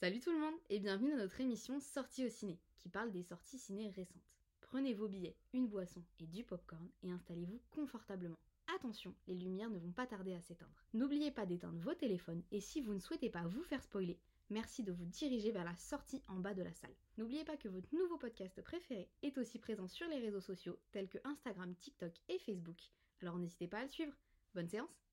Salut 0.00 0.20
tout 0.20 0.30
le 0.30 0.38
monde 0.38 0.54
et 0.70 0.78
bienvenue 0.78 1.10
dans 1.10 1.16
notre 1.16 1.40
émission 1.40 1.80
Sortie 1.80 2.24
au 2.24 2.28
ciné, 2.28 2.56
qui 2.76 2.88
parle 2.88 3.10
des 3.10 3.24
sorties 3.24 3.58
ciné 3.58 3.90
récentes. 3.90 4.22
Prenez 4.60 4.94
vos 4.94 5.08
billets, 5.08 5.34
une 5.52 5.66
boisson 5.66 6.04
et 6.20 6.26
du 6.28 6.44
popcorn 6.44 6.88
et 7.02 7.10
installez-vous 7.10 7.60
confortablement. 7.72 8.38
Attention, 8.76 9.12
les 9.26 9.34
lumières 9.34 9.70
ne 9.70 9.78
vont 9.80 9.90
pas 9.90 10.06
tarder 10.06 10.34
à 10.34 10.40
s'éteindre. 10.40 10.84
N'oubliez 10.94 11.32
pas 11.32 11.46
d'éteindre 11.46 11.80
vos 11.80 11.94
téléphones 11.94 12.44
et 12.52 12.60
si 12.60 12.80
vous 12.80 12.94
ne 12.94 13.00
souhaitez 13.00 13.28
pas 13.28 13.48
vous 13.48 13.64
faire 13.64 13.82
spoiler, 13.82 14.20
merci 14.50 14.84
de 14.84 14.92
vous 14.92 15.04
diriger 15.04 15.50
vers 15.50 15.64
la 15.64 15.74
sortie 15.74 16.22
en 16.28 16.38
bas 16.38 16.54
de 16.54 16.62
la 16.62 16.72
salle. 16.74 16.94
N'oubliez 17.16 17.42
pas 17.42 17.56
que 17.56 17.68
votre 17.68 17.92
nouveau 17.92 18.18
podcast 18.18 18.62
préféré 18.62 19.10
est 19.22 19.36
aussi 19.36 19.58
présent 19.58 19.88
sur 19.88 20.06
les 20.06 20.20
réseaux 20.20 20.40
sociaux 20.40 20.78
tels 20.92 21.08
que 21.08 21.18
Instagram, 21.24 21.74
TikTok 21.74 22.12
et 22.28 22.38
Facebook. 22.38 22.78
Alors 23.20 23.36
n'hésitez 23.36 23.66
pas 23.66 23.78
à 23.78 23.82
le 23.82 23.90
suivre. 23.90 24.14
Bonne 24.54 24.68
séance 24.68 25.08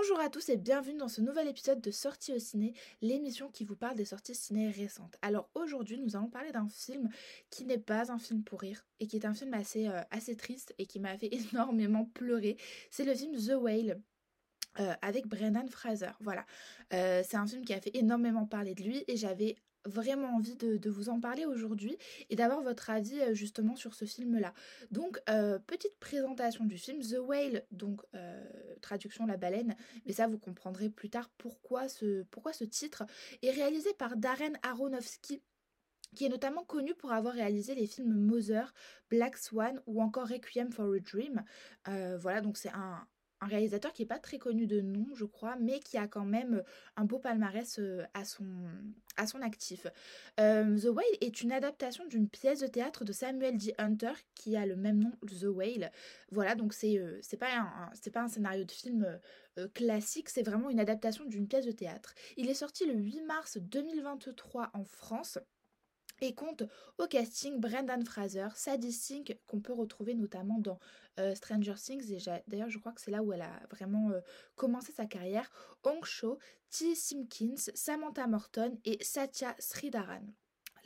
Bonjour 0.00 0.20
à 0.20 0.28
tous 0.28 0.48
et 0.48 0.56
bienvenue 0.56 0.96
dans 0.96 1.08
ce 1.08 1.20
nouvel 1.20 1.48
épisode 1.48 1.80
de 1.80 1.90
Sortie 1.90 2.32
au 2.32 2.38
ciné, 2.38 2.72
l'émission 3.02 3.50
qui 3.50 3.64
vous 3.64 3.74
parle 3.74 3.96
des 3.96 4.04
sorties 4.04 4.36
ciné 4.36 4.70
récentes. 4.70 5.16
Alors 5.22 5.50
aujourd'hui 5.56 5.98
nous 5.98 6.14
allons 6.14 6.28
parler 6.28 6.52
d'un 6.52 6.68
film 6.68 7.08
qui 7.50 7.64
n'est 7.64 7.78
pas 7.78 8.12
un 8.12 8.18
film 8.18 8.44
pour 8.44 8.60
rire 8.60 8.86
et 9.00 9.08
qui 9.08 9.16
est 9.16 9.26
un 9.26 9.34
film 9.34 9.52
assez, 9.54 9.88
euh, 9.88 10.00
assez 10.12 10.36
triste 10.36 10.72
et 10.78 10.86
qui 10.86 11.00
m'a 11.00 11.18
fait 11.18 11.34
énormément 11.52 12.04
pleurer. 12.04 12.56
C'est 12.92 13.04
le 13.04 13.12
film 13.12 13.34
The 13.34 13.60
Whale 13.60 14.00
euh, 14.78 14.94
avec 15.02 15.26
Brendan 15.26 15.68
Fraser. 15.68 16.12
Voilà. 16.20 16.46
Euh, 16.92 17.24
c'est 17.28 17.36
un 17.36 17.48
film 17.48 17.64
qui 17.64 17.74
a 17.74 17.80
fait 17.80 17.96
énormément 17.96 18.46
parler 18.46 18.76
de 18.76 18.84
lui 18.84 19.02
et 19.08 19.16
j'avais 19.16 19.56
vraiment 19.84 20.36
envie 20.36 20.56
de, 20.56 20.90
vous 20.90 21.08
en 21.08 21.20
parler 21.20 21.44
aujourd'hui 21.44 21.96
et 22.30 22.36
d'avoir 22.36 22.62
votre 22.62 22.90
avis 22.90 23.20
euh, 23.20 23.34
justement 23.34 23.76
sur 23.76 23.94
ce 23.94 24.04
film-là. 24.04 24.54
Donc, 24.90 25.20
euh, 25.28 25.58
petite 25.58 25.98
présentation 25.98 26.64
du 26.64 26.78
film 26.78 27.00
The 27.00 27.18
Whale, 27.18 27.64
donc 27.70 28.02
euh, 28.14 28.44
traduction 28.80 29.26
la 29.26 29.36
baleine, 29.36 29.76
mais 30.06 30.12
ça 30.12 30.26
vous 30.26 30.38
comprendrez 30.38 30.90
plus 30.90 31.10
tard 31.10 31.30
pourquoi 31.38 31.88
ce, 31.88 32.22
pourquoi 32.24 32.52
ce 32.52 32.64
titre 32.64 33.04
est 33.42 33.50
réalisé 33.50 33.92
par 33.94 34.16
Darren 34.16 34.52
Aronofsky 34.62 35.42
qui 36.14 36.24
est 36.24 36.30
notamment 36.30 36.64
connu 36.64 36.94
pour 36.94 37.12
avoir 37.12 37.34
réalisé 37.34 37.74
les 37.74 37.86
films 37.86 38.14
Mother, 38.14 38.72
Black 39.10 39.36
Swan 39.36 39.78
ou 39.86 40.00
encore 40.00 40.26
Requiem 40.26 40.72
for 40.72 40.94
a 40.94 41.00
Dream. 41.00 41.44
voilà, 42.18 42.40
donc 42.40 42.56
c'est 42.56 42.70
un, 42.70 43.06
un 43.40 43.46
réalisateur 43.46 43.92
qui 43.92 44.02
n'est 44.02 44.08
pas 44.08 44.18
très 44.18 44.38
connu 44.38 44.66
de 44.66 44.80
nom, 44.80 45.06
je 45.14 45.24
crois, 45.24 45.56
mais 45.56 45.80
qui 45.80 45.96
a 45.96 46.08
quand 46.08 46.24
même 46.24 46.62
un 46.96 47.04
beau 47.04 47.18
palmarès 47.18 47.78
euh, 47.78 48.04
à 48.14 48.24
son, 48.24 49.40
actif. 49.40 49.86
Euh, 50.40 50.78
The 50.78 50.86
Whale 50.86 51.04
est 51.20 51.42
une 51.42 51.52
adaptation 51.52 52.06
d'une 52.06 52.28
pièce 52.28 52.60
de 52.60 52.66
théâtre 52.66 53.04
de 53.04 53.12
Samuel 53.12 53.56
D. 53.56 53.74
Hunter 53.78 54.12
qui 54.34 54.56
a 54.56 54.66
le 54.66 54.76
même 54.76 54.98
nom, 54.98 55.12
The 55.26 55.44
Whale. 55.44 55.92
Voilà, 56.30 56.54
donc 56.54 56.72
c'est 56.72 56.98
euh, 56.98 57.20
pas 57.38 58.22
un 58.22 58.28
scénario 58.28 58.64
de 58.64 58.72
film 58.72 59.18
classique, 59.74 60.28
c'est 60.28 60.44
vraiment 60.44 60.70
une 60.70 60.78
adaptation 60.78 61.24
d'une 61.24 61.48
pièce 61.48 61.66
de 61.66 61.72
théâtre. 61.72 62.14
Il 62.36 62.48
est 62.48 62.54
sorti 62.54 62.86
le 62.86 62.94
8 62.94 63.22
mars 63.22 63.58
2023 63.58 64.70
en 64.72 64.84
France 64.84 65.38
et 66.20 66.34
compte 66.34 66.64
au 66.98 67.06
casting 67.06 67.60
Brendan 67.60 68.04
Fraser, 68.04 68.48
Sadie 68.54 68.92
Sink, 68.92 69.38
qu'on 69.46 69.60
peut 69.60 69.72
retrouver 69.72 70.14
notamment 70.14 70.58
dans 70.58 70.78
euh, 71.18 71.34
Stranger 71.34 71.74
Things, 71.74 72.12
et 72.12 72.18
d'ailleurs 72.46 72.70
je 72.70 72.78
crois 72.78 72.92
que 72.92 73.00
c'est 73.00 73.10
là 73.10 73.22
où 73.22 73.32
elle 73.32 73.42
a 73.42 73.60
vraiment 73.70 74.10
euh, 74.10 74.20
commencé 74.56 74.92
sa 74.92 75.06
carrière, 75.06 75.50
Hong 75.84 76.04
Cho, 76.04 76.38
T. 76.70 76.94
Simpkins, 76.94 77.56
Samantha 77.74 78.26
Morton 78.26 78.78
et 78.84 79.02
Satya 79.02 79.54
Sridharan. 79.58 80.26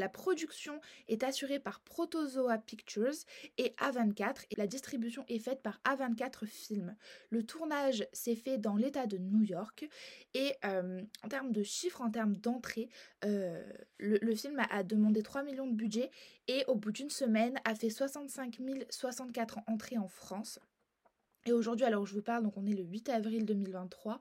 La 0.02 0.08
production 0.08 0.80
est 1.06 1.22
assurée 1.22 1.60
par 1.60 1.78
Protozoa 1.78 2.58
Pictures 2.58 3.14
et 3.56 3.72
A24 3.78 4.46
et 4.50 4.56
la 4.56 4.66
distribution 4.66 5.24
est 5.28 5.38
faite 5.38 5.62
par 5.62 5.80
A24 5.84 6.44
Films. 6.44 6.96
Le 7.30 7.46
tournage 7.46 8.04
s'est 8.12 8.34
fait 8.34 8.58
dans 8.58 8.74
l'état 8.74 9.06
de 9.06 9.16
New 9.18 9.44
York 9.44 9.88
et 10.34 10.56
euh, 10.64 11.00
en 11.22 11.28
termes 11.28 11.52
de 11.52 11.62
chiffres, 11.62 12.00
en 12.00 12.10
termes 12.10 12.34
d'entrée, 12.34 12.88
euh, 13.24 13.62
le, 13.98 14.34
film 14.34 14.60
a, 14.70 14.82
demandé 14.82 15.22
3 15.22 15.44
millions 15.44 15.68
de 15.68 15.76
budget 15.76 16.10
et 16.48 16.64
au 16.66 16.74
bout 16.74 16.90
d'une 16.90 17.10
semaine 17.10 17.60
a 17.64 17.76
fait 17.76 17.88
65 17.88 18.58
064 18.90 19.60
entrées 19.68 19.98
en 19.98 20.08
France. 20.08 20.58
Et 21.44 21.52
aujourd'hui, 21.52 21.84
alors 21.84 22.06
je 22.06 22.14
vous 22.14 22.22
parle, 22.22 22.44
donc 22.44 22.56
on 22.56 22.66
est 22.66 22.74
le 22.74 22.84
8 22.84 23.08
avril 23.08 23.44
2023, 23.44 24.20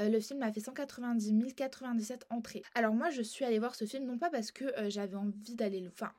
euh, 0.00 0.08
le 0.08 0.20
film 0.20 0.42
a 0.42 0.50
fait 0.50 0.60
190 0.60 1.54
097 1.54 2.26
entrées. 2.30 2.62
Alors 2.74 2.94
moi, 2.94 3.10
je 3.10 3.22
suis 3.22 3.44
allée 3.44 3.58
voir 3.58 3.74
ce 3.74 3.84
film 3.84 4.04
non 4.06 4.18
pas 4.18 4.30
parce 4.30 4.50
que 4.52 4.64
euh, 4.78 4.88
j'avais 4.88 5.16
envie 5.16 5.54
d'aller 5.54 5.80
le... 5.80 5.88
Enfin, 5.88 6.12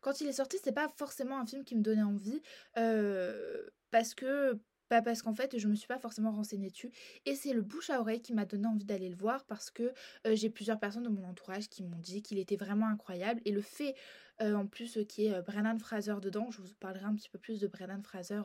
quand 0.00 0.20
il 0.20 0.28
est 0.28 0.32
sorti, 0.32 0.58
c'est 0.62 0.72
pas 0.72 0.88
forcément 0.96 1.40
un 1.40 1.46
film 1.46 1.64
qui 1.64 1.74
me 1.74 1.82
donnait 1.82 2.02
envie, 2.02 2.40
euh, 2.78 3.68
parce 3.90 4.14
que 4.14 4.58
pas 4.88 5.02
parce 5.02 5.22
qu'en 5.22 5.34
fait 5.34 5.56
je 5.56 5.68
me 5.68 5.76
suis 5.76 5.86
pas 5.86 6.00
forcément 6.00 6.32
renseignée 6.32 6.68
dessus 6.68 6.90
et 7.24 7.36
c'est 7.36 7.52
le 7.52 7.62
bouche 7.62 7.90
à 7.90 8.00
oreille 8.00 8.20
qui 8.20 8.32
m'a 8.32 8.44
donné 8.44 8.66
envie 8.66 8.84
d'aller 8.84 9.08
le 9.08 9.14
voir 9.14 9.44
parce 9.44 9.70
que 9.70 9.92
j'ai 10.32 10.50
plusieurs 10.50 10.80
personnes 10.80 11.04
de 11.04 11.08
mon 11.08 11.22
entourage 11.28 11.68
qui 11.68 11.84
m'ont 11.84 12.00
dit 12.00 12.22
qu'il 12.22 12.40
était 12.40 12.56
vraiment 12.56 12.88
incroyable 12.88 13.40
et 13.44 13.52
le 13.52 13.60
fait 13.60 13.94
euh, 14.40 14.54
en 14.54 14.66
plus 14.66 14.96
euh, 14.96 15.04
qui 15.04 15.26
est 15.26 15.34
euh, 15.34 15.42
Brennan 15.42 15.78
Fraser 15.78 16.14
dedans. 16.22 16.50
Je 16.50 16.62
vous 16.62 16.74
parlerai 16.80 17.04
un 17.04 17.14
petit 17.14 17.28
peu 17.28 17.38
plus 17.38 17.60
de 17.60 17.66
Brennan 17.66 18.02
Fraser 18.02 18.40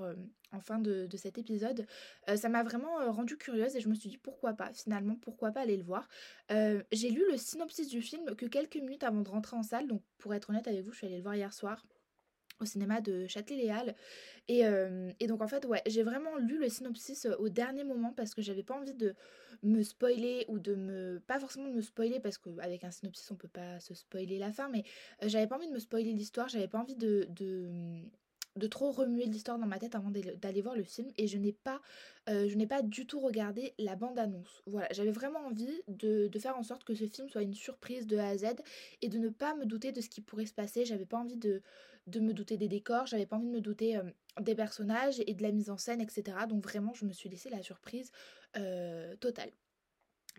en 0.52 0.60
fin 0.60 0.80
de, 0.80 1.08
cet 1.16 1.38
épisode. 1.38 1.86
ça 2.36 2.50
m'a 2.50 2.64
vraiment 2.64 3.12
rendu 3.12 3.38
curieuse 3.38 3.76
et 3.76 3.82
je 3.82 3.90
me 3.90 3.96
suis 3.96 4.10
dit 4.10 4.18
pourquoi 4.18 4.54
pas, 4.54 4.72
finalement, 4.74 5.16
pourquoi 5.16 5.52
pas 5.52 5.62
aller 5.62 5.78
le 5.78 5.84
voir. 5.84 6.08
J'ai 6.50 7.10
lu 7.10 7.24
le 7.32 7.38
synopsis 7.38 7.90
du 7.90 8.02
film 8.02 8.36
que 8.36 8.46
quelques 8.46 8.78
minutes 8.78 9.04
avant 9.04 9.22
de 9.22 9.30
rentrer 9.30 9.58
en 9.58 9.64
salle, 9.64 9.88
donc 9.88 10.02
pour 10.18 10.34
être 10.34 10.50
honnête 10.50 10.68
avec 10.68 10.84
vous, 10.84 10.92
je 10.92 10.98
suis 10.98 11.08
allée 11.08 11.18
le 11.18 11.24
voir 11.24 11.36
hier 11.36 11.54
soir 11.54 11.84
au 12.60 12.66
cinéma 12.66 13.02
de 13.02 13.28
Châtelet-Léal. 13.28 13.96
Et, 14.48 14.62
et, 15.20 15.28
donc 15.28 15.42
en 15.42 15.48
fait, 15.48 15.66
ouais, 15.66 15.82
j'ai 15.88 16.04
vraiment 16.04 16.38
lu 16.38 16.60
le 16.60 16.70
synopsis 16.70 17.28
au 17.40 17.50
dernier 17.50 17.84
moment 17.84 18.14
parce 18.14 18.36
que 18.36 18.42
j'avais 18.42 18.64
pas 18.64 18.76
envie 18.76 18.94
de 18.94 19.16
me 19.64 19.82
spoiler 19.82 20.46
ou 20.48 20.60
de 20.60 20.76
me... 20.76 21.22
Pas 21.26 21.40
forcément 21.40 21.68
de 21.70 21.74
me 21.74 21.82
spoiler 21.82 22.20
parce 22.20 22.38
qu'avec 22.38 22.84
un 22.84 22.92
synopsis 22.92 23.30
on 23.32 23.36
peut 23.36 23.48
pas 23.48 23.80
se 23.80 23.94
spoiler 23.94 24.38
la 24.38 24.52
fin, 24.52 24.70
mais 24.70 24.84
j'avais 25.24 25.48
pas 25.48 25.56
envie 25.56 25.68
de 25.68 25.74
me 25.74 25.80
spoiler 25.80 26.14
l'histoire, 26.14 26.48
j'avais 26.48 26.68
pas 26.68 26.80
envie 26.80 26.96
de, 26.96 27.28
de 28.56 28.68
trop 28.68 28.92
remuer 28.92 29.26
l'histoire 29.26 29.60
dans 29.60 29.66
ma 29.66 29.80
tête 29.80 29.96
avant 29.96 30.12
d'aller 30.12 30.62
voir 30.62 30.76
le 30.76 30.84
film 30.84 31.12
et 31.18 31.28
je 31.28 31.38
n'ai 31.38 31.52
pas 31.52 31.82
euh, 32.30 32.66
pas 32.68 32.82
du 32.82 33.06
tout 33.06 33.20
regardé 33.20 33.74
la 33.78 33.96
bande 33.96 34.18
annonce 34.18 34.64
voilà 34.66 34.88
j'avais 34.92 35.12
vraiment 35.12 35.40
envie 35.40 35.82
de, 35.88 36.30
faire 36.40 36.58
en 36.58 36.64
sorte 36.64 36.84
que 36.84 36.96
ce 36.96 37.06
film 37.06 37.30
soit 37.30 37.44
une 37.44 37.54
surprise 37.54 38.08
de 38.08 38.18
A 38.18 38.30
à 38.30 38.38
Z 38.38 38.46
et 39.02 39.10
de 39.10 39.18
ne 39.18 39.30
pas 39.30 39.56
me 39.56 39.66
douter 39.66 39.92
de 39.92 40.02
ce 40.02 40.10
qui 40.10 40.22
pourrait 40.22 40.46
se 40.46 40.54
passer. 40.54 40.86
J'avais 40.86 41.06
pas 41.06 41.18
envie 41.18 41.38
de, 41.38 41.62
me 42.16 42.34
douter 42.34 42.58
des 42.58 42.68
décors 42.68 43.08
j'avais 43.08 43.26
pas 43.26 43.36
envie 43.36 43.48
de 43.48 43.52
me 43.52 43.62
douter 43.62 43.98
euh, 43.98 44.04
des 44.40 44.56
personnages 44.56 45.22
et 45.26 45.34
de 45.34 45.42
la 45.42 45.52
mise 45.52 45.70
en 45.70 45.78
scène 45.78 46.02
etc 46.02 46.38
donc 46.48 46.64
vraiment 46.64 46.94
je 46.94 47.06
me 47.06 47.14
suis 47.14 47.30
laissé 47.30 47.50
la 47.50 47.64
surprise 47.64 48.12
euh, 48.58 49.16
totale 49.18 49.50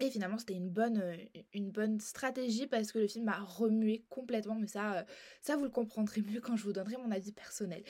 et 0.00 0.10
finalement, 0.10 0.38
c'était 0.38 0.54
une 0.54 0.68
bonne, 0.68 0.98
euh, 0.98 1.16
une 1.54 1.70
bonne 1.70 2.00
stratégie 2.00 2.66
parce 2.66 2.92
que 2.92 2.98
le 2.98 3.08
film 3.08 3.24
m'a 3.24 3.38
remué 3.38 4.04
complètement, 4.10 4.54
mais 4.54 4.66
ça, 4.66 4.98
euh, 4.98 5.02
ça 5.40 5.56
vous 5.56 5.64
le 5.64 5.70
comprendrez 5.70 6.22
mieux 6.22 6.40
quand 6.40 6.56
je 6.56 6.64
vous 6.64 6.72
donnerai 6.72 6.96
mon 6.98 7.10
avis 7.10 7.32
personnel. 7.32 7.82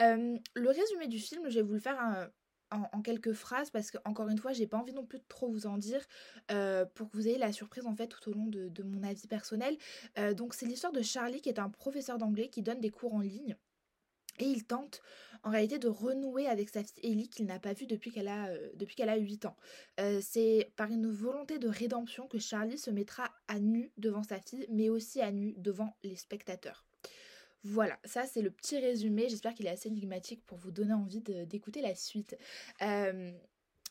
Euh, 0.00 0.36
le 0.54 0.68
résumé 0.68 1.06
du 1.06 1.18
film, 1.18 1.48
je 1.48 1.56
vais 1.56 1.62
vous 1.62 1.74
le 1.74 1.80
faire 1.80 2.30
en, 2.70 3.02
quelques 3.02 3.32
phrases 3.32 3.70
parce 3.70 3.90
que 3.90 3.98
encore 4.04 4.28
une 4.28 4.38
fois, 4.38 4.52
j'ai 4.52 4.66
pas 4.66 4.78
envie 4.78 4.94
non 4.94 5.04
plus 5.04 5.18
de 5.18 5.24
trop 5.28 5.50
vous 5.50 5.66
en 5.66 5.76
dire 5.76 6.00
pour 6.94 7.10
que 7.10 7.16
vous 7.16 7.28
ayez 7.28 7.38
la 7.38 7.52
surprise 7.52 7.86
en 7.86 7.94
fait 7.94 8.06
tout 8.06 8.30
au 8.30 8.32
long 8.32 8.46
de 8.46 8.82
mon 8.82 9.02
avis 9.02 9.26
personnel. 9.26 9.76
donc, 10.34 10.54
c'est 10.54 10.66
l'histoire 10.66 10.92
de 10.92 11.02
Charlie 11.02 11.42
qui 11.42 11.50
est 11.50 11.58
un 11.58 11.68
professeur 11.68 12.16
d'anglais 12.16 12.48
qui 12.48 12.62
donne 12.62 12.80
des 12.80 12.90
cours 12.90 13.14
en 13.14 13.20
ligne. 13.20 13.56
Et 14.38 14.44
il 14.44 14.64
tente 14.64 15.02
en 15.42 15.50
réalité 15.50 15.78
de 15.78 15.88
renouer 15.88 16.46
avec 16.46 16.68
sa 16.68 16.82
fille 16.84 17.00
Ellie 17.02 17.28
qu'il 17.28 17.46
n'a 17.46 17.58
pas 17.58 17.72
vue 17.72 17.86
depuis 17.86 18.10
qu'elle 18.10 18.28
a, 18.28 18.48
euh, 18.48 18.70
depuis 18.74 18.94
qu'elle 18.94 19.08
a 19.08 19.16
8 19.16 19.46
ans. 19.46 19.56
Euh, 20.00 20.20
c'est 20.22 20.72
par 20.76 20.90
une 20.90 21.10
volonté 21.10 21.58
de 21.58 21.68
rédemption 21.68 22.28
que 22.28 22.38
Charlie 22.38 22.78
se 22.78 22.90
mettra 22.90 23.30
à 23.48 23.58
nu 23.58 23.92
devant 23.98 24.22
sa 24.22 24.40
fille, 24.40 24.66
mais 24.70 24.88
aussi 24.88 25.20
à 25.20 25.32
nu 25.32 25.54
devant 25.58 25.96
les 26.02 26.16
spectateurs. 26.16 26.84
Voilà, 27.64 27.98
ça 28.04 28.26
c'est 28.26 28.42
le 28.42 28.50
petit 28.50 28.78
résumé. 28.78 29.28
J'espère 29.28 29.54
qu'il 29.54 29.66
est 29.66 29.70
assez 29.70 29.88
énigmatique 29.88 30.44
pour 30.46 30.58
vous 30.58 30.72
donner 30.72 30.94
envie 30.94 31.20
d'écouter 31.20 31.80
la 31.80 31.94
suite. 31.94 32.36
Euh, 32.82 33.32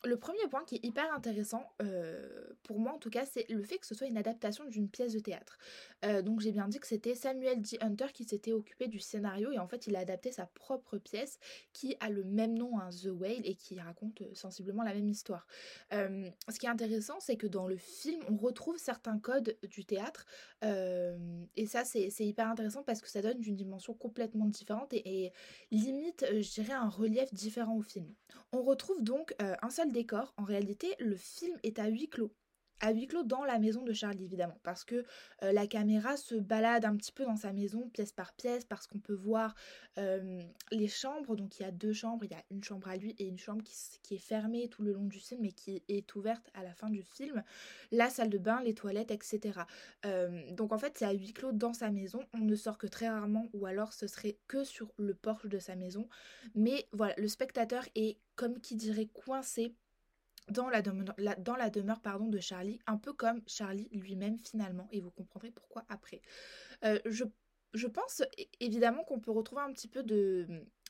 le 0.04 0.18
premier 0.18 0.48
point 0.50 0.64
qui 0.66 0.76
est 0.76 0.86
hyper 0.86 1.14
intéressant, 1.14 1.64
euh, 1.82 2.26
pour 2.64 2.80
moi 2.80 2.94
en 2.94 2.98
tout 2.98 3.10
cas, 3.10 3.26
c'est 3.26 3.48
le 3.50 3.62
fait 3.62 3.78
que 3.78 3.86
ce 3.86 3.94
soit 3.94 4.08
une 4.08 4.18
adaptation 4.18 4.66
d'une 4.66 4.90
pièce 4.90 5.14
de 5.14 5.20
théâtre. 5.20 5.58
Euh, 6.06 6.22
donc 6.22 6.40
j'ai 6.40 6.52
bien 6.52 6.68
dit 6.68 6.80
que 6.80 6.88
c'était 6.88 7.14
Samuel 7.14 7.62
D. 7.62 7.78
Hunter 7.82 8.08
qui 8.14 8.24
s'était 8.24 8.54
occupé 8.54 8.88
du 8.88 9.00
scénario 9.00 9.52
et 9.52 9.60
en 9.60 9.68
fait 9.68 9.86
il 9.88 9.96
a 9.96 10.00
adapté 10.00 10.32
sa 10.32 10.48
propre 10.48 10.98
pièce 10.98 11.40
qui 11.74 11.96
a 12.00 12.10
le 12.10 12.24
même 12.24 12.58
nom, 12.58 12.80
un 12.80 12.90
The 12.90 13.10
Whale, 13.12 13.46
et 13.46 13.54
qui 13.54 13.80
raconte 13.80 14.22
euh, 14.22 14.34
sensiblement 14.34 14.84
la 14.84 14.94
même 14.94 15.10
histoire. 15.10 15.46
ce 15.92 16.60
qui 16.60 16.66
est 16.66 16.70
intéressant, 16.70 17.20
c'est 17.20 17.36
que 17.36 17.48
dans 17.48 17.68
le 17.68 17.78
film, 17.78 18.22
on 18.30 18.38
retrouve 18.38 18.78
certains 18.78 19.20
codes 19.20 19.56
du 19.64 19.86
théâtre 19.86 20.26
et 20.64 21.66
ça 21.66 21.84
c'est 21.86 22.12
hyper 22.20 22.48
intéressant 22.48 22.84
parce 22.84 23.02
que 23.02 23.10
ça 23.10 23.22
donne 23.22 23.42
une 23.44 23.56
dimension 23.56 23.94
complètement 23.94 24.46
différente 24.46 24.94
et, 24.94 25.26
et 25.26 25.34
limite, 25.72 26.26
je 26.30 26.52
dirais, 26.52 26.74
un 26.74 26.90
relief 26.90 27.34
différent 27.34 27.76
au 27.76 27.82
film. 27.82 28.08
On 28.52 28.62
retrouve 28.62 29.02
donc 29.04 29.34
un 29.40 29.70
seul 29.70 29.91
décor, 29.92 30.34
en 30.38 30.44
réalité, 30.44 30.96
le 31.00 31.16
film 31.16 31.58
est 31.64 31.80
à 31.80 31.88
huis 31.88 32.10
clos. 32.10 32.34
à 32.82 32.92
huis 32.92 33.08
clos 33.08 33.24
dans 33.24 33.44
la 33.44 33.60
maison 33.60 33.84
de 33.84 33.94
Charlie 33.94 34.26
évidemment 34.26 34.58
parce 34.64 34.84
que 34.84 35.06
euh, 35.44 35.52
la 35.52 35.68
caméra 35.68 36.18
se 36.18 36.36
balade 36.36 36.84
un 36.84 36.96
petit 36.98 37.12
peu 37.12 37.26
dans 37.26 37.36
sa 37.36 37.54
maison 37.54 37.88
pièce 37.90 38.12
par 38.12 38.34
pièce 38.34 38.66
parce 38.66 38.88
qu'on 38.88 39.00
peut 39.00 39.14
voir 39.14 39.54
les 40.72 40.88
chambres. 40.88 41.36
Donc 41.36 41.60
il 41.60 41.64
y 41.64 41.66
a 41.66 41.72
deux 41.72 41.94
chambres 41.94 42.26
il 42.26 42.32
y 42.32 42.36
a 42.36 42.44
une 42.50 42.64
chambre 42.64 42.88
à 42.88 42.96
lui 42.96 43.16
et 43.20 43.28
une 43.28 43.38
chambre 43.38 43.64
qui, 43.64 44.16
est 44.16 44.18
fermée 44.18 44.68
tout 44.68 44.82
le 44.82 44.94
long 44.94 45.06
du 45.06 45.20
film 45.20 45.46
et 45.46 45.52
qui 45.52 45.84
est 45.88 46.16
ouverte 46.16 46.50
à 46.54 46.64
la 46.64 46.74
fin 46.74 46.90
du 46.90 47.04
film. 47.04 47.44
La 47.92 48.10
salle 48.10 48.30
de 48.30 48.38
bain 48.38 48.62
les 48.64 48.74
toilettes 48.74 49.12
etc 49.12 49.60
donc 50.52 50.74
en 50.74 50.78
fait 50.78 50.98
c'est 50.98 51.06
à 51.06 51.12
huis 51.12 51.34
clos 51.34 51.52
dans 51.52 51.74
sa 51.74 51.92
maison. 51.92 52.26
On 52.34 52.40
ne 52.40 52.56
sort 52.56 52.78
que 52.78 52.88
très 52.88 53.10
rarement 53.10 53.48
ou 53.54 53.66
alors 53.68 53.94
ce 53.94 54.08
serait 54.08 54.38
que 54.48 54.64
sur 54.64 54.92
le 54.98 55.14
porche 55.14 55.46
de 55.46 55.60
sa 55.60 55.76
maison. 55.76 56.08
Mais 56.56 56.88
voilà 56.94 57.14
le 57.18 57.28
spectateur 57.28 57.84
est 57.96 58.18
comme 58.36 58.60
qui 58.60 58.76
dirait 58.76 59.08
coincé 59.08 59.76
dans 60.52 60.70
la, 60.70 60.82
demeure, 60.82 61.16
de 62.30 62.40
Charlie, 62.40 62.80
un 62.88 62.98
peu 62.98 63.14
comme 63.14 63.42
Charlie 63.48 63.90
lui-même 63.92 64.38
finalement, 64.38 64.88
et 64.92 65.02
vous 65.02 65.12
comprendrez 65.12 65.52
pourquoi 65.52 65.84
après. 65.90 66.22
Euh, 66.84 67.00
je, 67.06 67.88
pense 67.88 68.24
évidemment 68.60 69.04
qu'on 69.04 69.20
peut 69.20 69.32
retrouver 69.32 69.62
un 69.62 69.72
petit 69.74 69.88
peu 69.88 70.04
de 70.04 70.48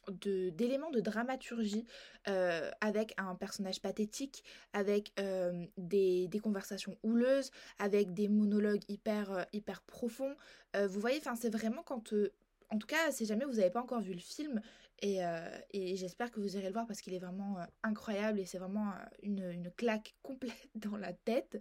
d'éléments 0.08 0.90
de, 0.90 1.00
dramaturgie 1.00 1.86
euh, 2.28 2.72
avec 2.82 3.14
un 3.18 3.36
personnage 3.36 3.84
pathétique, 3.84 4.44
avec 4.74 5.14
euh, 5.20 5.68
des, 5.78 6.28
conversations 6.42 6.98
houleuses, 7.04 7.52
avec 7.78 8.12
des 8.12 8.28
monologues 8.28 8.82
hyper, 8.88 9.46
hyper 9.54 9.84
profonds. 9.84 10.36
vous 10.74 11.00
voyez, 11.00 11.22
c'est 11.40 11.54
vraiment 11.54 11.84
quand... 11.84 12.14
en 12.72 12.80
tout 12.80 12.88
cas, 12.88 13.12
si 13.12 13.28
jamais 13.28 13.46
vous 13.46 13.58
n'avez 13.58 13.70
pas 13.70 13.82
encore 13.82 14.02
vu 14.02 14.14
le 14.14 14.20
film, 14.20 14.60
euh, 15.04 15.58
et, 15.72 15.96
j'espère 15.96 16.32
que 16.32 16.40
vous 16.40 16.56
irez 16.56 16.68
le 16.68 16.74
voir 16.74 16.86
parce 16.86 17.02
qu'il 17.02 17.14
est 17.14 17.20
vraiment 17.20 17.60
euh, 17.60 17.64
incroyable 17.84 18.40
et 18.40 18.46
c'est 18.46 18.60
vraiment 18.60 18.90
euh, 18.90 18.94
une, 19.24 19.72
claque 19.76 20.16
complète 20.22 20.70
dans 20.76 20.98
la 20.98 21.14
tête. 21.14 21.60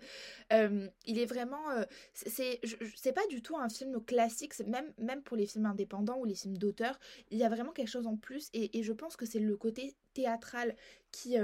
il 0.51 1.19
est 1.19 1.27
vraiment... 1.27 1.65
c'est 2.13 2.61
c'est 2.97 3.13
pas 3.13 3.27
du 3.29 3.43
tout 3.43 3.57
un 3.57 3.69
film 3.69 4.03
classique, 4.05 4.59
même, 4.67 4.93
même 4.99 5.23
pour 5.23 5.37
les 5.37 5.47
films 5.47 5.67
indépendants 5.67 6.19
ou 6.19 6.25
les 6.25 6.35
films 6.35 6.59
d'auteur, 6.59 6.99
il 7.31 7.39
y 7.39 7.45
a 7.45 7.49
vraiment 7.49 7.73
quelque 7.73 7.89
chose 7.89 8.07
en 8.07 8.17
plus 8.17 8.51
et, 8.53 8.79
et 8.79 8.83
je 8.83 8.93
pense 8.93 9.17
que 9.17 9.27
c'est 9.27 9.39
le 9.39 9.57
côté 9.57 9.95
théâtral 10.13 10.77
qui 11.13 11.37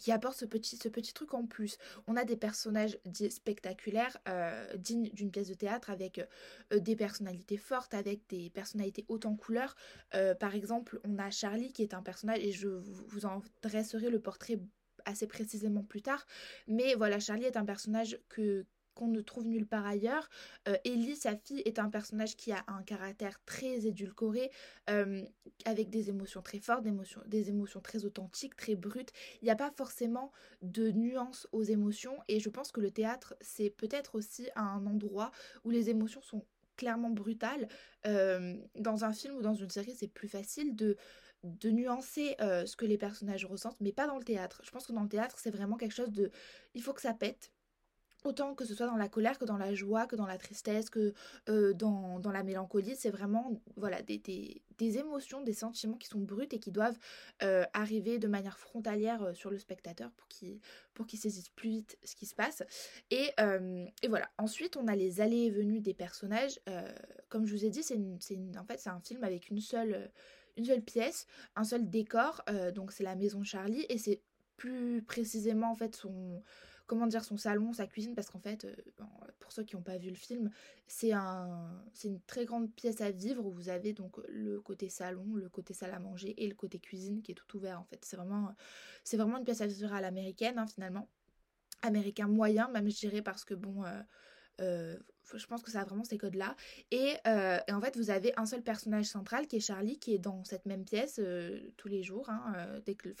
qui 0.00 0.12
apporte 0.12 0.36
ce 0.36 0.44
petit, 0.44 0.78
truc 1.12 1.34
en 1.34 1.46
plus. 1.46 1.78
On 2.06 2.16
a 2.16 2.24
des 2.24 2.36
personnages 2.36 2.98
spectaculaires, 3.30 4.16
euh, 4.28 4.76
dignes 4.76 5.10
d'une 5.12 5.30
pièce 5.30 5.48
de 5.48 5.54
théâtre, 5.54 5.90
avec 5.90 6.20
euh, 6.72 6.78
des 6.78 6.96
personnalités 6.96 7.56
fortes, 7.56 7.94
avec 7.94 8.28
des 8.28 8.50
personnalités 8.50 9.04
hautes 9.08 9.26
en 9.26 9.34
couleurs. 9.34 9.74
Euh, 10.14 10.34
par 10.34 10.54
exemple, 10.54 11.00
on 11.04 11.18
a 11.18 11.30
Charlie 11.30 11.72
qui 11.72 11.82
est 11.82 11.94
un 11.94 12.02
personnage, 12.02 12.38
et 12.40 12.52
je 12.52 12.68
vous 12.68 13.26
en 13.26 13.42
dresserai 13.62 14.10
le 14.10 14.20
portrait 14.20 14.60
assez 15.04 15.26
précisément 15.26 15.82
plus 15.82 16.02
tard. 16.02 16.26
Mais 16.66 16.94
voilà, 16.94 17.18
Charlie 17.18 17.44
est 17.44 17.56
un 17.56 17.64
personnage 17.64 18.18
que, 18.28 18.66
qu'on 18.96 19.06
ne 19.06 19.20
trouve 19.20 19.46
nulle 19.46 19.66
part 19.66 19.86
ailleurs. 19.86 20.28
Euh, 20.66 20.76
Ellie, 20.84 21.14
sa 21.14 21.36
fille, 21.36 21.62
est 21.64 21.78
un 21.78 21.90
personnage 21.90 22.34
qui 22.36 22.50
a 22.50 22.64
un 22.66 22.82
caractère 22.82 23.38
très 23.44 23.86
édulcoré, 23.86 24.50
euh, 24.90 25.22
avec 25.66 25.90
des 25.90 26.08
émotions 26.08 26.42
très 26.42 26.58
fortes, 26.58 26.82
des 27.26 27.48
émotions, 27.50 27.80
très 27.80 28.04
authentiques, 28.04 28.56
très 28.56 28.74
brutes. 28.74 29.12
Il 29.42 29.44
n'y 29.44 29.50
a 29.50 29.56
pas 29.56 29.70
forcément 29.70 30.32
de 30.62 30.90
nuances 30.90 31.46
aux 31.52 31.62
émotions 31.62 32.16
et 32.26 32.40
je 32.40 32.48
pense 32.48 32.72
que 32.72 32.80
le 32.80 32.90
théâtre, 32.90 33.36
c'est 33.40 33.70
peut-être 33.70 34.16
aussi 34.16 34.48
un 34.56 34.84
endroit 34.86 35.30
où 35.64 35.70
les 35.70 35.90
émotions 35.90 36.22
sont 36.22 36.44
clairement 36.76 37.10
brutales. 37.10 37.68
Euh, 38.06 38.56
dans 38.76 39.04
un 39.04 39.12
film 39.12 39.36
ou 39.36 39.42
dans 39.42 39.54
une 39.54 39.70
série, 39.70 39.94
c'est 39.94 40.08
plus 40.08 40.28
facile 40.28 40.74
de 40.74 40.96
de 41.44 41.70
nuancer 41.70 42.34
ce 42.40 42.74
que 42.74 42.86
les 42.86 42.98
personnages 42.98 43.44
ressentent, 43.44 43.80
mais 43.80 43.92
pas 43.92 44.08
dans 44.08 44.18
le 44.18 44.24
théâtre. 44.24 44.60
Je 44.64 44.70
pense 44.72 44.84
que 44.84 44.92
dans 44.92 45.02
le 45.02 45.08
théâtre, 45.08 45.38
c'est 45.38 45.50
vraiment 45.52 45.76
quelque 45.76 45.94
chose 45.94 46.10
de... 46.10 46.32
Il 46.74 46.82
faut 46.82 46.92
que 46.92 47.00
ça 47.00 47.14
pète, 47.14 47.52
autant 48.26 48.54
que 48.54 48.64
ce 48.64 48.74
soit 48.74 48.86
dans 48.86 48.96
la 48.96 49.08
colère 49.08 49.38
que 49.38 49.44
dans 49.44 49.56
la 49.56 49.74
joie, 49.74 50.06
que 50.06 50.16
dans 50.16 50.26
la 50.26 50.38
tristesse, 50.38 50.90
que 50.90 51.14
euh, 51.48 51.72
dans, 51.72 52.20
la 52.32 52.42
mélancolie, 52.42 52.96
c'est 52.96 53.10
vraiment 53.10 53.60
voilà 53.76 54.02
des, 54.02 54.18
des, 54.18 54.98
émotions, 54.98 55.42
des 55.42 55.52
sentiments 55.52 55.96
qui 55.96 56.08
sont 56.08 56.18
bruts 56.18 56.48
et 56.50 56.58
qui 56.58 56.72
doivent 56.72 56.98
euh, 57.42 57.64
arriver 57.72 58.18
de 58.18 58.26
manière 58.26 58.58
frontalière 58.58 59.22
euh, 59.22 59.34
sur 59.34 59.50
le 59.50 59.58
spectateur 59.58 60.10
pour 60.12 60.26
qu'il 60.28 60.58
pour 60.92 61.06
qu'il 61.06 61.18
saisisse 61.18 61.48
plus 61.50 61.70
vite 61.70 61.98
ce 62.04 62.16
qui 62.16 62.26
se 62.26 62.34
passe. 62.34 62.62
Et, 63.10 63.30
et, 64.02 64.08
voilà, 64.08 64.28
ensuite 64.38 64.76
on 64.76 64.88
a 64.88 64.96
les 64.96 65.20
allées 65.20 65.44
et 65.44 65.50
venues 65.50 65.80
des 65.80 65.94
personnages. 65.94 66.58
comme 67.28 67.46
je 67.46 67.54
vous 67.54 67.64
ai 67.64 67.70
dit, 67.70 67.82
c'est 67.82 67.98
en 68.58 68.64
fait 68.64 68.80
c'est 68.80 68.90
un 68.90 69.00
film 69.00 69.22
avec 69.22 69.50
une 69.50 69.60
seule, 69.60 70.10
une 70.56 70.64
seule 70.64 70.82
pièce, 70.82 71.26
un 71.54 71.64
seul 71.64 71.88
décor, 71.90 72.42
donc 72.74 72.92
c'est 72.92 73.04
la 73.04 73.14
maison 73.14 73.44
Charlie 73.44 73.84
et 73.90 73.98
c'est 73.98 74.22
plus 74.56 75.02
précisément 75.02 75.70
en 75.70 75.74
fait 75.74 75.94
son 75.94 76.42
comment 76.86 77.06
dire, 77.06 77.24
son 77.24 77.36
salon, 77.36 77.72
sa 77.72 77.86
cuisine, 77.86 78.14
parce 78.14 78.30
qu'en 78.30 78.38
fait, 78.38 78.64
euh, 78.64 78.74
pour 79.40 79.52
ceux 79.52 79.64
qui 79.64 79.76
n'ont 79.76 79.82
pas 79.82 79.98
vu 79.98 80.08
le 80.08 80.16
film, 80.16 80.50
c'est 80.86 81.12
un, 81.12 81.82
c'est 81.92 82.08
une 82.08 82.20
très 82.22 82.44
grande 82.44 82.72
pièce 82.72 83.00
à 83.00 83.10
vivre 83.10 83.44
où 83.44 83.50
vous 83.50 83.68
avez 83.68 83.92
donc 83.92 84.16
le 84.28 84.60
côté 84.60 84.88
salon, 84.88 85.34
le 85.34 85.48
côté 85.48 85.74
salle 85.74 85.92
à 85.92 85.98
manger 85.98 86.34
et 86.42 86.48
le 86.48 86.54
côté 86.54 86.78
cuisine 86.78 87.22
qui 87.22 87.32
est 87.32 87.34
tout 87.34 87.56
ouvert 87.56 87.80
en 87.80 87.84
fait. 87.84 88.04
C'est 88.04 88.16
vraiment, 88.16 88.54
c'est 89.04 89.16
vraiment 89.16 89.38
une 89.38 89.44
pièce 89.44 89.60
à 89.60 89.66
vivre 89.66 89.92
à 89.92 90.00
l'américaine 90.00 90.58
hein, 90.58 90.66
finalement, 90.66 91.08
américain 91.82 92.28
moyen 92.28 92.68
même 92.68 92.88
je 92.90 92.98
dirais 92.98 93.22
parce 93.22 93.44
que 93.44 93.54
bon. 93.54 93.84
Euh, 93.84 94.02
euh, 94.62 94.96
je 95.34 95.46
pense 95.46 95.62
que 95.62 95.70
ça 95.70 95.80
a 95.80 95.84
vraiment 95.84 96.04
ces 96.04 96.16
codes-là. 96.16 96.56
Et, 96.92 97.14
en 97.26 97.80
fait, 97.80 97.96
vous 97.96 98.10
avez 98.10 98.32
un 98.38 98.46
seul 98.46 98.62
personnage 98.62 99.06
central 99.06 99.48
qui 99.48 99.56
est 99.56 99.60
Charlie, 99.60 99.98
qui 99.98 100.14
est 100.14 100.18
dans 100.18 100.44
cette 100.44 100.64
même 100.66 100.84
pièce 100.84 101.20
tous 101.76 101.88
les 101.88 102.02
jours. 102.04 102.30
Hein, 102.30 102.80
dès 102.86 102.94
que, 102.94 103.12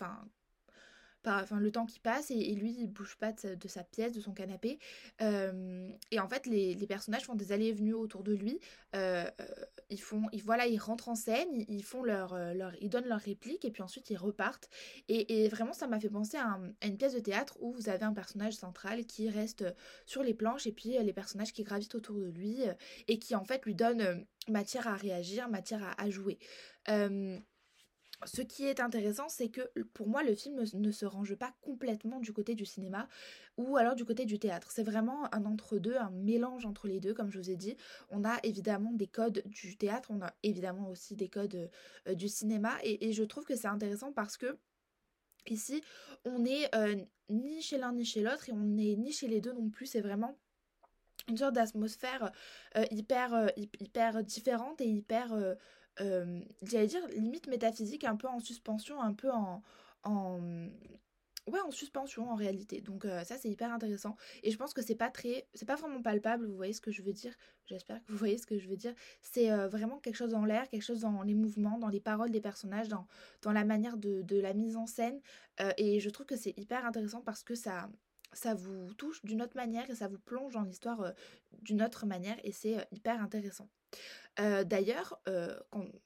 enfin 1.26 1.58
le 1.58 1.70
temps 1.70 1.86
qui 1.86 1.98
passe 1.98 2.30
et, 2.30 2.54
lui 2.54 2.76
il 2.78 2.86
bouge 2.86 3.16
pas 3.16 3.32
de 3.32 3.68
sa, 3.68 3.84
pièce, 3.84 4.12
de 4.12 4.20
son 4.20 4.32
canapé. 4.32 4.78
Euh, 5.20 5.88
et 6.10 6.20
en 6.20 6.28
fait 6.28 6.46
les, 6.46 6.74
personnages 6.86 7.24
font 7.24 7.34
des 7.34 7.52
allées 7.52 7.66
et 7.66 7.72
venues 7.72 7.94
autour 7.94 8.22
de 8.22 8.32
lui. 8.32 8.60
Euh, 8.94 9.28
euh, 9.40 9.44
ils 9.90 10.00
font, 10.00 10.22
ils, 10.32 10.42
voilà, 10.42 10.66
ils 10.66 10.78
rentrent 10.78 11.08
en 11.08 11.14
scène, 11.14 11.48
ils, 11.68 11.84
font 11.84 12.02
leur, 12.02 12.36
leur, 12.54 12.72
ils 12.80 12.88
donnent 12.88 13.06
leur 13.06 13.20
réplique 13.20 13.64
et 13.64 13.70
puis 13.70 13.82
ensuite 13.82 14.10
ils 14.10 14.16
repartent. 14.16 14.68
Et, 15.08 15.48
vraiment 15.48 15.72
ça 15.72 15.86
m'a 15.86 16.00
fait 16.00 16.10
penser 16.10 16.36
à, 16.36 16.58
une 16.84 16.96
pièce 16.96 17.14
de 17.14 17.20
théâtre 17.20 17.56
où 17.60 17.72
vous 17.72 17.88
avez 17.88 18.04
un 18.04 18.12
personnage 18.12 18.54
central 18.54 19.04
qui 19.06 19.28
reste 19.28 19.64
sur 20.06 20.22
les 20.22 20.34
planches 20.34 20.66
et 20.66 20.72
puis 20.72 20.96
les 21.02 21.12
personnages 21.12 21.52
qui 21.52 21.62
gravitent 21.62 21.94
autour 21.94 22.18
de 22.18 22.26
lui 22.26 22.58
et 23.08 23.18
qui 23.18 23.34
en 23.34 23.44
fait 23.44 23.64
lui 23.64 23.74
donnent 23.74 24.24
matière 24.48 24.88
à 24.88 24.94
réagir, 24.94 25.48
matière 25.48 25.82
à, 25.84 26.02
à 26.02 26.10
jouer. 26.10 26.38
Ce 28.24 28.40
qui 28.40 28.64
est 28.64 28.80
intéressant, 28.80 29.28
c'est 29.28 29.50
que 29.50 29.60
pour 29.92 30.08
moi, 30.08 30.22
le 30.22 30.34
film 30.34 30.64
ne 30.72 30.90
se 30.90 31.04
range 31.04 31.34
pas 31.34 31.54
complètement 31.60 32.18
du 32.18 32.32
côté 32.32 32.54
du 32.54 32.64
cinéma 32.64 33.08
ou 33.58 33.76
alors 33.76 33.94
du 33.94 34.06
côté 34.06 34.24
du 34.24 34.38
théâtre. 34.38 34.70
C'est 34.70 34.82
vraiment 34.82 35.32
un 35.34 35.44
entre-deux, 35.44 35.96
un 35.96 36.10
mélange 36.10 36.64
entre 36.64 36.88
les 36.88 36.98
deux, 36.98 37.12
comme 37.12 37.30
je 37.30 37.38
vous 37.38 37.50
ai 37.50 37.56
dit. 37.56 37.76
On 38.08 38.24
a 38.24 38.38
évidemment 38.42 38.92
des 38.92 39.06
codes 39.06 39.42
du 39.44 39.76
théâtre, 39.76 40.10
on 40.10 40.22
a 40.22 40.32
évidemment 40.42 40.88
aussi 40.88 41.14
des 41.14 41.28
codes 41.28 41.70
euh, 42.08 42.14
du 42.14 42.28
cinéma, 42.28 42.72
et, 42.82 43.12
je 43.12 43.22
trouve 43.22 43.44
que 43.44 43.54
c'est 43.54 43.68
intéressant 43.68 44.12
parce 44.12 44.36
que 44.38 44.58
ici, 45.46 45.82
on 46.24 46.40
n'est 46.40 46.74
euh, 46.74 46.96
ni 47.28 47.60
chez 47.60 47.76
l'un 47.76 47.92
ni 47.92 48.04
chez 48.04 48.22
l'autre, 48.22 48.48
et 48.48 48.52
on 48.52 48.64
n'est 48.64 48.96
ni 48.96 49.12
chez 49.12 49.28
les 49.28 49.42
deux 49.42 49.52
non 49.52 49.68
plus. 49.68 49.86
C'est 49.86 50.00
vraiment 50.00 50.38
une 51.28 51.36
sorte 51.36 51.54
d'atmosphère 51.54 52.32
euh, 52.76 52.84
hyper, 52.90 53.50
hyper 53.56 54.24
différente 54.24 54.80
et 54.80 54.88
hyper 54.88 55.34
euh, 56.00 56.40
j'allais 56.62 56.86
dire, 56.86 57.06
limite 57.08 57.46
métaphysique, 57.48 58.04
un 58.04 58.16
peu 58.16 58.28
en 58.28 58.40
suspension, 58.40 59.00
un 59.00 59.14
peu 59.14 59.30
en... 59.30 59.62
en 60.02 60.40
ouais, 61.46 61.60
en 61.60 61.70
suspension 61.70 62.30
en 62.30 62.34
réalité. 62.34 62.80
Donc 62.80 63.04
euh, 63.04 63.24
ça, 63.24 63.36
c'est 63.36 63.48
hyper 63.48 63.72
intéressant. 63.72 64.16
Et 64.42 64.50
je 64.50 64.56
pense 64.56 64.74
que 64.74 64.82
c'est 64.82 64.94
pas 64.94 65.10
très... 65.10 65.46
C'est 65.54 65.66
pas 65.66 65.76
vraiment 65.76 66.02
palpable, 66.02 66.46
vous 66.46 66.56
voyez 66.56 66.72
ce 66.72 66.80
que 66.80 66.90
je 66.90 67.02
veux 67.02 67.12
dire 67.12 67.34
J'espère 67.66 68.04
que 68.04 68.12
vous 68.12 68.18
voyez 68.18 68.38
ce 68.38 68.46
que 68.46 68.58
je 68.58 68.68
veux 68.68 68.76
dire. 68.76 68.94
C'est 69.22 69.50
euh, 69.50 69.68
vraiment 69.68 69.98
quelque 69.98 70.16
chose 70.16 70.34
en 70.34 70.44
l'air, 70.44 70.68
quelque 70.68 70.84
chose 70.84 71.00
dans 71.00 71.22
les 71.22 71.34
mouvements, 71.34 71.78
dans 71.78 71.88
les 71.88 72.00
paroles 72.00 72.30
des 72.30 72.40
personnages, 72.40 72.88
dans, 72.88 73.06
dans 73.42 73.52
la 73.52 73.64
manière 73.64 73.96
de, 73.96 74.22
de 74.22 74.38
la 74.38 74.54
mise 74.54 74.76
en 74.76 74.86
scène. 74.86 75.20
et 75.78 76.00
je 76.00 76.10
trouve 76.10 76.26
que 76.26 76.36
c'est 76.36 76.54
hyper 76.56 76.84
intéressant 76.84 77.22
parce 77.22 77.42
que 77.42 77.54
ça, 77.54 77.90
ça 78.32 78.54
vous 78.54 78.92
touche 78.94 79.24
d'une 79.24 79.42
autre 79.42 79.56
manière 79.56 79.88
et 79.90 79.94
ça 79.94 80.08
vous 80.08 80.18
plonge 80.18 80.52
dans 80.52 80.62
l'histoire 80.62 81.12
d'une 81.62 81.82
autre 81.82 82.06
manière 82.06 82.36
et 82.44 82.52
c'est 82.52 82.86
hyper 82.92 83.20
intéressant. 83.22 83.68
D'ailleurs, 84.38 85.20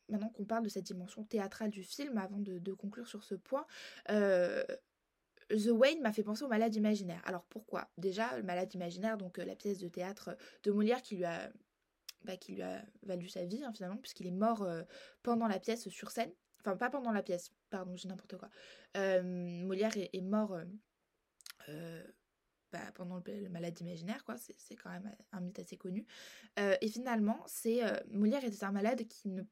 maintenant 0.09 0.29
qu'on 0.31 0.45
parle 0.45 0.65
de 0.65 0.69
cette 0.69 0.85
dimension 0.85 1.25
théâtrale 1.25 1.71
du 1.71 1.83
film, 1.83 2.17
avant 2.19 2.39
de, 2.39 2.73
conclure 2.73 3.09
sur 3.09 3.25
ce 3.25 3.35
point, 3.35 3.67
The 4.09 5.71
Wayne 5.71 6.01
m'a 6.01 6.13
fait 6.13 6.23
penser 6.23 6.45
au 6.45 6.49
malade 6.49 6.75
imaginaire. 6.77 7.21
Alors 7.25 7.45
pourquoi? 7.45 7.91
Déjà, 7.99 8.37
le 8.37 8.45
malade 8.45 8.73
imaginaire, 8.73 9.17
donc 9.17 9.39
la 9.39 9.57
pièce 9.57 9.79
de 9.79 9.89
théâtre 9.89 10.37
de 10.63 10.71
Molière 10.71 11.03
qui 11.03 11.17
lui 11.17 11.25
a, 11.25 11.51
bah, 12.25 12.37
qui 12.37 12.53
lui 12.53 12.63
a 12.63 12.85
valu 13.03 13.29
sa 13.29 13.45
vie 13.45 13.65
hein, 13.65 13.73
finalement, 13.73 13.97
puisqu'il 13.97 14.29
est 14.29 14.33
mort 14.33 14.65
pendant 15.23 15.49
la 15.49 15.59
pièce 15.59 15.89
sur 15.89 16.13
scène. 16.13 16.33
Enfin, 16.61 16.77
pas 16.77 16.91
pendant 16.91 17.11
la 17.11 17.23
pièce, 17.23 17.51
pardon, 17.69 17.97
j'ai 17.97 18.09
n'importe 18.09 18.37
quoi. 18.37 18.51
Molière 19.23 19.97
est 19.97 20.21
mort 20.23 20.57
bah, 22.73 22.81
pendant 22.95 23.23
le, 23.25 23.49
malade 23.49 23.79
imaginaire, 23.81 24.25
quoi. 24.25 24.37
C'est 24.37 24.77
quand 24.77 24.91
même 24.91 25.11
un 25.33 25.41
mythe 25.41 25.59
assez 25.59 25.77
connu. 25.77 26.07
Euh, 26.59 26.77
et 26.81 26.89
finalement, 26.89 27.43
c'est 27.47 27.85
euh, 27.85 27.97
Molière 28.11 28.45
était 28.45 28.65
un 28.65 28.73
malade 28.73 29.07
qui 29.09 29.29
ne 29.29 29.43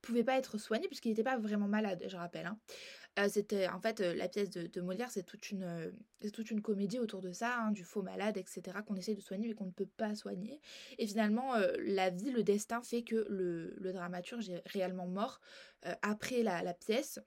pouvait 0.00 0.24
pas 0.24 0.36
être 0.36 0.58
soigné 0.58 0.88
puisqu'il 0.88 1.10
n'était 1.10 1.22
pas 1.22 1.38
vraiment 1.38 1.68
malade, 1.68 2.04
je 2.08 2.16
rappelle. 2.16 2.46
Hein. 2.46 3.28
c'était 3.28 3.68
en 3.68 3.78
fait 3.80 4.00
la 4.00 4.28
pièce 4.28 4.50
de, 4.50 4.80
Molière, 4.80 5.12
c'est 5.12 5.22
toute 5.22 5.50
une 5.50 6.60
comédie 6.60 6.98
autour 6.98 7.20
de 7.20 7.32
ça, 7.32 7.56
hein, 7.58 7.70
du 7.70 7.84
faux 7.84 8.02
malade, 8.02 8.36
etc. 8.36 8.78
qu'on 8.84 8.96
essaye 8.96 9.14
de 9.14 9.20
soigner 9.20 9.46
mais 9.46 9.54
qu'on 9.54 9.66
ne 9.66 9.70
peut 9.70 9.86
pas 9.86 10.16
soigner. 10.16 10.60
Et 10.98 11.06
finalement, 11.06 11.54
la 11.78 12.10
vie, 12.10 12.32
le 12.32 12.42
destin 12.42 12.82
fait 12.82 13.04
que 13.04 13.26
le 13.28 13.92
dramaturge 13.92 14.50
est 14.50 14.62
réellement 14.66 15.06
mort 15.06 15.40
après 16.02 16.42
la 16.42 16.74
pièce. 16.74 17.20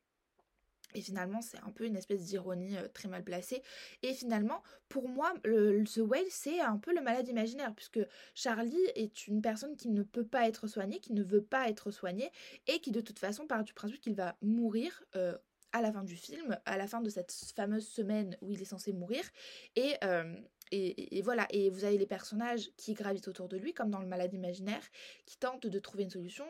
Et 0.96 1.02
finalement, 1.02 1.42
c'est 1.42 1.60
un 1.60 1.72
peu 1.72 1.86
une 1.86 1.96
espèce 1.96 2.24
d'ironie 2.24 2.78
euh, 2.78 2.88
très 2.94 3.08
mal 3.08 3.24
placée. 3.24 3.62
Et 4.02 4.14
finalement, 4.14 4.64
pour 4.90 5.08
moi, 5.10 5.34
le, 5.44 5.84
The 5.84 5.98
Whale, 5.98 6.26
c'est 6.30 6.62
un 6.62 6.78
peu 6.78 6.96
le 6.96 7.02
malade 7.02 7.28
imaginaire, 7.28 7.74
puisque 7.76 8.00
Charlie 8.34 8.86
est 8.96 9.28
une 9.28 9.42
personne 9.42 9.76
qui 9.76 9.90
ne 9.90 10.04
peut 10.04 10.26
pas 10.26 10.48
être 10.48 10.68
soignée, 10.68 11.00
qui 11.00 11.14
ne 11.14 11.24
veut 11.24 11.44
pas 11.44 11.70
être 11.70 11.92
soignée, 11.92 12.32
et 12.68 12.80
qui 12.80 12.92
de 12.92 13.02
toute 13.02 13.20
façon 13.20 13.46
part 13.46 13.64
du 13.64 13.74
principe 13.74 14.00
qu'il 14.00 14.16
va 14.16 14.38
mourir 14.42 15.04
euh, 15.16 15.38
à 15.74 15.82
la 15.82 15.92
fin 15.92 16.04
du 16.04 16.16
film, 16.16 16.58
à 16.66 16.78
la 16.78 16.88
fin 16.88 17.02
de 17.02 17.10
cette 17.10 17.34
fameuse 17.54 17.86
semaine 17.86 18.38
où 18.42 18.50
il 18.50 18.62
est 18.62 18.66
censé 18.66 18.94
mourir. 18.94 19.24
Et, 19.76 19.96
euh, 20.06 20.34
et, 20.72 21.22
voilà, 21.22 21.46
et 21.52 21.70
vous 21.70 21.86
avez 21.86 21.98
les 21.98 22.08
personnages 22.08 22.72
qui 22.76 22.94
gravitent 22.94 23.28
autour 23.28 23.48
de 23.48 23.58
lui, 23.58 23.74
comme 23.74 23.92
dans 23.92 24.00
le 24.00 24.08
malade 24.08 24.34
imaginaire, 24.34 24.82
qui 25.26 25.38
tentent 25.38 25.68
de 25.68 25.80
trouver 25.80 26.04
une 26.04 26.10
solution, 26.10 26.46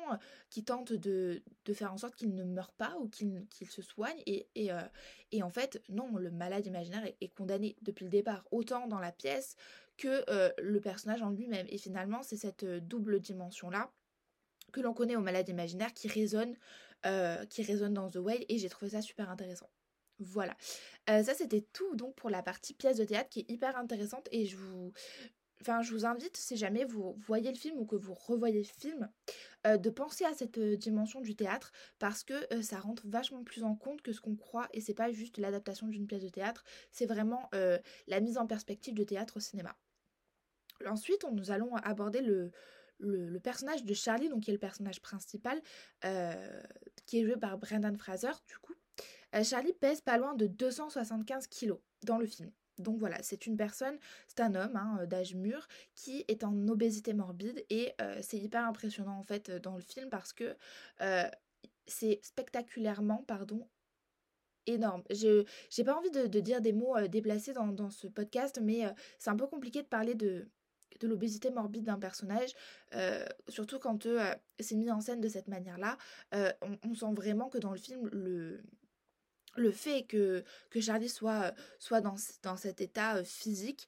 qui 0.49 0.63
tentent 0.63 0.93
de, 0.93 1.43
faire 1.73 1.93
en 1.93 1.97
sorte 1.97 2.15
qu'il 2.15 2.33
ne 2.33 2.43
meure 2.43 2.71
pas 2.73 2.95
ou 2.99 3.09
qu'il 3.09 3.69
se 3.69 3.81
soigne. 3.81 4.17
Et, 4.25 4.47
euh, 4.57 4.81
et, 5.31 5.43
en 5.43 5.49
fait, 5.49 5.81
non, 5.89 6.15
le 6.15 6.31
malade 6.31 6.65
imaginaire 6.65 7.05
est, 7.05 7.27
condamné 7.35 7.75
depuis 7.81 8.05
le 8.05 8.09
départ, 8.09 8.45
autant 8.51 8.87
dans 8.87 8.99
la 8.99 9.11
pièce 9.11 9.55
que 9.97 10.23
euh, 10.29 10.51
le 10.59 10.79
personnage 10.79 11.21
en 11.21 11.29
lui-même. 11.29 11.67
Et 11.69 11.77
finalement, 11.77 12.23
c'est 12.23 12.37
cette 12.37 12.63
euh, 12.63 12.79
double 12.79 13.19
dimension-là 13.19 13.91
que 14.71 14.81
l'on 14.81 14.93
connaît 14.93 15.15
au 15.15 15.21
malade 15.21 15.47
imaginaire 15.49 15.93
qui 15.93 16.07
résonne, 16.07 16.55
qui 17.49 17.61
résonne 17.61 17.93
dans 17.93 18.09
The 18.09 18.15
Whale, 18.15 18.43
et 18.49 18.57
j'ai 18.57 18.67
trouvé 18.67 18.91
ça 18.91 19.01
super 19.01 19.29
intéressant. 19.29 19.69
Voilà. 20.19 20.55
Euh, 21.09 21.23
ça, 21.23 21.33
c'était 21.33 21.65
tout 21.73 21.95
donc 21.95 22.15
pour 22.15 22.29
la 22.29 22.41
partie 22.41 22.73
pièce 22.73 22.97
de 22.97 23.05
théâtre 23.05 23.29
qui 23.29 23.41
est 23.41 23.51
hyper 23.51 23.77
intéressante 23.77 24.27
et 24.31 24.45
je 24.45 24.57
vous... 24.57 24.93
Invite, 25.67 26.37
si 26.37 26.57
jamais 26.57 26.83
vous 26.83 27.17
voyez 27.25 27.49
le 27.49 27.57
film 27.57 27.79
ou 27.79 27.85
que 27.85 27.95
vous 27.95 28.13
revoyez 28.13 28.59
le 28.59 28.81
film, 28.81 29.09
euh, 29.65 29.77
de 29.77 29.89
penser 29.89 30.23
à 30.23 30.33
cette 30.33 30.59
euh, 30.59 30.77
dimension 30.77 31.21
du 31.21 31.35
théâtre 31.35 31.71
parce 31.97 32.23
que 32.23 32.61
ça 32.61 32.79
rentre 32.79 33.07
vachement 33.07 33.43
plus 33.43 33.63
en 33.63 33.73
compte 33.73 34.03
que 34.03 34.11
ce 34.11 34.21
qu'on 34.21 34.35
croit 34.35 34.67
et 34.73 34.81
c'est 34.81 34.93
pas 34.93 35.11
juste 35.11 35.39
l'adaptation 35.39 35.87
d'une 35.87 36.05
pièce 36.05 36.21
de 36.21 36.29
théâtre, 36.29 36.63
c'est 36.91 37.07
vraiment 37.07 37.49
la 37.51 38.19
mise 38.19 38.37
en 38.37 38.45
perspective 38.45 38.93
de 38.93 39.03
théâtre 39.03 39.37
au 39.37 39.39
cinéma. 39.39 39.75
Ensuite, 40.85 41.25
nous 41.31 41.49
allons 41.49 41.75
aborder 41.77 42.21
le, 42.21 42.51
le, 42.99 43.39
personnage 43.39 43.83
de 43.85 43.93
Charlie, 43.95 44.29
donc 44.29 44.43
qui 44.43 44.51
est 44.51 44.53
le 44.53 44.59
personnage 44.59 45.01
principal, 45.01 45.59
qui 47.07 47.21
est 47.21 47.23
joué 47.23 47.37
par 47.37 47.57
Brendan 47.57 47.97
Fraser, 47.97 48.33
du 48.45 48.57
coup, 48.59 48.75
Charlie 49.43 49.73
pèse 49.73 50.01
pas 50.01 50.17
loin 50.17 50.33
de 50.35 50.47
275 50.47 51.47
kilos 51.47 51.79
dans 52.03 52.17
le 52.17 52.25
film. 52.25 52.51
Donc 52.77 52.99
voilà, 52.99 53.21
c'est 53.21 53.45
une 53.47 53.55
personne, 53.55 53.97
c'est 54.27 54.41
un 54.41 54.53
homme 54.55 54.75
hein, 54.75 54.97
euh, 55.01 55.05
d'âge 55.05 55.33
mûr 55.35 55.67
qui 55.93 56.25
est 56.27 56.43
en 56.43 56.67
obésité 56.67 57.13
morbide 57.13 57.65
et 57.69 57.93
euh, 58.01 58.19
c'est 58.21 58.37
hyper 58.37 58.65
impressionnant 58.65 59.17
en 59.17 59.23
fait 59.23 59.49
dans 59.49 59.75
le 59.75 59.81
film 59.81 60.09
parce 60.09 60.33
que 60.33 60.55
c'est 61.87 62.19
spectaculairement, 62.23 63.23
pardon, 63.27 63.67
énorme. 64.65 65.03
J'ai 65.11 65.83
pas 65.83 65.95
envie 65.95 66.09
de, 66.09 66.39
dire 66.39 66.61
des 66.61 66.73
mots 66.73 66.99
déplacés 67.07 67.53
dans, 67.53 67.89
ce 67.91 68.07
podcast, 68.07 68.59
mais 68.61 68.83
c'est 69.19 69.29
un 69.29 69.35
peu 69.35 69.45
compliqué 69.45 69.83
de 69.83 69.87
parler 69.87 70.15
de 70.15 70.49
l'obésité 71.03 71.51
morbide 71.51 71.83
d'un 71.83 71.99
personnage, 71.99 72.49
surtout 73.47 73.77
quand 73.77 74.07
c'est 74.59 74.75
mis 74.75 74.89
en 74.89 74.99
scène 74.99 75.21
de 75.21 75.29
cette 75.29 75.47
manière-là. 75.47 75.97
on, 76.31 76.95
sent 76.95 77.13
vraiment 77.13 77.49
que 77.49 77.59
dans 77.59 77.71
le 77.71 77.77
film, 77.77 78.09
le, 78.11 78.63
le 79.55 79.71
fait 79.71 80.03
que, 80.03 80.43
que 80.69 80.81
Charlie 80.81 81.09
soit, 81.09 81.53
soit 81.79 82.01
dans, 82.01 82.15
dans 82.43 82.57
cet 82.57 82.81
état 82.81 83.23
physique, 83.23 83.87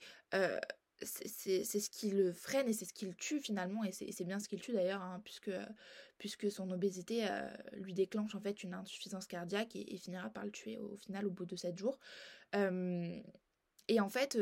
c'est 1.02 1.64
ce 1.64 1.90
qui 1.90 2.10
le 2.10 2.34
freine 2.34 2.68
et 2.68 2.74
c'est 2.74 2.86
ce 2.86 2.94
qui 2.94 3.06
le 3.06 3.14
tue 3.14 3.40
finalement, 3.40 3.84
et 3.84 3.92
c'est 3.92 4.24
bien 4.24 4.40
ce 4.40 4.48
qui 4.48 4.56
le 4.56 4.62
tue 4.62 4.74
d'ailleurs, 4.74 5.02
hein, 5.02 5.22
puisque, 5.24 5.52
puisque 6.18 6.50
son 6.50 6.72
obésité 6.72 7.28
lui 7.74 7.94
déclenche 7.94 8.34
en 8.36 8.42
fait 8.42 8.64
une 8.64 8.74
insuffisance 8.74 9.28
cardiaque 9.28 9.76
et, 9.76 9.98
finira 9.98 10.30
par 10.30 10.46
le 10.46 10.52
tuer 10.52 10.78
au 10.78 10.96
final 10.96 11.26
au 11.26 11.32
bout 11.32 11.46
de 11.46 11.56
7 11.56 11.78
jours. 11.78 12.00
et 12.54 14.00
en 14.00 14.10
fait, 14.10 14.38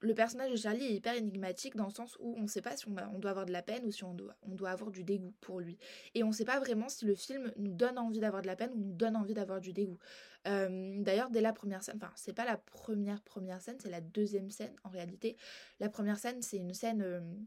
le 0.00 0.14
personnage 0.14 0.50
de 0.50 0.56
Charlie 0.56 0.84
est 0.84 0.94
hyper 0.94 1.14
énigmatique 1.14 1.74
dans 1.76 1.86
le 1.86 1.92
sens 1.92 2.16
où 2.20 2.34
on 2.36 2.42
ne 2.42 2.46
sait 2.46 2.62
pas 2.62 2.76
si 2.76 2.86
on, 2.88 3.18
doit 3.18 3.30
avoir 3.30 3.46
de 3.46 3.52
la 3.52 3.62
peine 3.62 3.84
ou 3.84 3.90
si 3.90 4.04
on 4.04 4.14
doit, 4.14 4.70
avoir 4.70 4.90
du 4.90 5.02
dégoût 5.02 5.34
pour 5.40 5.60
lui. 5.60 5.78
Et 6.14 6.22
on 6.22 6.28
ne 6.28 6.32
sait 6.32 6.44
pas 6.44 6.60
vraiment 6.60 6.88
si 6.88 7.04
le 7.04 7.14
film 7.14 7.52
nous 7.56 7.72
donne 7.72 7.98
envie 7.98 8.20
d'avoir 8.20 8.42
de 8.42 8.46
la 8.46 8.56
peine 8.56 8.70
ou 8.74 8.78
nous 8.78 8.92
donne 8.92 9.16
envie 9.16 9.34
d'avoir 9.34 9.60
du 9.60 9.72
dégoût. 9.72 9.98
Euh, 10.46 11.02
d'ailleurs, 11.02 11.30
dès 11.30 11.40
la 11.40 11.52
première 11.52 11.82
scène, 11.82 11.96
enfin, 11.96 12.12
c'est 12.14 12.32
pas 12.32 12.44
la 12.44 12.56
première 12.56 13.22
première 13.22 13.60
scène, 13.60 13.76
c'est 13.80 13.90
la 13.90 14.00
deuxième 14.00 14.50
scène 14.50 14.74
en 14.84 14.88
réalité. 14.88 15.36
La 15.80 15.88
première 15.88 16.18
scène, 16.18 16.42
c'est 16.42 16.58
une 16.58 16.74
scène. 16.74 17.46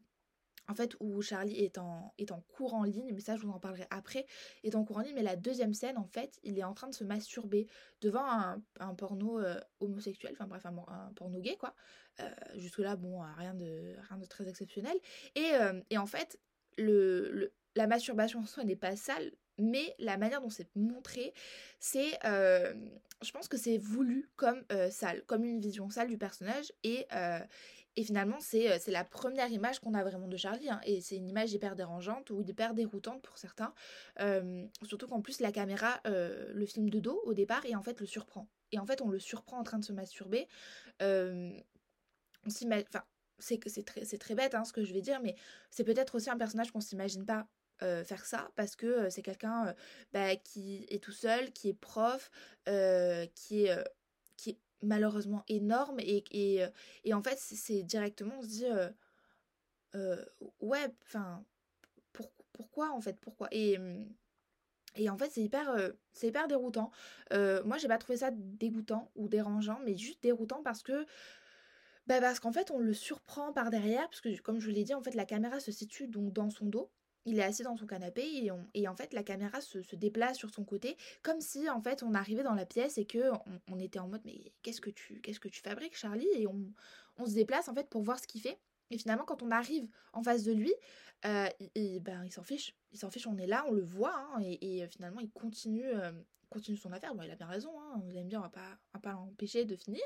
Euh, 0.71 0.73
en 0.73 0.75
fait, 0.75 0.95
où 0.99 1.21
Charlie 1.21 1.57
est 1.57 1.77
en, 1.77 2.13
est 2.17 2.31
en 2.31 2.41
cours 2.41 2.73
en 2.73 2.83
ligne, 2.83 3.11
mais 3.13 3.19
ça 3.19 3.35
je 3.35 3.41
vous 3.41 3.51
en 3.51 3.59
parlerai 3.59 3.87
après, 3.89 4.25
est 4.63 4.75
en 4.75 4.83
cours 4.83 4.97
en 4.97 5.01
ligne, 5.01 5.15
mais 5.15 5.23
la 5.23 5.35
deuxième 5.35 5.73
scène, 5.73 5.97
en 5.97 6.05
fait, 6.05 6.39
il 6.43 6.57
est 6.57 6.63
en 6.63 6.73
train 6.73 6.87
de 6.87 6.93
se 6.93 7.03
masturber 7.03 7.67
devant 8.01 8.25
un, 8.25 8.95
porno 8.95 9.39
euh, 9.39 9.59
homosexuel, 9.79 10.31
enfin 10.33 10.47
bref, 10.47 10.65
un, 10.65 11.11
porno 11.15 11.39
gay, 11.39 11.57
quoi. 11.57 11.75
Euh, 12.19 12.29
jusque-là, 12.55 12.95
bon, 12.95 13.21
rien 13.37 13.53
de, 13.53 13.95
rien 14.09 14.17
de 14.17 14.25
très 14.25 14.47
exceptionnel. 14.47 14.97
Et, 15.35 15.51
euh, 15.53 15.81
en 15.97 16.05
fait, 16.05 16.39
la 16.77 17.87
masturbation 17.87 18.39
en 18.39 18.45
soi 18.45 18.63
n'est 18.63 18.75
pas 18.75 18.95
sale, 18.95 19.31
mais 19.57 19.93
la 19.99 20.17
manière 20.17 20.41
dont 20.41 20.49
c'est 20.49 20.73
montré, 20.75 21.33
c'est, 21.79 22.17
je 22.23 23.31
pense 23.31 23.47
que 23.47 23.57
c'est 23.57 23.77
voulu 23.77 24.31
comme 24.35 24.63
sale, 24.89 25.23
comme 25.25 25.43
une 25.43 25.59
vision 25.59 25.89
sale 25.89 26.07
du 26.07 26.17
personnage, 26.17 26.71
et, 26.83 27.05
et 27.97 28.03
finalement, 28.03 28.37
c'est 28.39 28.79
la 28.87 29.03
première 29.03 29.49
image 29.51 29.79
qu'on 29.79 29.93
a 29.93 30.03
vraiment 30.03 30.27
de 30.27 30.37
Charlie. 30.37 30.69
Hein, 30.69 30.79
et 30.85 31.01
c'est 31.01 31.17
une 31.17 31.27
image 31.27 31.51
hyper 31.51 31.75
dérangeante 31.75 32.29
ou 32.29 32.41
hyper 32.41 32.73
déroutante 32.73 33.21
pour 33.21 33.37
certains. 33.37 33.73
surtout 34.83 35.07
qu'en 35.07 35.21
plus, 35.21 35.41
la 35.41 35.51
caméra 35.51 35.99
le 36.05 36.65
film 36.65 36.89
de 36.89 36.99
dos 36.99 37.21
au 37.25 37.33
départ 37.33 37.65
et 37.65 37.75
en 37.75 37.81
fait 37.81 37.99
le 37.99 38.05
surprend. 38.05 38.47
Et 38.71 38.79
en 38.79 38.85
fait, 38.85 39.01
on 39.01 39.09
le 39.09 39.19
surprend 39.19 39.59
en 39.59 39.63
train 39.63 39.79
de 39.79 39.85
se 39.85 39.93
masturber. 39.93 40.47
on 41.01 42.49
s'imagine. 42.49 42.87
Enfin, 42.87 43.03
c'est 43.39 43.59
très, 43.85 44.05
très 44.05 44.35
bête 44.35 44.55
hein, 44.55 44.63
ce 44.63 44.71
que 44.71 44.83
je 44.83 44.93
vais 44.93 45.01
dire, 45.01 45.19
mais 45.21 45.35
c'est 45.69 45.83
peut-être 45.83 46.15
aussi 46.15 46.29
un 46.29 46.37
personnage 46.37 46.71
qu'on 46.71 46.81
s'imagine 46.81 47.25
pas 47.25 47.47
faire 48.05 48.25
ça 48.25 48.51
parce 48.55 48.75
que 48.75 49.09
c'est 49.09 49.23
quelqu'un 49.23 49.73
bah, 50.13 50.35
qui 50.35 50.85
est 50.89 51.03
tout 51.03 51.11
seul, 51.11 51.51
qui 51.51 51.69
est 51.69 51.73
prof, 51.73 52.29
qui 52.65 53.65
est 53.65 53.83
malheureusement 54.83 55.43
énorme 55.47 55.99
et, 55.99 56.23
et, 56.31 56.63
euh, 56.63 56.69
et 57.03 57.13
en 57.13 57.21
fait 57.21 57.37
c'est 57.37 57.83
directement 57.83 58.35
on 58.39 58.41
se 58.41 58.47
dit 58.47 58.65
euh, 58.65 58.89
euh, 59.95 60.23
ouais 60.59 60.87
enfin 61.03 61.43
pour, 62.13 62.31
pourquoi 62.53 62.91
en 62.91 63.01
fait 63.01 63.19
pourquoi? 63.19 63.47
Et 63.51 63.77
mmh, 63.77 64.05
et 64.95 65.09
en 65.09 65.17
fait 65.17 65.29
c'est 65.31 65.41
hyper 65.41 65.73
c'est 66.13 66.27
hyper 66.27 66.47
déroutant. 66.47 66.91
Moi 67.31 67.77
j'ai 67.77 67.87
pas 67.87 67.97
trouvé 67.97 68.17
ça 68.17 68.31
dégoûtant 68.31 69.11
ou 69.15 69.29
dérangeant 69.29 69.79
mais 69.85 69.95
juste 69.97 70.21
déroutant 70.21 70.61
parce 70.63 70.83
que 70.83 71.05
bah 72.07 72.19
parce 72.19 72.39
qu'en 72.39 72.51
fait 72.51 72.71
on 72.71 72.79
le 72.79 72.93
surprend 72.93 73.53
par 73.53 73.69
derrière 73.69 74.09
parce 74.09 74.21
que 74.21 74.41
comme 74.41 74.59
je 74.59 74.67
vous 74.67 74.75
l'ai 74.75 74.83
dit 74.83 74.93
en 74.93 75.01
fait 75.01 75.15
la 75.15 75.25
caméra 75.25 75.59
se 75.59 75.71
situe 75.71 76.07
donc 76.07 76.33
dans 76.33 76.49
son 76.49 76.65
dos 76.65 76.91
il 77.25 77.39
est 77.39 77.43
assis 77.43 77.63
dans 77.63 77.77
son 77.77 77.85
canapé 77.85 78.49
et, 78.73 78.87
en 78.87 78.95
fait 78.95 79.13
la 79.13 79.23
caméra 79.23 79.61
se, 79.61 79.95
déplace 79.95 80.37
sur 80.37 80.49
son 80.49 80.63
côté 80.63 80.97
comme 81.21 81.41
si 81.41 81.69
en 81.69 81.81
fait 81.81 82.03
on 82.03 82.13
arrivait 82.13 82.43
dans 82.43 82.55
la 82.55 82.65
pièce 82.65 82.97
et 82.97 83.05
que 83.05 83.31
on, 83.67 83.79
était 83.79 83.99
en 83.99 84.07
mode 84.07 84.21
mais 84.25 84.51
qu'est-ce 84.63 84.81
que 84.81 84.89
tu 84.89 85.21
qu'est-ce 85.21 85.39
que 85.39 85.47
tu 85.47 85.61
fabriques 85.61 85.95
Charlie? 85.95 86.27
Et 86.35 86.47
on, 86.47 87.25
se 87.25 87.33
déplace 87.35 87.69
en 87.69 87.75
fait 87.75 87.87
pour 87.87 88.01
voir 88.01 88.19
ce 88.19 88.25
qu'il 88.25 88.41
fait. 88.41 88.57
Et 88.89 88.97
finalement 88.97 89.25
quand 89.25 89.43
on 89.43 89.51
arrive 89.51 89.87
en 90.13 90.23
face 90.23 90.43
de 90.43 90.53
lui 90.53 90.73
euh, 91.25 91.47
ben, 91.99 92.23
il 92.25 92.31
s'en 92.31 92.43
fiche. 92.43 92.75
Il 92.91 92.97
s'en 92.97 93.11
fiche 93.11 93.27
on 93.27 93.37
est 93.37 93.47
là 93.47 93.63
on 93.67 93.71
le 93.71 93.83
voit 93.83 94.15
hein, 94.15 94.41
et, 94.41 94.87
finalement 94.87 95.19
il 95.19 95.29
continue 95.29 95.85
euh, 95.85 96.11
continue 96.51 96.77
son 96.77 96.91
affaire. 96.91 97.15
Bon, 97.15 97.23
il 97.23 97.31
a 97.31 97.35
bien 97.35 97.47
raison, 97.47 97.71
vous 98.03 98.11
allez 98.11 98.23
me 98.23 98.29
dire, 98.29 98.39
on 98.39 98.43
va 98.43 98.49
pas, 98.49 98.77
va 98.93 98.99
pas 98.99 99.11
l'empêcher 99.13 99.65
de 99.65 99.75
finir. 99.75 100.03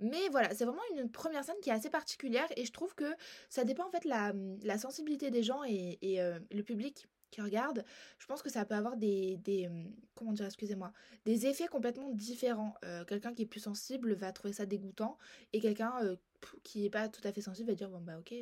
Mais 0.00 0.28
voilà, 0.30 0.54
c'est 0.54 0.64
vraiment 0.64 0.82
une 0.96 1.10
première 1.10 1.44
scène 1.44 1.56
qui 1.62 1.70
est 1.70 1.72
assez 1.72 1.90
particulière 1.90 2.46
et 2.56 2.64
je 2.64 2.72
trouve 2.72 2.94
que 2.94 3.14
ça 3.50 3.64
dépend 3.64 3.86
en 3.86 3.90
fait 3.90 4.04
la, 4.04 4.32
la 4.62 4.78
sensibilité 4.78 5.30
des 5.30 5.42
gens 5.42 5.62
et, 5.64 5.98
euh, 6.20 6.38
le 6.50 6.62
public 6.62 7.06
qui 7.30 7.42
regarde. 7.42 7.84
Je 8.18 8.26
pense 8.26 8.42
que 8.42 8.48
ça 8.48 8.64
peut 8.64 8.76
avoir 8.76 8.96
des, 8.96 9.36
des 9.38 9.68
comment 10.14 10.32
dire, 10.32 10.46
excusez-moi, 10.46 10.92
des 11.24 11.46
effets 11.46 11.66
complètement 11.66 12.10
différents. 12.10 12.74
Euh, 12.84 13.04
quelqu'un 13.04 13.34
qui 13.34 13.42
est 13.42 13.46
plus 13.46 13.60
sensible 13.60 14.14
va 14.14 14.32
trouver 14.32 14.54
ça 14.54 14.66
dégoûtant 14.66 15.18
et 15.52 15.60
quelqu'un 15.60 15.92
euh, 16.02 16.16
qui 16.62 16.86
est 16.86 16.90
pas 16.90 17.08
tout 17.08 17.26
à 17.26 17.32
fait 17.32 17.40
sensible 17.40 17.70
va 17.70 17.74
dire 17.74 17.90
bon 17.90 18.00
bah 18.00 18.18
ok, 18.18 18.32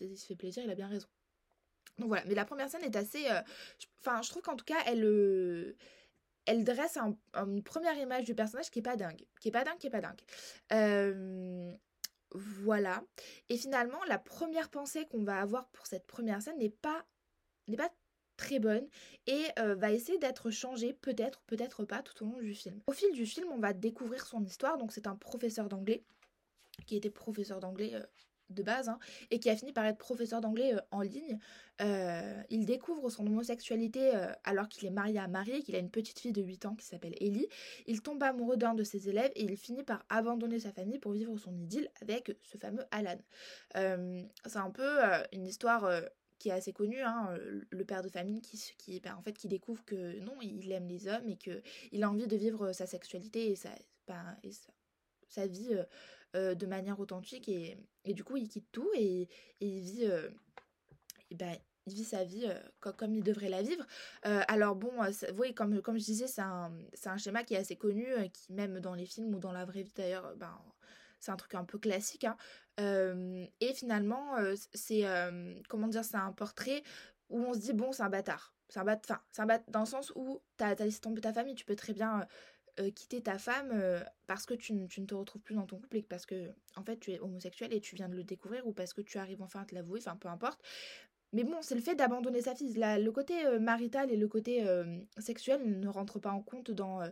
il 0.00 0.16
se 0.16 0.26
fait 0.26 0.36
plaisir, 0.36 0.64
il 0.64 0.70
a 0.70 0.74
bien 0.74 0.88
raison. 0.88 1.08
Donc 1.98 2.08
voilà, 2.08 2.24
mais 2.26 2.34
la 2.34 2.46
première 2.46 2.70
scène 2.70 2.84
est 2.84 2.96
assez, 2.96 3.26
enfin 4.00 4.22
je 4.22 4.30
trouve 4.30 4.40
qu'en 4.40 4.56
tout 4.56 4.64
cas 4.64 4.78
elle 4.86 5.04
elle 6.46 6.64
dresse 6.64 6.96
une 7.34 7.62
première 7.62 7.96
image 7.98 8.24
du 8.24 8.34
personnage 8.34 8.70
qui 8.70 8.80
est 8.80 8.82
pas 8.82 8.96
dingue. 8.96 9.24
Qui 9.40 9.48
est 9.48 9.52
pas 9.52 9.64
dingue, 9.64 9.78
qui 9.78 9.86
est 9.86 9.90
pas 9.90 10.00
dingue. 10.00 10.20
Euh, 10.72 11.72
voilà. 12.32 13.02
Et 13.48 13.56
finalement, 13.56 14.02
la 14.08 14.18
première 14.18 14.70
pensée 14.70 15.06
qu'on 15.06 15.24
va 15.24 15.40
avoir 15.40 15.68
pour 15.68 15.86
cette 15.86 16.06
première 16.06 16.42
scène 16.42 16.58
n'est 16.58 16.70
pas, 16.70 17.04
n'est 17.68 17.76
pas 17.76 17.90
très 18.36 18.58
bonne 18.58 18.88
et 19.26 19.44
va 19.56 19.92
essayer 19.92 20.18
d'être 20.18 20.50
changée, 20.50 20.94
peut-être, 20.94 21.42
peut-être 21.42 21.84
pas, 21.84 22.02
tout 22.02 22.24
au 22.24 22.26
long 22.26 22.38
du 22.38 22.54
film. 22.54 22.80
Au 22.86 22.92
fil 22.92 23.12
du 23.12 23.26
film, 23.26 23.48
on 23.52 23.58
va 23.58 23.72
découvrir 23.72 24.26
son 24.26 24.42
histoire. 24.42 24.78
Donc 24.78 24.92
c'est 24.92 25.06
un 25.06 25.16
professeur 25.16 25.68
d'anglais 25.68 26.04
qui 26.86 26.96
était 26.96 27.10
professeur 27.10 27.60
d'anglais 27.60 27.94
de 28.54 28.62
base, 28.62 28.88
hein, 28.88 28.98
et 29.30 29.38
qui 29.38 29.50
a 29.50 29.56
fini 29.56 29.72
par 29.72 29.84
être 29.86 29.98
professeur 29.98 30.40
d'anglais 30.40 30.74
euh, 30.74 30.80
en 30.90 31.00
ligne. 31.00 31.38
Euh, 31.80 32.42
il 32.50 32.66
découvre 32.66 33.10
son 33.10 33.26
homosexualité 33.26 34.14
euh, 34.14 34.32
alors 34.44 34.68
qu'il 34.68 34.86
est 34.86 34.90
marié 34.90 35.18
à 35.18 35.26
Marie 35.26 35.62
qu'il 35.62 35.74
a 35.74 35.78
une 35.78 35.90
petite 35.90 36.18
fille 36.18 36.32
de 36.32 36.42
8 36.42 36.66
ans 36.66 36.74
qui 36.74 36.86
s'appelle 36.86 37.14
Ellie. 37.20 37.48
Il 37.86 38.02
tombe 38.02 38.22
amoureux 38.22 38.56
d'un 38.56 38.74
de 38.74 38.84
ses 38.84 39.08
élèves 39.08 39.32
et 39.34 39.42
il 39.44 39.56
finit 39.56 39.82
par 39.82 40.04
abandonner 40.08 40.60
sa 40.60 40.72
famille 40.72 40.98
pour 40.98 41.12
vivre 41.12 41.36
son 41.38 41.56
idylle 41.56 41.88
avec 42.00 42.36
ce 42.42 42.58
fameux 42.58 42.84
Alan. 42.90 43.18
c'est 43.74 44.58
un 44.58 44.70
peu 44.70 44.98
une 45.32 45.46
histoire 45.46 45.90
qui 46.38 46.50
est 46.50 46.52
assez 46.52 46.72
connue, 46.72 47.00
hein, 47.00 47.34
le 47.70 47.84
père 47.84 48.02
de 48.02 48.08
famille 48.08 48.42
qui, 48.42 49.00
ben, 49.00 49.14
en 49.16 49.22
fait, 49.22 49.32
qui 49.32 49.48
découvre 49.48 49.84
que 49.84 50.18
non, 50.20 50.34
il 50.42 50.70
aime 50.72 50.88
les 50.88 51.08
hommes 51.08 51.28
et 51.28 51.36
qu'il 51.36 52.04
a 52.04 52.10
envie 52.10 52.26
de 52.26 52.36
vivre 52.36 52.72
sa 52.72 52.86
sexualité 52.86 53.50
et 53.50 53.56
sa, 53.56 53.70
ben, 54.06 54.36
et 54.42 54.50
sa 55.28 55.46
vie 55.46 55.76
euh, 56.34 56.54
de 56.54 56.66
manière 56.66 56.98
authentique 57.00 57.48
et, 57.48 57.76
du 58.06 58.24
coup 58.24 58.36
il 58.36 58.48
quitte 58.48 58.70
tout 58.72 58.90
et, 58.94 59.28
il 59.60 59.80
vit 59.80 60.04
et 61.30 61.34
ben, 61.34 61.56
il 61.86 61.94
vit 61.94 62.04
sa 62.04 62.24
vie 62.24 62.48
comme, 62.80 63.14
il 63.14 63.22
devrait 63.22 63.48
la 63.48 63.62
vivre. 63.62 63.84
alors 64.22 64.76
bon, 64.76 64.92
oui, 65.36 65.54
comme, 65.54 65.82
comme 65.82 65.98
je 65.98 66.04
disais, 66.04 66.26
c'est 66.26 66.42
un, 66.42 66.72
un, 67.06 67.16
schéma 67.16 67.42
qui 67.42 67.54
est 67.54 67.58
assez 67.58 67.76
connu, 67.76 68.06
qui 68.32 68.52
même 68.52 68.78
dans 68.80 68.94
les 68.94 69.06
films 69.06 69.34
ou 69.34 69.38
dans 69.38 69.52
la 69.52 69.64
vraie 69.64 69.82
vie 69.82 69.92
d'ailleurs, 69.94 70.36
ben, 70.36 70.56
c'est 71.18 71.32
un 71.32 71.36
truc 71.36 71.54
un 71.54 71.64
peu 71.64 71.78
classique. 71.78 72.24
Hein. 72.24 72.36
et 72.78 73.74
finalement, 73.74 74.36
c'est 74.74 75.04
comment 75.68 75.88
dire, 75.88 76.04
c'est 76.04 76.16
un 76.16 76.32
portrait 76.32 76.82
où 77.32 77.40
on 77.40 77.54
se 77.54 77.58
dit 77.58 77.72
bon, 77.72 77.92
c'est 77.92 78.02
un 78.02 78.10
bâtard. 78.10 78.54
C'est 78.68 78.80
un 78.80 78.84
bâtard, 78.84 79.18
enfin, 79.18 79.24
c'est 79.32 79.42
un 79.42 79.46
bâtard 79.46 79.70
dans 79.70 79.80
le 79.80 79.86
sens 79.86 80.12
où 80.14 80.40
t'as 80.56 80.68
as 80.68 80.84
laissé 80.84 81.00
tomber 81.00 81.20
ta 81.20 81.32
famille, 81.32 81.54
tu 81.54 81.66
peux 81.66 81.76
très 81.76 81.92
bien 81.92 82.26
euh, 82.80 82.90
quitter 82.90 83.20
ta 83.20 83.36
femme 83.36 83.70
euh, 83.74 84.00
parce 84.26 84.46
que 84.46 84.54
tu, 84.54 84.72
ne 84.72 84.86
te 84.86 85.14
retrouves 85.14 85.42
plus 85.42 85.54
dans 85.54 85.66
ton 85.66 85.76
couple 85.78 85.98
et 85.98 86.02
parce 86.02 86.24
que 86.24 86.52
en 86.74 86.82
fait 86.82 86.98
tu 86.98 87.12
es 87.12 87.20
homosexuel 87.20 87.70
et 87.74 87.82
tu 87.82 87.96
viens 87.96 88.08
de 88.08 88.14
le 88.14 88.24
découvrir 88.24 88.66
ou 88.66 88.72
parce 88.72 88.94
que 88.94 89.02
tu 89.02 89.18
arrives 89.18 89.42
enfin 89.42 89.60
à 89.60 89.64
te 89.66 89.74
l'avouer, 89.74 90.00
enfin 90.00 90.16
peu 90.16 90.28
importe. 90.28 90.58
Mais 91.34 91.44
bon, 91.44 91.60
c'est 91.60 91.74
le 91.74 91.82
fait 91.82 91.94
d'abandonner 91.94 92.40
sa 92.40 92.54
fille. 92.54 92.72
le 92.74 93.10
côté 93.10 93.44
euh, 93.44 93.58
marital 93.58 94.10
et 94.10 94.16
le 94.16 94.26
côté 94.26 94.64
sexuel 95.18 95.80
ne 95.80 95.88
rentrent 95.88 96.18
pas 96.18 96.30
en 96.30 96.40
compte 96.40 96.70
dans, 96.70 97.02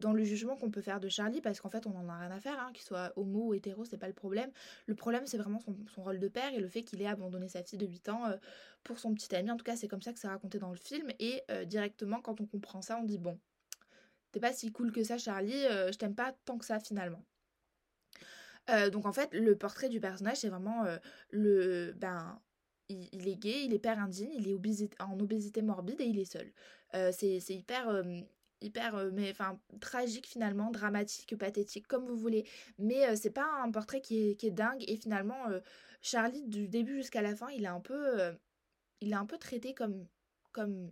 le 0.00 0.24
jugement 0.24 0.56
qu'on 0.56 0.70
peut 0.70 0.80
faire 0.80 1.00
de 1.00 1.08
Charlie 1.10 1.42
parce 1.42 1.60
qu'en 1.60 1.70
fait 1.70 1.86
on 1.86 1.94
en 1.94 2.08
a 2.08 2.16
rien 2.16 2.30
à 2.30 2.40
faire, 2.40 2.58
hein, 2.58 2.70
qu'il 2.72 2.84
soit 2.84 3.12
homo 3.16 3.48
ou 3.48 3.54
hétéro, 3.54 3.84
c'est 3.84 3.98
pas 3.98 4.08
le 4.08 4.14
problème. 4.14 4.50
Le 4.86 4.94
problème 4.94 5.26
c'est 5.26 5.38
vraiment 5.38 5.60
son, 5.60 5.76
son, 5.94 6.02
rôle 6.02 6.18
de 6.18 6.28
père 6.28 6.54
et 6.54 6.60
le 6.60 6.68
fait 6.68 6.82
qu'il 6.82 7.02
ait 7.02 7.06
abandonné 7.06 7.48
sa 7.48 7.62
fille 7.62 7.78
de 7.78 7.86
8 7.86 8.08
ans 8.08 8.22
pour 8.84 8.98
son 8.98 9.12
petit 9.12 9.34
ami. 9.36 9.50
En 9.50 9.58
tout 9.58 9.64
cas, 9.64 9.76
c'est 9.76 9.88
comme 9.88 10.02
ça 10.02 10.14
que 10.14 10.18
c'est 10.18 10.28
raconté 10.28 10.58
dans 10.58 10.70
le 10.70 10.78
film 10.78 11.10
et 11.18 11.42
directement 11.66 12.22
quand 12.22 12.40
on 12.40 12.46
comprend 12.46 12.80
ça, 12.80 12.98
on 12.98 13.04
dit 13.04 13.18
bon, 13.18 13.38
t'es 14.32 14.40
pas 14.40 14.52
si 14.52 14.72
cool 14.72 14.92
que 14.92 15.02
ça 15.02 15.18
Charlie, 15.18 15.66
euh, 15.66 15.92
je 15.92 15.98
t'aime 15.98 16.14
pas 16.14 16.34
tant 16.44 16.58
que 16.58 16.64
ça 16.64 16.80
finalement. 16.80 17.24
Euh, 18.70 18.90
donc 18.90 19.06
en 19.06 19.12
fait, 19.12 19.32
le 19.32 19.56
portrait 19.56 19.88
du 19.88 20.00
personnage, 20.00 20.38
c'est 20.38 20.48
vraiment 20.48 20.84
euh, 20.84 20.98
le... 21.30 21.92
Ben, 21.96 22.40
il, 22.88 23.28
est 23.28 23.36
gay, 23.36 23.64
il 23.64 23.72
est 23.72 23.78
père 23.78 24.00
indigne, 24.00 24.32
il 24.34 24.48
est 24.48 25.00
en 25.00 25.18
obésité 25.20 25.62
morbide 25.62 26.00
et 26.00 26.06
il 26.06 26.18
est 26.18 26.24
seul. 26.24 26.52
c'est 27.12 27.38
hyper... 27.50 28.02
hyper 28.60 29.10
mais 29.12 29.30
enfin 29.30 29.60
tragique 29.80 30.26
finalement 30.26 30.70
dramatique 30.72 31.38
pathétique 31.38 31.86
comme 31.86 32.04
vous 32.04 32.16
voulez 32.16 32.44
mais 32.78 33.14
c'est 33.16 33.30
pas 33.30 33.46
un 33.62 33.70
portrait 33.70 34.00
qui 34.00 34.30
est, 34.30 34.34
qui 34.34 34.48
est 34.48 34.50
dingue 34.50 34.82
et 34.88 34.96
finalement 34.96 35.44
Charlie 36.02 36.42
du 36.48 36.68
début 36.68 36.96
jusqu'à 36.96 37.22
la 37.22 37.36
fin 37.36 37.48
il 37.50 37.62
est 37.64 37.68
un 37.68 37.80
peu 37.80 38.34
il 39.00 39.12
est 39.12 39.16
un 39.16 39.24
peu 39.24 39.38
traité 39.38 39.72
comme 39.72 40.04
comme 40.52 40.90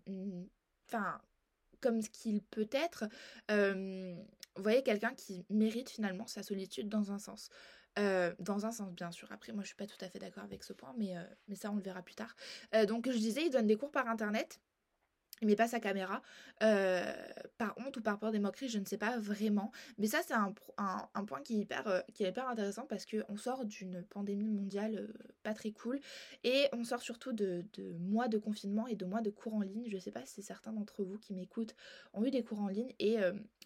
enfin 0.87 1.21
comme 1.81 2.03
ce 2.03 2.11
qu'il 2.11 2.43
peut 2.43 2.69
être, 2.73 3.05
vous 3.49 4.63
voyez, 4.63 4.83
quelqu'un 4.83 5.15
qui 5.15 5.45
mérite 5.51 5.91
finalement 5.91 6.27
sa 6.27 6.43
solitude 6.43 6.89
dans 6.89 7.13
un 7.13 7.19
sens. 7.19 7.51
dans 7.97 8.67
un 8.67 8.73
sens, 8.73 8.93
bien 8.93 9.11
sûr. 9.11 9.31
Après, 9.33 9.53
moi, 9.53 9.63
je 9.63 9.69
suis 9.69 9.77
pas 9.77 9.87
tout 9.87 10.03
à 10.05 10.09
fait 10.09 10.19
d'accord 10.19 10.45
avec 10.45 10.65
ce 10.65 10.73
point, 10.73 10.95
mais, 10.97 11.15
mais 11.49 11.57
ça, 11.57 11.71
on 11.71 11.77
le 11.77 11.83
verra 11.83 12.03
plus 12.03 12.15
tard. 12.15 12.35
donc, 12.87 13.11
je 13.11 13.19
disais, 13.19 13.47
il 13.47 13.51
donne 13.51 13.67
des 13.67 13.77
cours 13.77 13.91
par 13.91 14.09
Internet 14.09 14.61
met 15.47 15.57
pas 15.57 15.69
sa 15.69 15.81
caméra, 15.81 16.23
euh, 16.63 17.13
par 17.57 17.75
honte 17.79 17.97
ou 17.97 18.03
par 18.03 18.19
peur 18.19 18.33
des 18.33 18.39
moqueries, 18.39 18.69
je 18.69 18.79
ne 18.79 18.85
sais 18.85 18.99
pas 18.99 19.19
vraiment. 19.19 19.71
Mais 19.99 20.07
ça, 20.07 20.21
c'est 20.27 20.35
un, 20.35 20.53
un, 20.77 21.25
point 21.25 21.41
qui 21.43 21.59
est, 21.59 21.63
hyper, 21.63 21.87
euh, 21.87 22.01
qui 22.15 22.25
est 22.25 22.31
hyper 22.31 22.49
intéressant 22.49 22.87
parce 22.87 23.07
qu'on 23.07 23.37
sort 23.37 23.65
d'une 23.65 24.03
pandémie 24.03 24.49
mondiale 24.49 24.97
euh, 24.97 25.13
pas 25.43 25.55
très 25.55 25.71
cool 25.71 26.01
et 26.45 26.67
on 26.73 26.85
sort 26.85 27.03
surtout 27.03 27.33
de, 27.33 27.65
de, 27.75 27.93
mois 27.99 28.29
de 28.29 28.39
confinement 28.39 28.87
et 28.87 28.97
de 28.97 29.05
mois 29.05 29.21
de 29.21 29.31
cours 29.31 29.55
en 29.55 29.63
ligne. 29.63 29.87
Je 29.89 29.99
sais 29.99 30.11
pas 30.11 30.25
si 30.25 30.43
certains 30.43 30.73
d'entre 30.73 31.05
vous 31.05 31.19
qui 31.19 31.35
m'écoutent 31.35 31.75
ont 32.13 32.25
eu 32.25 32.31
des 32.31 32.43
cours 32.43 32.61
en 32.61 32.69
ligne 32.69 32.93
et 32.99 33.17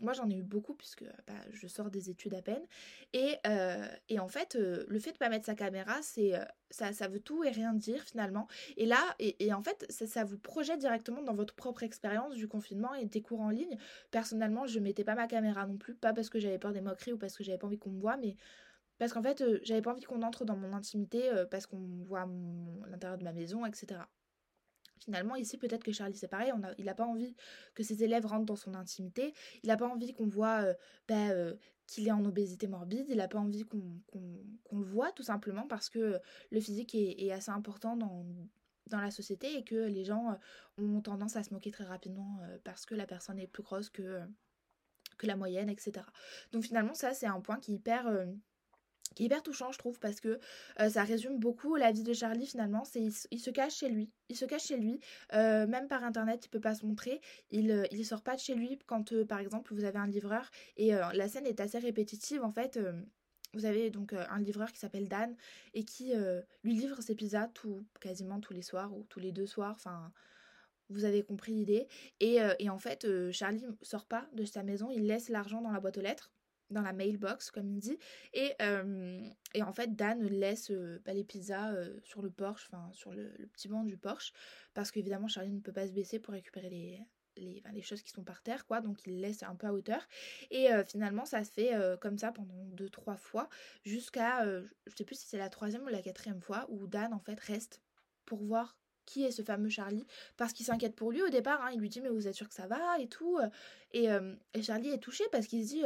moi 0.00 0.12
j'en 0.12 0.28
ai 0.30 0.34
eu 0.34 0.42
beaucoup 0.42 0.74
puisque 0.74 1.04
bah, 1.26 1.34
je 1.52 1.66
sors 1.66 1.90
des 1.90 2.10
études 2.10 2.34
à 2.34 2.42
peine. 2.42 2.62
Et, 3.12 3.36
et 4.08 4.18
en 4.18 4.28
fait, 4.28 4.54
le 4.54 4.98
fait 4.98 5.12
de 5.12 5.18
pas 5.18 5.28
mettre 5.28 5.46
sa 5.46 5.54
caméra, 5.54 6.00
c'est 6.02 6.34
ça, 6.72 7.08
veut 7.08 7.20
tout 7.20 7.44
et 7.44 7.50
rien 7.50 7.72
dire 7.74 8.02
finalement. 8.02 8.48
Et 8.76 8.86
là, 8.86 8.98
et, 9.18 9.52
en 9.52 9.62
fait, 9.62 9.86
ça, 9.90 10.06
ça 10.06 10.24
vous 10.24 10.38
projette 10.38 10.80
directement 10.80 11.22
dans 11.22 11.34
votre 11.34 11.54
propre 11.54 11.82
expérience 11.82 12.34
du 12.34 12.48
confinement 12.48 12.94
et 12.94 13.04
des 13.04 13.22
cours 13.22 13.40
en 13.40 13.50
ligne. 13.50 13.76
Personnellement, 14.10 14.66
je 14.66 14.78
mettais 14.80 15.04
pas 15.04 15.14
ma 15.14 15.26
caméra 15.26 15.66
non 15.66 15.76
plus, 15.76 15.94
pas 15.94 16.12
parce 16.12 16.28
que 16.28 16.38
j'avais 16.38 16.58
peur 16.58 16.72
des 16.72 16.80
moqueries 16.80 17.12
ou 17.12 17.18
parce 17.18 17.36
que 17.36 17.44
j'avais 17.44 17.58
pas 17.58 17.66
envie 17.66 17.78
qu'on 17.78 17.90
me 17.90 18.00
voit, 18.00 18.16
mais 18.16 18.36
parce 18.98 19.12
qu'en 19.12 19.22
fait, 19.22 19.40
euh, 19.40 19.58
j'avais 19.62 19.82
pas 19.82 19.92
envie 19.92 20.04
qu'on 20.04 20.22
entre 20.22 20.44
dans 20.44 20.56
mon 20.56 20.72
intimité 20.72 21.28
euh, 21.30 21.44
parce 21.44 21.66
qu'on 21.66 22.04
voit 22.04 22.28
l'intérieur 22.88 23.18
de 23.18 23.24
ma 23.24 23.32
maison, 23.32 23.66
etc. 23.66 24.00
Finalement, 25.04 25.34
ici, 25.34 25.58
peut-être 25.58 25.82
que 25.82 25.90
Charlie, 25.90 26.16
c'est 26.16 26.28
pareil, 26.28 26.52
on 26.54 26.62
a, 26.62 26.72
il 26.78 26.84
n'a 26.84 26.94
pas 26.94 27.06
envie 27.06 27.34
que 27.74 27.82
ses 27.82 28.04
élèves 28.04 28.24
rentrent 28.26 28.46
dans 28.46 28.56
son 28.56 28.74
intimité, 28.74 29.34
il 29.64 29.68
n'a 29.68 29.76
pas 29.76 29.88
envie 29.88 30.14
qu'on 30.14 30.28
voit 30.28 30.62
euh, 30.62 30.74
bah, 31.08 31.54
qu'il 31.92 32.08
est 32.08 32.12
en 32.12 32.24
obésité 32.24 32.66
morbide, 32.66 33.06
il 33.08 33.16
n'a 33.16 33.28
pas 33.28 33.38
envie 33.38 33.64
qu'on 33.64 34.78
le 34.78 34.84
voit, 34.84 35.12
tout 35.12 35.22
simplement 35.22 35.66
parce 35.66 35.88
que 35.88 36.18
le 36.50 36.60
physique 36.60 36.94
est 36.94 37.30
assez 37.32 37.50
important 37.50 37.96
dans, 37.96 38.24
la 38.90 39.10
société 39.10 39.56
et 39.56 39.64
que 39.64 39.74
les 39.74 40.04
gens 40.04 40.32
euh, 40.32 40.82
ont 40.82 41.00
tendance 41.00 41.36
à 41.36 41.42
se 41.42 41.54
moquer 41.54 41.70
très 41.70 41.84
rapidement 41.84 42.40
euh, 42.42 42.58
parce 42.62 42.84
que 42.84 42.94
la 42.94 43.06
personne 43.06 43.38
est 43.38 43.46
plus 43.46 43.62
grosse 43.62 43.88
que, 43.88 44.02
euh, 44.02 44.26
que 45.16 45.26
la 45.26 45.34
moyenne, 45.34 45.70
etc. 45.70 46.04
Donc 46.52 46.64
finalement 46.64 46.92
ça 46.92 47.14
c'est 47.14 47.26
un 47.26 47.40
point 47.40 47.58
qui 47.58 47.72
est 47.72 47.76
hyper, 47.76 48.06
qui 49.14 49.24
est 49.24 49.26
hyper 49.26 49.42
touchant 49.42 49.72
je 49.72 49.78
trouve 49.78 49.98
parce 50.00 50.20
que 50.20 50.38
ça 50.88 51.04
résume 51.04 51.38
beaucoup 51.38 51.76
la 51.76 51.92
vie 51.92 52.02
de 52.02 52.12
Charlie 52.14 52.46
finalement. 52.46 52.84
C'est 52.84 53.08
il, 53.30 53.38
se 53.40 53.50
cache 53.50 53.76
chez 53.76 53.88
lui, 53.88 54.10
il 54.28 54.36
se 54.36 54.44
cache 54.44 54.64
chez 54.64 54.76
lui, 54.78 55.00
même 55.32 55.86
par 55.88 56.02
internet 56.02 56.46
il 56.46 56.48
peut 56.48 56.60
pas 56.60 56.74
se 56.74 56.86
montrer, 56.86 57.20
il, 57.50 57.86
il 57.90 58.06
sort 58.06 58.22
pas 58.22 58.36
de 58.36 58.40
chez 58.40 58.54
lui 58.54 58.78
quand 58.86 59.12
par 59.24 59.40
exemple 59.40 59.74
vous 59.74 59.84
avez 59.84 59.98
un 59.98 60.06
livreur. 60.06 60.50
Et 60.76 60.92
la 60.92 61.28
scène 61.28 61.46
est 61.46 61.60
assez 61.60 61.78
répétitive 61.78 62.42
en 62.42 62.50
fait. 62.50 62.78
Vous 63.54 63.66
avez 63.66 63.90
donc 63.90 64.12
euh, 64.12 64.24
un 64.30 64.40
livreur 64.40 64.72
qui 64.72 64.78
s'appelle 64.78 65.08
Dan 65.08 65.34
et 65.74 65.84
qui 65.84 66.14
euh, 66.14 66.40
lui 66.64 66.74
livre 66.74 67.02
ses 67.02 67.14
pizzas 67.14 67.48
tout, 67.48 67.84
quasiment 68.00 68.40
tous 68.40 68.54
les 68.54 68.62
soirs 68.62 68.96
ou 68.96 69.04
tous 69.04 69.20
les 69.20 69.30
deux 69.30 69.46
soirs. 69.46 69.74
Enfin, 69.74 70.10
vous 70.88 71.04
avez 71.04 71.22
compris 71.22 71.52
l'idée. 71.52 71.86
Et, 72.20 72.40
euh, 72.40 72.54
en 72.70 72.78
fait, 72.78 73.06
Charlie 73.30 73.64
sort 73.82 74.06
pas 74.06 74.26
de 74.32 74.44
sa 74.44 74.62
maison, 74.62 74.90
il 74.90 75.06
laisse 75.06 75.28
l'argent 75.28 75.60
dans 75.60 75.70
la 75.70 75.80
boîte 75.80 75.98
aux 75.98 76.02
lettres, 76.02 76.32
dans 76.72 76.82
la 76.82 76.92
mailbox, 76.92 77.50
comme 77.50 77.68
il 77.68 77.78
dit. 77.78 77.98
Et, 78.32 78.52
en 78.60 79.72
fait, 79.72 79.94
Dan 79.94 80.22
laisse 80.22 80.72
bah, 81.04 81.12
les 81.12 81.24
pizzas 81.24 81.74
sur 82.02 82.22
le 82.22 82.32
enfin 82.42 82.90
sur 82.92 83.12
le, 83.12 83.30
petit 83.52 83.68
banc 83.68 83.84
du 83.84 83.96
porche, 83.96 84.32
parce 84.74 84.90
qu'évidemment, 84.90 85.28
Charlie 85.28 85.52
ne 85.52 85.60
peut 85.60 85.72
pas 85.72 85.86
se 85.86 85.92
baisser 85.92 86.18
pour 86.18 86.34
récupérer 86.34 86.70
les, 87.36 87.82
choses 87.82 88.02
qui 88.02 88.10
sont 88.10 88.24
par 88.24 88.42
terre, 88.42 88.66
quoi. 88.66 88.80
Donc 88.80 89.04
il 89.06 89.20
laisse 89.20 89.42
un 89.42 89.54
peu 89.54 89.66
à 89.66 89.72
hauteur. 89.72 90.06
Et 90.50 90.72
euh, 90.72 90.84
finalement, 90.84 91.24
ça 91.24 91.44
se 91.44 91.50
fait 91.50 91.74
euh, 91.74 91.96
comme 91.96 92.18
ça 92.18 92.32
pendant 92.32 92.64
deux, 92.66 92.88
trois 92.88 93.16
fois, 93.16 93.48
jusqu'à, 93.84 94.44
euh, 94.44 94.66
je 94.86 94.96
sais 94.96 95.04
plus 95.04 95.16
si 95.16 95.26
c'est 95.26 95.38
la 95.38 95.48
troisième 95.48 95.82
ou 95.82 95.88
la 95.88 96.02
quatrième 96.02 96.40
fois, 96.40 96.66
où 96.68 96.86
Dan, 96.86 97.12
en 97.12 97.20
fait, 97.20 97.38
reste 97.40 97.82
pour 98.24 98.42
voir 98.42 98.76
qui 99.12 99.24
est 99.24 99.30
ce 99.30 99.42
fameux 99.42 99.68
Charlie, 99.68 100.06
parce 100.36 100.52
qu'il 100.52 100.64
s'inquiète 100.64 100.94
pour 100.94 101.12
lui 101.12 101.22
au 101.22 101.28
départ. 101.28 101.62
Hein. 101.62 101.70
il 101.72 101.80
lui 101.80 101.88
dit, 101.88 102.00
mais 102.00 102.08
vous 102.08 102.28
êtes 102.28 102.34
sûr 102.34 102.48
que 102.48 102.54
ça 102.54 102.66
va 102.66 102.98
et 102.98 103.08
tout. 103.08 103.38
Et, 103.92 104.08
et 104.54 104.62
Charlie 104.62 104.90
est 104.90 104.98
touché 104.98 105.24
parce 105.30 105.46
qu'il 105.46 105.62
se 105.64 105.68
dit, 105.68 105.82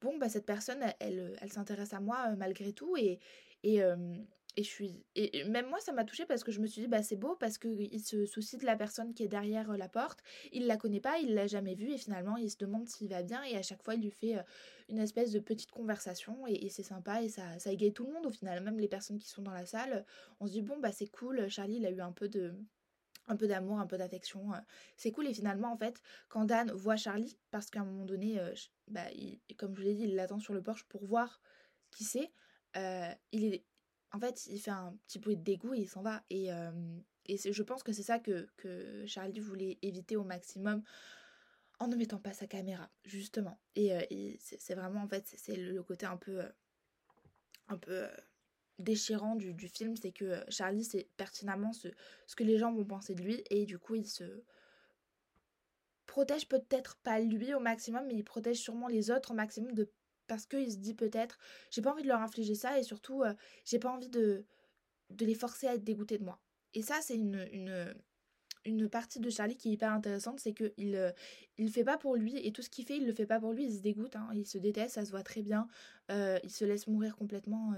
bon, 0.00 0.18
bah, 0.18 0.28
cette 0.28 0.46
personne, 0.46 0.84
elle, 1.00 1.36
elle, 1.40 1.52
s'intéresse 1.52 1.94
à 1.94 2.00
moi 2.00 2.30
malgré 2.36 2.72
tout. 2.72 2.96
Et, 2.96 3.18
et, 3.62 3.82
et 4.56 4.62
je 4.62 4.68
suis 4.68 5.04
et 5.14 5.44
même 5.44 5.68
moi 5.68 5.78
ça 5.80 5.92
m'a 5.92 6.04
touchée 6.04 6.24
parce 6.24 6.42
que 6.42 6.50
je 6.50 6.60
me 6.60 6.66
suis 6.66 6.82
dit 6.82 6.88
bah 6.88 7.02
c'est 7.02 7.16
beau 7.16 7.36
parce 7.36 7.58
que 7.58 7.68
il 7.68 8.00
se 8.00 8.24
soucie 8.24 8.56
de 8.56 8.64
la 8.64 8.76
personne 8.76 9.12
qui 9.12 9.22
est 9.22 9.28
derrière 9.28 9.76
la 9.76 9.88
porte 9.88 10.20
il 10.52 10.66
la 10.66 10.76
connaît 10.76 11.00
pas 11.00 11.18
il 11.18 11.34
l'a 11.34 11.46
jamais 11.46 11.74
vue 11.74 11.92
et 11.92 11.98
finalement 11.98 12.36
il 12.36 12.50
se 12.50 12.56
demande 12.56 12.88
s'il 12.88 13.08
va 13.08 13.22
bien 13.22 13.42
et 13.44 13.56
à 13.56 13.62
chaque 13.62 13.82
fois 13.82 13.94
il 13.94 14.02
lui 14.02 14.10
fait 14.10 14.36
une 14.88 14.98
espèce 14.98 15.32
de 15.32 15.40
petite 15.40 15.70
conversation 15.70 16.46
et, 16.46 16.68
c'est 16.70 16.82
sympa 16.82 17.22
et 17.22 17.28
ça 17.28 17.58
ça 17.58 17.70
égaye 17.70 17.92
tout 17.92 18.06
le 18.06 18.12
monde 18.12 18.26
au 18.26 18.30
final 18.30 18.62
même 18.62 18.78
les 18.78 18.88
personnes 18.88 19.18
qui 19.18 19.28
sont 19.28 19.42
dans 19.42 19.52
la 19.52 19.66
salle 19.66 20.04
on 20.40 20.46
se 20.46 20.52
dit 20.52 20.62
bon 20.62 20.78
bah 20.78 20.92
c'est 20.92 21.08
cool 21.08 21.48
Charlie 21.48 21.76
il 21.76 21.86
a 21.86 21.90
eu 21.90 22.00
un 22.00 22.12
peu 22.12 22.28
de 22.28 22.54
un 23.28 23.34
peu 23.34 23.48
d'amour, 23.48 23.80
un 23.80 23.88
peu 23.88 23.98
d'affection, 23.98 24.52
c'est 24.96 25.10
cool. 25.10 25.26
Et 25.26 25.34
finalement, 25.34 25.72
en 25.72 25.76
fait, 25.76 26.00
quand 26.28 26.44
Dan 26.44 26.70
voit 26.70 26.94
Charlie, 26.94 27.36
parce 27.50 27.70
qu'à 27.70 27.80
un 27.80 27.84
moment 27.84 28.04
donné, 28.04 28.40
bah, 28.86 29.02
comme 29.56 29.74
je 29.74 29.80
vous 29.80 29.84
l'ai 29.84 29.94
dit, 29.94 30.04
il 30.04 30.14
l'attend 30.14 30.38
sur 30.38 30.54
le 30.54 30.62
porche 30.62 30.84
pour 30.84 31.04
voir 31.04 31.40
qui 31.90 32.04
c'est, 32.04 32.30
il 33.32 33.54
est 33.54 33.64
en 34.16 34.20
fait, 34.20 34.46
il 34.46 34.58
fait 34.58 34.70
un 34.70 34.96
petit 35.06 35.18
bruit 35.18 35.36
de 35.36 35.42
dégoût 35.42 35.74
et 35.74 35.80
il 35.80 35.88
s'en 35.88 36.00
va. 36.00 36.22
Et, 36.30 36.48
et 37.26 37.36
je 37.36 37.62
pense 37.62 37.82
que 37.82 37.92
c'est 37.92 38.02
ça 38.02 38.18
que, 38.18 38.48
Charlie 39.06 39.40
voulait 39.40 39.78
éviter 39.82 40.16
au 40.16 40.24
maximum 40.24 40.82
en 41.78 41.88
ne 41.88 41.96
mettant 41.96 42.18
pas 42.18 42.32
sa 42.32 42.46
caméra, 42.46 42.90
justement. 43.04 43.60
Et, 43.74 44.38
c'est 44.40 44.74
vraiment, 44.74 45.02
en 45.02 45.08
fait, 45.08 45.34
c'est 45.36 45.56
le 45.56 45.82
côté 45.82 46.06
un 46.06 46.16
peu, 46.16 46.42
un 47.68 47.76
peu 47.76 48.06
déchirant 48.78 49.36
du, 49.36 49.52
du 49.52 49.68
film, 49.68 49.96
c'est 49.96 50.12
que 50.12 50.42
Charlie 50.48 50.84
sait 50.84 51.08
pertinemment 51.18 51.74
ce, 51.74 51.88
ce 52.26 52.36
que 52.36 52.44
les 52.44 52.56
gens 52.56 52.72
vont 52.72 52.84
penser 52.84 53.14
de 53.14 53.22
lui, 53.22 53.44
et 53.50 53.66
du 53.66 53.78
coup, 53.78 53.96
il 53.96 54.06
se 54.06 54.42
protège 56.06 56.48
peut-être 56.48 56.96
pas 57.02 57.20
lui 57.20 57.52
au 57.52 57.60
maximum, 57.60 58.06
mais 58.06 58.14
il 58.14 58.24
protège 58.24 58.58
sûrement 58.58 58.88
les 58.88 59.10
autres 59.10 59.32
au 59.32 59.34
maximum 59.34 59.72
de 59.72 59.90
parce 60.26 60.46
qu'il 60.46 60.70
se 60.70 60.76
dit 60.76 60.94
peut-être 60.94 61.38
j'ai 61.70 61.82
pas 61.82 61.92
envie 61.92 62.02
de 62.02 62.08
leur 62.08 62.20
infliger 62.20 62.54
ça 62.54 62.78
et 62.78 62.82
surtout 62.82 63.22
j'ai 63.64 63.78
pas 63.78 63.90
envie 63.90 64.08
de, 64.08 64.44
les 65.20 65.34
forcer 65.34 65.66
à 65.66 65.74
être 65.74 65.84
dégoûtés 65.84 66.18
de 66.18 66.24
moi. 66.24 66.40
Et 66.74 66.82
ça 66.82 66.98
c'est 67.00 67.16
une, 67.16 68.88
partie 68.90 69.20
de 69.20 69.30
Charlie 69.30 69.56
qui 69.56 69.68
est 69.68 69.72
hyper 69.72 69.92
intéressante, 69.92 70.40
c'est 70.40 70.52
qu'il 70.52 70.72
il 70.76 71.14
il 71.58 71.70
fait 71.70 71.84
pas 71.84 71.96
pour 71.96 72.16
lui 72.16 72.36
et 72.46 72.52
tout 72.52 72.62
ce 72.62 72.68
qu'il 72.68 72.84
fait, 72.84 72.96
il 72.96 73.06
le 73.06 73.12
fait 73.12 73.26
pas 73.26 73.40
pour 73.40 73.52
lui, 73.52 73.64
il 73.64 73.74
se 73.74 73.80
dégoûte, 73.80 74.16
hein, 74.16 74.28
il 74.34 74.46
se 74.46 74.58
déteste, 74.58 74.94
ça 74.94 75.04
se 75.04 75.10
voit 75.10 75.22
très 75.22 75.42
bien, 75.42 75.68
il 76.10 76.50
se 76.50 76.64
laisse 76.64 76.86
mourir 76.86 77.16
complètement 77.16 77.74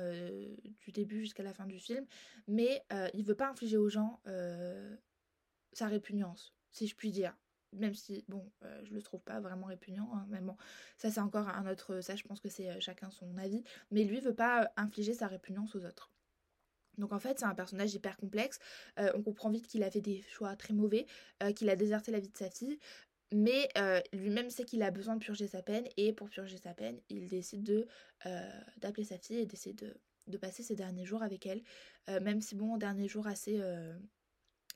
du 0.81 0.93
début 0.93 1.21
jusqu'à 1.21 1.43
la 1.43 1.53
fin 1.53 1.67
du 1.67 1.79
film, 1.79 2.07
mais 2.47 2.83
il 3.15 3.25
veut 3.25 3.35
pas 3.35 3.49
infliger 3.49 3.77
aux 3.77 3.89
gens 3.89 4.21
sa 5.73 5.87
répugnance, 5.87 6.55
si 6.73 6.87
je 6.87 6.97
puis 6.97 7.11
dire 7.11 7.37
même 7.73 7.95
si 7.95 8.25
bon 8.29 8.51
je 8.85 8.95
le 8.95 9.03
trouve 9.03 9.23
pas 9.23 9.41
vraiment 9.41 9.67
répugnant 9.67 10.11
hein, 10.15 10.27
mais 10.29 10.41
bon 10.41 10.57
ça 10.97 11.11
c'est 11.11 11.21
encore 11.21 11.49
un 11.49 11.71
autre 11.71 12.01
ça 12.01 12.17
je 12.17 12.23
pense 12.25 12.41
que 12.41 12.49
c'est 12.49 12.81
chacun 12.81 13.11
son 13.11 13.37
avis 13.37 13.63
mais 13.91 14.05
lui 14.05 14.21
veut 14.21 14.35
pas 14.35 14.73
infliger 14.77 15.15
sa 15.15 15.27
répugnance 15.27 15.75
aux 15.75 15.85
autres. 15.85 16.11
Donc 16.97 17.13
en 17.13 17.19
fait 17.21 17.39
c'est 17.39 17.45
un 17.45 17.55
personnage 17.55 17.95
hyper 17.95 18.17
complexe 18.17 18.59
on 18.97 19.23
comprend 19.23 19.51
vite 19.51 19.67
qu'il 19.69 19.83
a 19.83 19.91
fait 19.91 20.01
des 20.01 20.23
choix 20.23 20.57
très 20.57 20.75
mauvais 20.75 21.07
qu'il 21.55 21.71
a 21.71 21.77
déserté 21.77 22.11
la 22.11 22.21
vie 22.21 22.31
de 22.31 22.37
sa 22.37 22.51
fille 22.51 22.79
mais 23.33 23.69
lui-même 24.13 24.51
sait 24.51 24.65
qu'il 24.65 24.83
a 24.83 24.91
besoin 24.91 25.15
de 25.15 25.25
purger 25.25 25.47
sa 25.47 25.63
peine 25.63 25.87
et 25.97 26.13
pour 26.13 26.29
purger 26.29 26.57
sa 26.57 26.75
peine 26.75 26.99
il 27.09 27.29
décide 27.29 27.63
de 27.63 27.87
d'appeler 28.79 29.05
sa 29.05 29.19
fille 29.19 29.39
et 29.39 29.47
d'essayer 29.47 29.75
de, 29.75 29.95
de, 30.27 30.39
passer 30.39 30.63
ses 30.63 30.75
derniers 30.75 31.05
jours 31.05 31.23
avec 31.23 31.47
elle 31.47 31.63
même 32.09 32.41
si 32.41 32.57
bon 32.57 32.77
dernier 32.79 33.07
jour 33.07 33.29
assez 33.29 33.63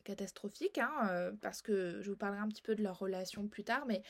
catastrophique, 0.03 0.79
hein, 0.79 0.93
euh, 1.11 1.33
parce 1.41 1.63
que 1.63 2.01
je 2.01 2.11
vous 2.11 2.17
parlerai 2.17 2.41
un 2.41 2.49
petit 2.49 2.63
peu 2.63 2.75
de 2.75 2.83
leur 2.83 2.99
relation 2.99 3.47
plus 3.49 3.65
tard, 3.65 3.85
mais, 3.87 4.03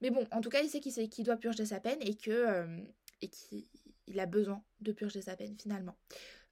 mais 0.00 0.10
bon, 0.10 0.26
en 0.30 0.40
tout 0.40 0.50
cas, 0.50 0.62
il 0.62 0.68
sait 0.68 0.80
qu'il 0.80 1.24
doit 1.24 1.36
purger 1.36 1.66
sa 1.66 1.80
peine 1.80 1.98
et 2.00 2.14
que 2.14 2.30
euh, 2.30 2.78
et 3.22 3.28
qu'il 3.28 4.20
a 4.20 4.26
besoin 4.26 4.62
de 4.80 4.92
purger 4.92 5.22
sa 5.22 5.36
peine 5.36 5.56
finalement. 5.58 5.96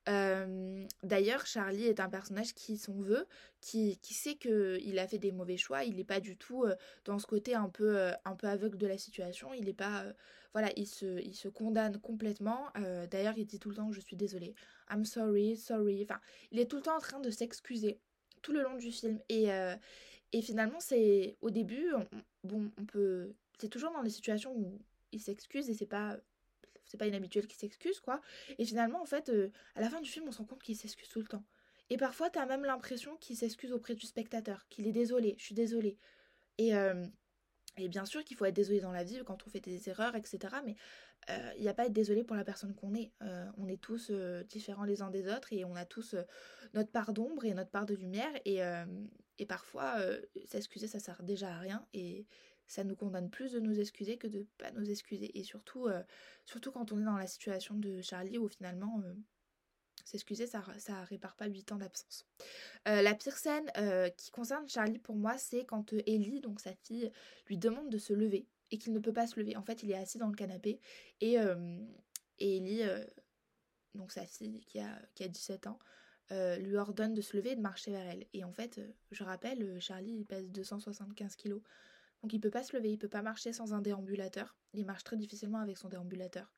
Euh, 0.08 0.86
d'ailleurs, 1.02 1.46
Charlie 1.46 1.86
est 1.86 2.00
un 2.00 2.10
personnage 2.10 2.54
qui 2.54 2.76
s'en 2.76 3.00
veut, 3.00 3.26
qui, 3.60 3.98
qui 3.98 4.12
sait 4.12 4.34
qu'il 4.34 4.98
a 4.98 5.08
fait 5.08 5.18
des 5.18 5.32
mauvais 5.32 5.56
choix. 5.56 5.84
Il 5.84 5.96
n'est 5.96 6.04
pas 6.04 6.20
du 6.20 6.36
tout 6.36 6.66
dans 7.04 7.18
ce 7.18 7.26
côté 7.26 7.54
un 7.54 7.68
peu, 7.68 8.10
un 8.24 8.36
peu 8.36 8.46
aveugle 8.46 8.76
de 8.76 8.86
la 8.86 8.98
situation. 8.98 9.54
Il 9.54 9.64
n'est 9.64 9.72
pas, 9.74 10.04
voilà, 10.52 10.70
il 10.76 10.86
se, 10.86 11.20
il 11.22 11.34
se 11.34 11.48
condamne 11.48 11.98
complètement. 11.98 12.68
D'ailleurs, 13.10 13.38
il 13.38 13.46
dit 13.46 13.58
tout 13.58 13.70
le 13.70 13.76
temps 13.76 13.92
je 13.92 14.00
suis 14.00 14.16
désolé, 14.16 14.54
I'm 14.90 15.04
sorry, 15.04 15.56
sorry. 15.56 16.02
Enfin, 16.02 16.20
il 16.50 16.60
est 16.60 16.66
tout 16.66 16.76
le 16.76 16.82
temps 16.82 16.96
en 16.96 17.00
train 17.00 17.20
de 17.20 17.30
s'excuser 17.30 17.98
tout 18.44 18.52
le 18.52 18.62
long 18.62 18.76
du 18.76 18.92
film. 18.92 19.18
Et, 19.28 19.50
euh, 19.50 19.74
et 20.32 20.42
finalement, 20.42 20.78
c'est 20.78 21.36
au 21.40 21.50
début, 21.50 21.92
on, 21.94 22.06
bon, 22.44 22.70
on 22.78 22.84
peut. 22.84 23.34
C'est 23.58 23.68
toujours 23.68 23.92
dans 23.92 24.02
des 24.02 24.10
situations 24.10 24.54
où 24.54 24.80
il 25.10 25.20
s'excuse 25.20 25.68
et 25.68 25.74
c'est 25.74 25.86
pas. 25.86 26.16
C'est 26.86 26.98
pas 26.98 27.06
inhabituel 27.06 27.46
qu'il 27.46 27.58
s'excuse, 27.58 27.98
quoi. 27.98 28.20
Et 28.58 28.64
finalement, 28.66 29.00
en 29.00 29.06
fait, 29.06 29.30
euh, 29.30 29.50
à 29.74 29.80
la 29.80 29.88
fin 29.88 30.02
du 30.02 30.08
film, 30.08 30.26
on 30.28 30.32
se 30.32 30.38
rend 30.38 30.44
compte 30.44 30.62
qu'il 30.62 30.76
s'excuse 30.76 31.08
tout 31.08 31.18
le 31.18 31.26
temps. 31.26 31.42
Et 31.88 31.96
parfois, 31.96 32.28
t'as 32.28 32.44
même 32.44 32.64
l'impression 32.64 33.16
qu'il 33.16 33.36
s'excuse 33.36 33.72
auprès 33.72 33.94
du 33.94 34.06
spectateur, 34.06 34.68
qu'il 34.68 34.86
est 34.86 34.92
désolé, 34.92 35.34
je 35.38 35.44
suis 35.44 35.54
désolé. 35.54 35.98
Et, 36.58 36.76
euh, 36.76 37.06
et 37.76 37.88
bien 37.88 38.04
sûr 38.04 38.24
qu'il 38.24 38.36
faut 38.36 38.44
être 38.44 38.54
désolé 38.54 38.80
dans 38.80 38.92
la 38.92 39.04
vie 39.04 39.20
quand 39.24 39.46
on 39.46 39.50
fait 39.50 39.60
des 39.60 39.88
erreurs, 39.88 40.14
etc. 40.16 40.38
Mais 40.64 40.76
il 41.56 41.62
n'y 41.62 41.68
a 41.68 41.74
pas 41.74 41.84
à 41.84 41.86
être 41.86 41.92
désolé 41.92 42.22
pour 42.22 42.36
la 42.36 42.44
personne 42.44 42.74
qu'on 42.74 42.94
est. 42.94 43.12
on 43.56 43.66
est 43.68 43.80
tous 43.80 44.10
différents 44.48 44.84
les 44.84 45.02
uns 45.02 45.10
des 45.10 45.26
autres 45.28 45.52
et 45.52 45.64
on 45.64 45.74
a 45.74 45.84
tous 45.84 46.14
notre 46.74 46.90
part 46.90 47.12
d'ombre 47.12 47.44
et 47.44 47.54
notre 47.54 47.70
part 47.70 47.86
de 47.86 47.94
lumière. 47.94 48.30
Et, 48.44 48.60
et 49.38 49.46
parfois, 49.46 49.96
s'excuser, 50.44 50.86
ça 50.86 51.00
sert 51.00 51.22
déjà 51.22 51.54
à 51.54 51.58
rien. 51.58 51.86
Et 51.94 52.26
ça 52.66 52.84
nous 52.84 52.96
condamne 52.96 53.30
plus 53.30 53.52
de 53.52 53.60
nous 53.60 53.80
excuser 53.80 54.18
que 54.18 54.26
de 54.26 54.46
pas 54.58 54.70
nous 54.72 54.90
excuser. 54.90 55.36
Et 55.38 55.44
surtout, 55.44 55.88
surtout 56.44 56.72
quand 56.72 56.92
on 56.92 57.00
est 57.00 57.04
dans 57.04 57.16
la 57.16 57.26
situation 57.26 57.74
de 57.74 58.02
Charlie 58.02 58.38
où 58.38 58.48
finalement 58.48 59.02
s'excuser, 60.04 60.46
ça, 60.46 60.62
ça 60.78 61.02
répare 61.04 61.34
pas 61.36 61.46
8 61.46 61.72
ans 61.72 61.76
d'absence. 61.76 62.26
la 62.86 63.14
pire 63.14 63.36
scène 63.36 63.70
qui 64.16 64.30
concerne 64.30 64.68
Charlie 64.68 64.98
pour 64.98 65.16
moi, 65.16 65.38
c'est 65.38 65.64
quand 65.64 65.92
Ellie, 66.06 66.40
donc 66.40 66.60
sa 66.60 66.74
fille, 66.74 67.10
lui 67.46 67.58
demande 67.58 67.90
de 67.90 67.98
se 67.98 68.12
lever 68.12 68.46
et 68.70 68.78
qu'il 68.78 68.92
ne 68.92 68.98
peut 68.98 69.12
pas 69.12 69.26
se 69.26 69.38
lever. 69.38 69.56
En 69.56 69.62
fait, 69.62 69.82
il 69.82 69.90
est 69.90 69.96
assis 69.96 70.18
dans 70.18 70.28
le 70.28 70.34
canapé 70.34 70.80
et, 71.20 71.36
et 72.38 72.56
Ellie, 72.56 72.82
donc 73.94 74.12
sa 74.12 74.26
fille 74.26 74.60
qui 74.66 74.78
a, 74.80 75.00
qui 75.14 75.24
a 75.24 75.28
17 75.28 75.66
ans, 75.66 75.78
lui 76.30 76.76
ordonne 76.76 77.14
de 77.14 77.20
se 77.20 77.36
lever 77.36 77.52
et 77.52 77.56
de 77.56 77.60
marcher 77.60 77.90
vers 77.90 78.06
elle. 78.06 78.26
Et 78.32 78.44
en 78.44 78.52
fait, 78.52 78.80
je 79.10 79.24
rappelle, 79.24 79.80
Charlie, 79.80 80.12
il 80.12 80.24
pèse 80.26 80.50
275 80.50 81.36
kilos. 81.36 81.62
Donc 82.22 82.32
il 82.32 82.40
peut 82.40 82.50
pas 82.50 82.62
se 82.62 82.74
lever, 82.74 82.90
il 82.90 82.98
peut 82.98 83.08
pas 83.08 83.20
marcher 83.22 83.52
sans 83.52 83.74
un 83.74 83.82
déambulateur. 83.82 84.56
Il 84.72 84.86
marche 84.86 85.04
très 85.04 85.16
difficilement 85.16 85.58
avec 85.58 85.76
son 85.76 85.88
déambulateur. 85.88 86.50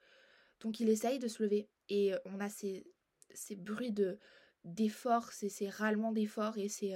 Donc 0.61 0.81
il 0.81 0.89
essaye 0.89 1.19
de 1.19 1.29
se 1.29 1.43
lever 1.43 1.69
et 1.89 2.13
on 2.25 2.41
a 2.41 2.49
ces, 2.49 2.87
ces 3.35 3.57
bruits 3.57 3.93
de 3.93 4.19
d'efforts, 4.65 5.33
ces, 5.33 5.49
ces 5.49 5.69
râlements 5.69 6.13
d'efforts 6.13 6.59
et 6.59 6.69
c'est 6.69 6.95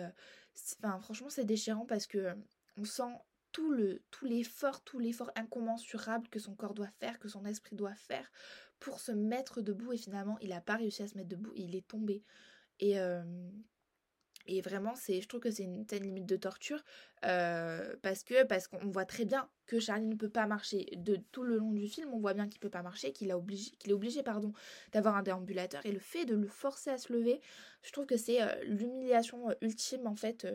enfin 0.78 0.98
franchement 1.00 1.28
c'est 1.28 1.44
déchirant 1.44 1.86
parce 1.86 2.06
que 2.06 2.34
on 2.76 2.84
sent 2.84 3.12
tout 3.52 3.70
le 3.72 4.02
tout 4.10 4.26
l'effort, 4.26 4.82
tout 4.82 4.98
l'effort 4.98 5.30
incommensurable 5.36 6.28
que 6.28 6.38
son 6.38 6.54
corps 6.54 6.74
doit 6.74 6.90
faire, 6.98 7.18
que 7.18 7.28
son 7.28 7.44
esprit 7.44 7.76
doit 7.76 7.94
faire 7.94 8.30
pour 8.80 8.98
se 9.00 9.12
mettre 9.12 9.60
debout 9.60 9.92
et 9.92 9.98
finalement 9.98 10.38
il 10.40 10.50
n'a 10.50 10.60
pas 10.60 10.76
réussi 10.76 11.02
à 11.02 11.08
se 11.08 11.16
mettre 11.16 11.28
debout, 11.28 11.52
il 11.54 11.76
est 11.76 11.86
tombé. 11.86 12.24
Et, 12.80 12.98
et 14.50 14.60
vraiment, 14.60 14.94
c'est, 14.94 15.20
je 15.20 15.28
trouve 15.28 15.40
que 15.40 15.50
c'est 15.50 15.62
une 15.62 15.86
telle 15.86 16.02
limite 16.02 16.26
de 16.26 16.36
torture 16.36 16.82
parce 17.22 18.24
que 18.24 18.44
parce 18.44 18.66
qu'on 18.66 18.90
voit 18.90 19.04
très 19.04 19.24
bien 19.24 19.48
que 19.66 19.78
Charlie 19.78 20.06
ne 20.06 20.16
peut 20.16 20.28
pas 20.28 20.46
marcher. 20.46 20.88
De 20.96 21.16
tout 21.32 21.42
le 21.42 21.56
long 21.56 21.72
du 21.72 21.86
film, 21.86 22.12
on 22.12 22.18
voit 22.18 22.34
bien 22.34 22.48
qu'il 22.48 22.60
peut 22.60 22.70
pas 22.70 22.82
marcher, 22.82 23.12
qu'il 23.12 23.30
a 23.30 23.38
obligé, 23.38 23.70
qu'il 23.72 23.90
est 23.90 23.94
obligé 23.94 24.22
pardon 24.22 24.52
d'avoir 24.92 25.16
un 25.16 25.22
déambulateur 25.22 25.84
et 25.84 25.92
le 25.92 26.00
fait 26.00 26.24
de 26.24 26.34
le 26.34 26.48
forcer 26.48 26.90
à 26.90 26.98
se 26.98 27.12
lever, 27.12 27.40
je 27.82 27.92
trouve 27.92 28.06
que 28.06 28.16
c'est 28.16 28.40
l'humiliation 28.64 29.54
ultime 29.60 30.06
en 30.06 30.16
fait 30.16 30.46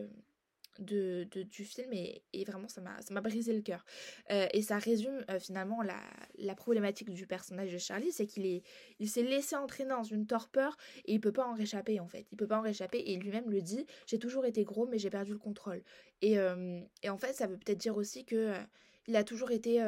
de, 0.82 1.26
du 1.32 1.64
film 1.64 1.92
et, 1.92 2.22
vraiment 2.46 2.68
ça 2.68 2.80
m'a 2.80 3.20
brisé 3.20 3.52
le 3.52 3.62
cœur. 3.62 3.84
Euh, 4.30 4.46
et 4.52 4.62
ça 4.62 4.78
résume 4.78 5.24
euh, 5.30 5.38
finalement 5.38 5.82
la, 5.82 6.00
la, 6.38 6.54
problématique 6.54 7.10
du 7.10 7.26
personnage 7.26 7.72
de 7.72 7.78
Charlie, 7.78 8.12
c'est 8.12 8.26
qu'il 8.26 8.46
est, 8.46 8.62
il 8.98 9.08
s'est 9.08 9.22
laissé 9.22 9.56
entraîner 9.56 9.90
dans 9.90 10.02
une 10.02 10.26
torpeur 10.26 10.76
et 11.04 11.14
il 11.14 11.20
peut 11.20 11.32
pas 11.32 11.46
en 11.46 11.54
réchapper 11.54 12.00
en 12.00 12.08
fait. 12.08 12.26
Il 12.32 12.36
peut 12.36 12.46
pas 12.46 12.58
en 12.58 12.62
réchapper 12.62 12.98
et 12.98 13.16
lui-même 13.16 13.50
le 13.50 13.62
dit, 13.62 13.86
j'ai 14.06 14.18
toujours 14.18 14.46
été 14.46 14.64
gros 14.64 14.86
mais 14.86 14.98
j'ai 14.98 15.10
perdu 15.10 15.32
le 15.32 15.38
contrôle. 15.38 15.82
Et, 16.22 16.38
euh, 16.38 16.80
et, 17.02 17.10
en 17.10 17.18
fait 17.18 17.32
ça 17.32 17.46
veut 17.46 17.56
peut-être 17.56 17.78
dire 17.78 17.96
aussi 17.96 18.24
que 18.24 18.54
il 19.06 19.16
a 19.16 19.22
toujours 19.22 19.52
été... 19.52 19.80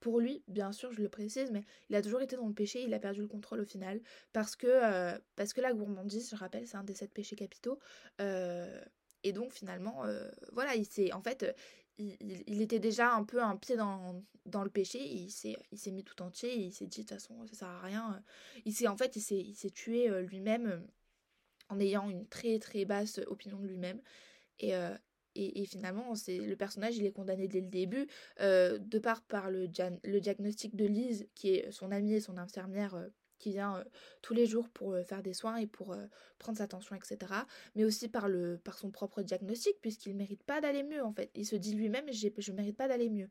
pour 0.00 0.20
lui, 0.20 0.42
bien 0.48 0.72
sûr, 0.72 0.92
je 0.92 1.02
le 1.02 1.08
précise, 1.10 1.50
mais 1.50 1.62
il 1.90 1.96
a 1.96 2.00
toujours 2.02 2.22
été 2.22 2.36
dans 2.36 2.46
le 2.46 2.54
péché, 2.54 2.82
il 2.82 2.94
a 2.94 2.98
perdu 2.98 3.20
le 3.20 3.26
contrôle 3.26 3.60
au 3.60 3.66
final, 3.66 4.00
parce 4.32 4.56
que, 4.56 5.18
parce 5.34 5.52
que 5.52 5.60
la 5.60 5.74
gourmandise, 5.74 6.30
je 6.30 6.36
rappelle, 6.36 6.66
c'est 6.66 6.78
un 6.78 6.84
des 6.84 6.94
sept 6.94 7.12
péchés 7.12 7.36
capitaux, 7.36 7.78
et 9.26 9.32
donc 9.32 9.52
finalement, 9.52 10.04
euh, 10.04 10.30
voilà, 10.52 10.76
il 10.76 10.86
s'est, 10.86 11.12
en 11.12 11.20
fait, 11.20 11.44
il, 11.98 12.62
était 12.62 12.78
déjà 12.78 13.12
un 13.12 13.24
peu 13.24 13.42
un 13.42 13.56
pied 13.56 13.74
dans, 13.74 14.22
dans 14.44 14.62
le 14.62 14.70
péché, 14.70 15.00
il 15.00 15.30
s'est, 15.30 15.56
il 15.72 15.78
s'est 15.78 15.90
mis 15.90 16.04
tout 16.04 16.22
entier, 16.22 16.54
il 16.54 16.72
s'est 16.72 16.86
dit, 16.86 17.02
de 17.02 17.08
toute 17.08 17.18
façon, 17.18 17.44
ça 17.48 17.54
sert 17.54 17.68
à 17.68 17.80
rien. 17.80 18.22
Il 18.64 18.72
s'est, 18.72 18.86
en 18.86 18.96
fait, 18.96 19.16
il 19.16 19.20
s'est, 19.20 19.40
il 19.40 19.56
s'est 19.56 19.70
tué 19.70 20.08
euh, 20.08 20.22
lui-même 20.22 20.66
euh, 20.66 20.78
en 21.68 21.80
ayant 21.80 22.08
une 22.08 22.28
très 22.28 22.60
très 22.60 22.84
basse 22.84 23.18
opinion 23.26 23.58
de 23.58 23.66
lui-même. 23.66 24.00
Et, 24.60 24.70
et, 25.34 25.60
et, 25.60 25.66
finalement, 25.66 26.14
c'est 26.14 26.38
le 26.38 26.56
personnage, 26.56 26.96
il 26.96 27.04
est 27.04 27.12
condamné 27.12 27.48
dès 27.48 27.60
le 27.60 27.66
début, 27.66 28.06
de 28.38 28.98
part 29.00 29.22
par 29.22 29.50
le, 29.50 29.68
le 30.04 30.20
diagnostic 30.20 30.76
de 30.76 30.86
Lise, 30.86 31.28
qui 31.34 31.50
est 31.50 31.70
son 31.72 31.90
amie 31.90 32.14
et 32.14 32.20
son 32.20 32.38
infirmière 32.38 32.96
qui 33.38 33.52
vient 33.52 33.84
tous 34.22 34.34
les 34.34 34.46
jours 34.46 34.68
pour 34.68 34.96
faire 35.04 35.22
des 35.22 35.34
soins 35.34 35.56
et 35.56 35.66
pour 35.66 35.96
prendre 36.38 36.58
sa 36.58 36.66
tension, 36.66 36.96
etc. 36.96 37.32
Mais 37.74 37.84
aussi 37.84 38.08
par, 38.08 38.28
le, 38.28 38.58
par 38.58 38.78
son 38.78 38.90
propre 38.90 39.22
diagnostic, 39.22 39.74
puisqu'il 39.80 40.12
ne 40.12 40.18
mérite 40.18 40.42
pas 40.42 40.60
d'aller 40.60 40.82
mieux, 40.82 41.02
en 41.02 41.12
fait. 41.12 41.30
Il 41.34 41.46
se 41.46 41.56
dit 41.56 41.74
lui-même, 41.74 42.06
je 42.10 42.50
ne 42.50 42.56
mérite 42.56 42.76
pas 42.76 42.88
d'aller 42.88 43.10
mieux. 43.10 43.28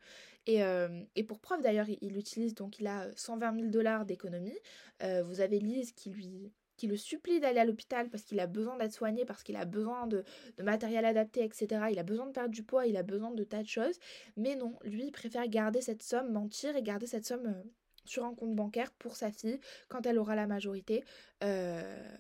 Et, 0.48 1.24
pour 1.24 1.40
preuve, 1.40 1.62
d'ailleurs, 1.62 1.88
il, 1.90 2.18
utilise, 2.18 2.54
donc 2.56 2.80
il 2.80 2.88
a 2.88 3.10
120 3.16 3.56
000 3.56 3.68
dollars 3.70 4.06
d'économie. 4.06 4.58
vous 5.02 5.42
avez 5.42 5.60
Lise 5.60 5.92
qui 5.92 6.10
lui 6.10 6.52
qui 6.78 6.88
le 6.88 6.98
supplie 6.98 7.40
d'aller 7.40 7.60
à 7.60 7.66
l'hôpital 7.66 8.10
parce 8.10 8.24
qu'il 8.24 8.40
a 8.40 8.48
besoin 8.48 8.78
d'être 8.78 8.94
soigné, 8.94 9.26
parce 9.26 9.44
qu'il 9.44 9.56
a 9.56 9.66
besoin 9.66 10.08
de, 10.08 10.24
de, 10.58 10.64
matériel 10.64 11.06
adapté, 11.06 11.44
etc. 11.44 11.86
Il 11.92 12.00
a 12.00 12.04
besoin 12.04 12.28
de 12.28 12.32
perdre 12.32 12.54
du 12.54 12.64
poids, 12.64 12.86
il 12.86 12.98
a 12.98 13.04
besoin 13.04 13.32
de 13.32 13.44
tas 13.44 13.64
de 13.64 13.68
choses. 13.68 13.98
Mais 14.38 14.56
non, 14.56 14.78
lui, 14.84 15.06
il 15.06 15.12
préfère 15.12 15.48
garder 15.48 15.82
cette 15.82 16.04
somme, 16.04 16.32
mentir 16.32 16.76
et 16.76 16.84
garder 16.84 17.08
cette 17.08 17.26
somme 17.26 17.64
sur 18.06 18.26
un 18.26 18.34
compte 18.36 18.56
bancaire 18.56 18.92
pour 18.94 19.16
sa 19.16 19.32
fille 19.32 19.60
quand 19.90 20.06
elle 20.06 20.18
aura 20.18 20.36
la 20.36 20.48
majorité. 20.48 21.04
Euh, 21.44 22.18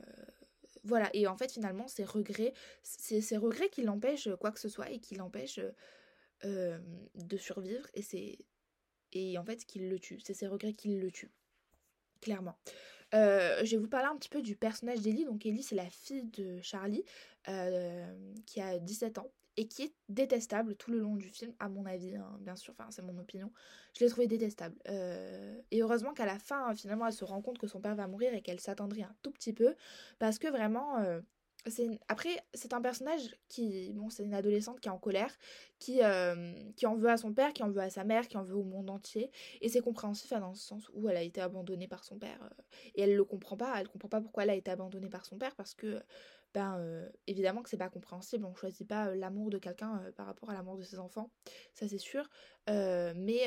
voilà, 0.83 1.09
et 1.13 1.27
en 1.27 1.35
fait 1.35 1.51
finalement 1.51 1.87
regrets, 2.05 2.53
c'est 2.83 3.21
ces 3.21 3.37
regrets 3.37 3.69
qui 3.69 3.81
l'empêchent 3.81 4.29
quoi 4.39 4.51
que 4.51 4.59
ce 4.59 4.69
soit 4.69 4.89
et 4.91 4.99
qui 4.99 5.15
l'empêchent 5.15 5.61
de 6.43 7.37
survivre 7.37 7.87
et 7.95 8.03
c'est 8.03 8.37
et 9.11 9.37
en 9.37 9.45
fait 9.45 9.65
qui 9.65 9.79
le 9.79 9.97
tue, 9.97 10.19
c'est 10.19 10.35
ces 10.35 10.45
regrets 10.45 10.73
qui 10.73 10.89
le 10.89 11.09
tuent, 11.09 11.31
clairement. 12.21 12.55
je 13.13 13.67
vais 13.67 13.77
vous 13.77 13.87
parler 13.87 14.07
un 14.07 14.17
petit 14.17 14.29
peu 14.29 14.43
du 14.43 14.55
personnage 14.55 14.99
d'Ellie. 15.01 15.25
Donc 15.25 15.45
Ellie 15.45 15.63
c'est 15.63 15.75
la 15.75 15.89
fille 15.89 16.25
de 16.25 16.61
Charlie 16.61 17.03
qui 18.45 18.61
a 18.61 18.77
17 18.77 19.17
ans 19.17 19.31
et 19.57 19.67
qui 19.67 19.83
est 19.83 19.93
détestable 20.09 20.75
tout 20.75 20.91
le 20.91 20.99
long 20.99 21.15
du 21.15 21.29
film, 21.29 21.53
à 21.59 21.69
mon 21.69 21.85
avis, 21.85 22.15
hein, 22.15 22.37
bien 22.41 22.55
sûr, 22.55 22.73
enfin 22.77 22.89
c'est 22.91 23.01
mon 23.01 23.17
opinion. 23.17 23.51
Je 23.93 24.03
l'ai 24.03 24.09
trouvé 24.09 24.27
détestable. 24.27 24.75
Euh, 24.89 25.57
et 25.71 25.81
heureusement 25.81 26.13
qu'à 26.13 26.25
la 26.25 26.39
fin, 26.39 26.73
finalement, 26.75 27.07
elle 27.07 27.13
se 27.13 27.23
rend 27.23 27.41
compte 27.41 27.57
que 27.57 27.67
son 27.67 27.79
père 27.79 27.95
va 27.95 28.07
mourir 28.07 28.33
et 28.33 28.41
qu'elle 28.41 28.59
s'attendrit 28.59 29.03
un 29.03 29.15
tout 29.21 29.31
petit 29.31 29.53
peu, 29.53 29.75
parce 30.19 30.39
que 30.39 30.47
vraiment, 30.47 30.99
euh, 30.99 31.21
après, 32.09 32.43
c'est 32.53 32.73
un 32.73 32.81
personnage 32.81 33.35
qui, 33.47 33.91
bon, 33.93 34.09
c'est 34.09 34.23
une 34.23 34.35
adolescente 34.35 34.79
qui 34.79 34.87
est 34.87 34.91
en 34.91 34.99
colère, 34.99 35.35
qui, 35.79 36.03
euh, 36.03 36.53
qui 36.75 36.85
en 36.85 36.95
veut 36.95 37.09
à 37.09 37.17
son 37.17 37.33
père, 37.33 37.53
qui 37.53 37.63
en 37.63 37.69
veut 37.69 37.81
à 37.81 37.89
sa 37.89 38.03
mère, 38.03 38.27
qui 38.27 38.37
en 38.37 38.43
veut 38.43 38.55
au 38.55 38.63
monde 38.63 38.89
entier, 38.89 39.31
et 39.61 39.69
c'est 39.69 39.81
compréhensif 39.81 40.31
hein, 40.31 40.41
dans 40.41 40.53
ce 40.53 40.61
sens 40.61 40.91
où 40.93 41.09
elle 41.09 41.17
a 41.17 41.23
été 41.23 41.41
abandonnée 41.41 41.87
par 41.87 42.03
son 42.03 42.19
père, 42.19 42.37
et 42.93 43.01
elle 43.01 43.15
le 43.15 43.23
comprend 43.23 43.57
pas, 43.57 43.73
elle 43.79 43.87
comprend 43.87 44.09
pas 44.09 44.21
pourquoi 44.21 44.43
elle 44.43 44.51
a 44.51 44.55
été 44.55 44.69
abandonnée 44.69 45.09
par 45.09 45.25
son 45.25 45.37
père, 45.37 45.55
parce 45.55 45.73
que 45.73 46.03
ben 46.55 47.07
évidemment 47.27 47.61
que 47.61 47.69
c'est 47.69 47.77
pas 47.77 47.89
compréhensible, 47.89 48.45
on 48.45 48.55
choisit 48.55 48.87
pas 48.87 49.13
l'amour 49.13 49.49
de 49.49 49.59
quelqu'un 49.59 50.01
par 50.15 50.25
rapport 50.25 50.49
à 50.49 50.53
l'amour 50.53 50.77
de 50.77 50.83
ses 50.83 50.97
enfants, 50.99 51.29
ça 51.73 51.87
c'est 51.87 51.99
sûr, 51.99 52.29
mais 52.67 53.45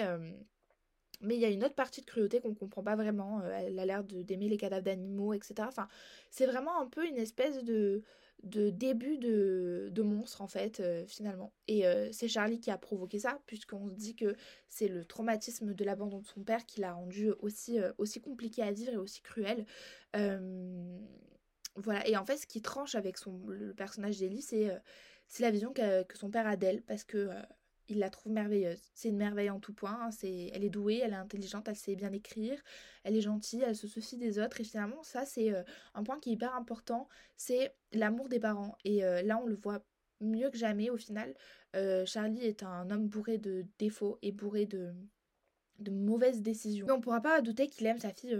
mais 1.20 1.34
il 1.34 1.40
y 1.40 1.44
a 1.44 1.48
une 1.50 1.64
autre 1.64 1.74
partie 1.74 2.00
de 2.00 2.06
cruauté 2.06 2.40
qu'on 2.40 2.54
comprend 2.54 2.82
pas 2.82 2.94
vraiment, 2.94 3.42
elle 3.42 3.78
a 3.78 3.86
l'air 3.86 4.04
d'aimer 4.04 4.48
les 4.48 4.56
cadavres 4.56 4.84
d'animaux, 4.84 5.32
etc. 5.32 5.66
Enfin, 5.66 5.88
c'est 6.30 6.46
vraiment 6.46 6.80
un 6.80 6.86
peu 6.86 7.06
une 7.06 7.16
espèce 7.16 7.64
de, 7.64 8.02
de 8.44 8.70
début 8.70 9.18
de, 9.18 9.88
de 9.90 10.02
monstre 10.02 10.42
en 10.42 10.46
fait, 10.46 10.80
finalement. 11.08 11.52
Et 11.66 11.82
c'est 12.12 12.28
Charlie 12.28 12.60
qui 12.60 12.70
a 12.70 12.78
provoqué 12.78 13.18
ça, 13.18 13.40
puisqu'on 13.46 13.88
se 13.88 13.94
dit 13.94 14.14
que 14.14 14.36
c'est 14.68 14.88
le 14.88 15.04
traumatisme 15.04 15.74
de 15.74 15.84
l'abandon 15.84 16.20
de 16.20 16.26
son 16.26 16.44
père 16.44 16.64
qui 16.66 16.80
l'a 16.80 16.92
rendu 16.92 17.32
aussi, 17.40 17.78
aussi 17.98 18.20
compliqué 18.20 18.62
à 18.62 18.70
vivre 18.70 18.92
et 18.92 18.98
aussi 18.98 19.20
cruel. 19.22 19.66
Voilà, 21.78 22.06
et 22.08 22.16
en 22.16 22.24
fait, 22.24 22.36
ce 22.36 22.46
qui 22.46 22.60
tranche 22.60 22.94
avec 22.94 23.18
son, 23.18 23.46
le 23.46 23.72
personnage 23.72 24.18
d'Ellie, 24.18 24.42
c'est 24.42 24.70
euh, 24.70 24.78
la 25.38 25.50
vision 25.50 25.72
que, 25.72 26.04
son 26.14 26.30
père 26.30 26.46
a 26.46 26.56
d'elle, 26.56 26.82
parce 26.82 27.04
que 27.04 27.16
euh, 27.16 27.42
il 27.88 28.00
la 28.00 28.10
trouve 28.10 28.32
merveilleuse. 28.32 28.90
C'est 28.94 29.10
une 29.10 29.16
merveille 29.16 29.48
en 29.48 29.60
tout 29.60 29.72
point, 29.72 29.96
hein, 30.08 30.10
elle 30.22 30.64
est 30.64 30.70
douée, 30.70 31.00
elle 31.02 31.12
est 31.12 31.16
intelligente, 31.16 31.68
elle 31.68 31.76
sait 31.76 31.94
bien 31.94 32.12
écrire, 32.12 32.60
elle 33.04 33.16
est 33.16 33.20
gentille, 33.20 33.62
elle 33.64 33.76
se 33.76 33.86
soucie 33.86 34.18
des 34.18 34.40
autres, 34.40 34.60
et 34.60 34.64
finalement, 34.64 35.02
ça, 35.04 35.24
c'est 35.24 35.52
euh, 35.54 35.62
un 35.94 36.02
point 36.02 36.18
qui 36.18 36.30
est 36.30 36.32
hyper 36.32 36.54
important, 36.56 37.08
c'est 37.36 37.72
l'amour 37.92 38.28
des 38.28 38.40
parents. 38.40 38.76
Et 38.84 39.00
là, 39.00 39.40
on 39.42 39.46
le 39.46 39.54
voit 39.54 39.84
mieux 40.20 40.50
que 40.50 40.58
jamais, 40.58 40.90
au 40.90 40.96
final. 40.96 41.34
Charlie 42.06 42.44
est 42.44 42.64
un 42.64 42.90
homme 42.90 43.06
bourré 43.06 43.38
de 43.38 43.64
défauts 43.78 44.18
et 44.20 44.32
bourré 44.32 44.66
de, 44.66 44.92
mauvaises 45.88 46.42
décisions. 46.42 46.86
Mais 46.86 46.92
on 46.92 47.00
pourra 47.00 47.20
pas 47.20 47.40
douter 47.40 47.68
qu'il 47.68 47.86
aime 47.86 48.00
sa 48.00 48.12
fille 48.12 48.36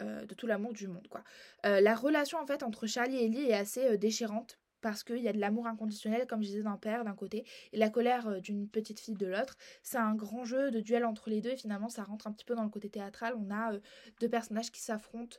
euh, 0.00 0.24
de 0.26 0.34
tout 0.34 0.46
l'amour 0.46 0.72
du 0.72 0.88
monde 0.88 1.06
quoi. 1.08 1.22
Euh, 1.66 1.80
la 1.80 1.94
relation 1.94 2.38
en 2.38 2.46
fait 2.46 2.62
entre 2.62 2.86
Charlie 2.86 3.16
et 3.16 3.24
Ellie 3.24 3.50
est 3.50 3.54
assez 3.54 3.84
euh, 3.84 3.96
déchirante 3.96 4.58
parce 4.80 5.02
qu'il 5.02 5.18
y 5.18 5.28
a 5.28 5.32
de 5.32 5.38
l'amour 5.38 5.66
inconditionnel 5.66 6.26
comme 6.26 6.42
je 6.42 6.48
disais 6.48 6.62
d'un 6.62 6.76
père 6.76 7.04
d'un 7.04 7.14
côté 7.14 7.44
et 7.72 7.78
la 7.78 7.90
colère 7.90 8.40
d'une 8.40 8.68
petite 8.68 9.00
fille 9.00 9.16
de 9.16 9.26
l'autre. 9.26 9.56
C'est 9.82 9.98
un 9.98 10.14
grand 10.14 10.44
jeu 10.44 10.70
de 10.70 10.80
duel 10.80 11.04
entre 11.04 11.30
les 11.30 11.40
deux 11.40 11.50
et 11.50 11.56
finalement 11.56 11.88
ça 11.88 12.04
rentre 12.04 12.26
un 12.26 12.32
petit 12.32 12.44
peu 12.44 12.54
dans 12.54 12.62
le 12.62 12.70
côté 12.70 12.88
théâtral. 12.88 13.34
On 13.36 13.52
a 13.52 13.72
deux 14.20 14.28
personnages 14.28 14.70
qui 14.70 14.80
s'affrontent 14.80 15.38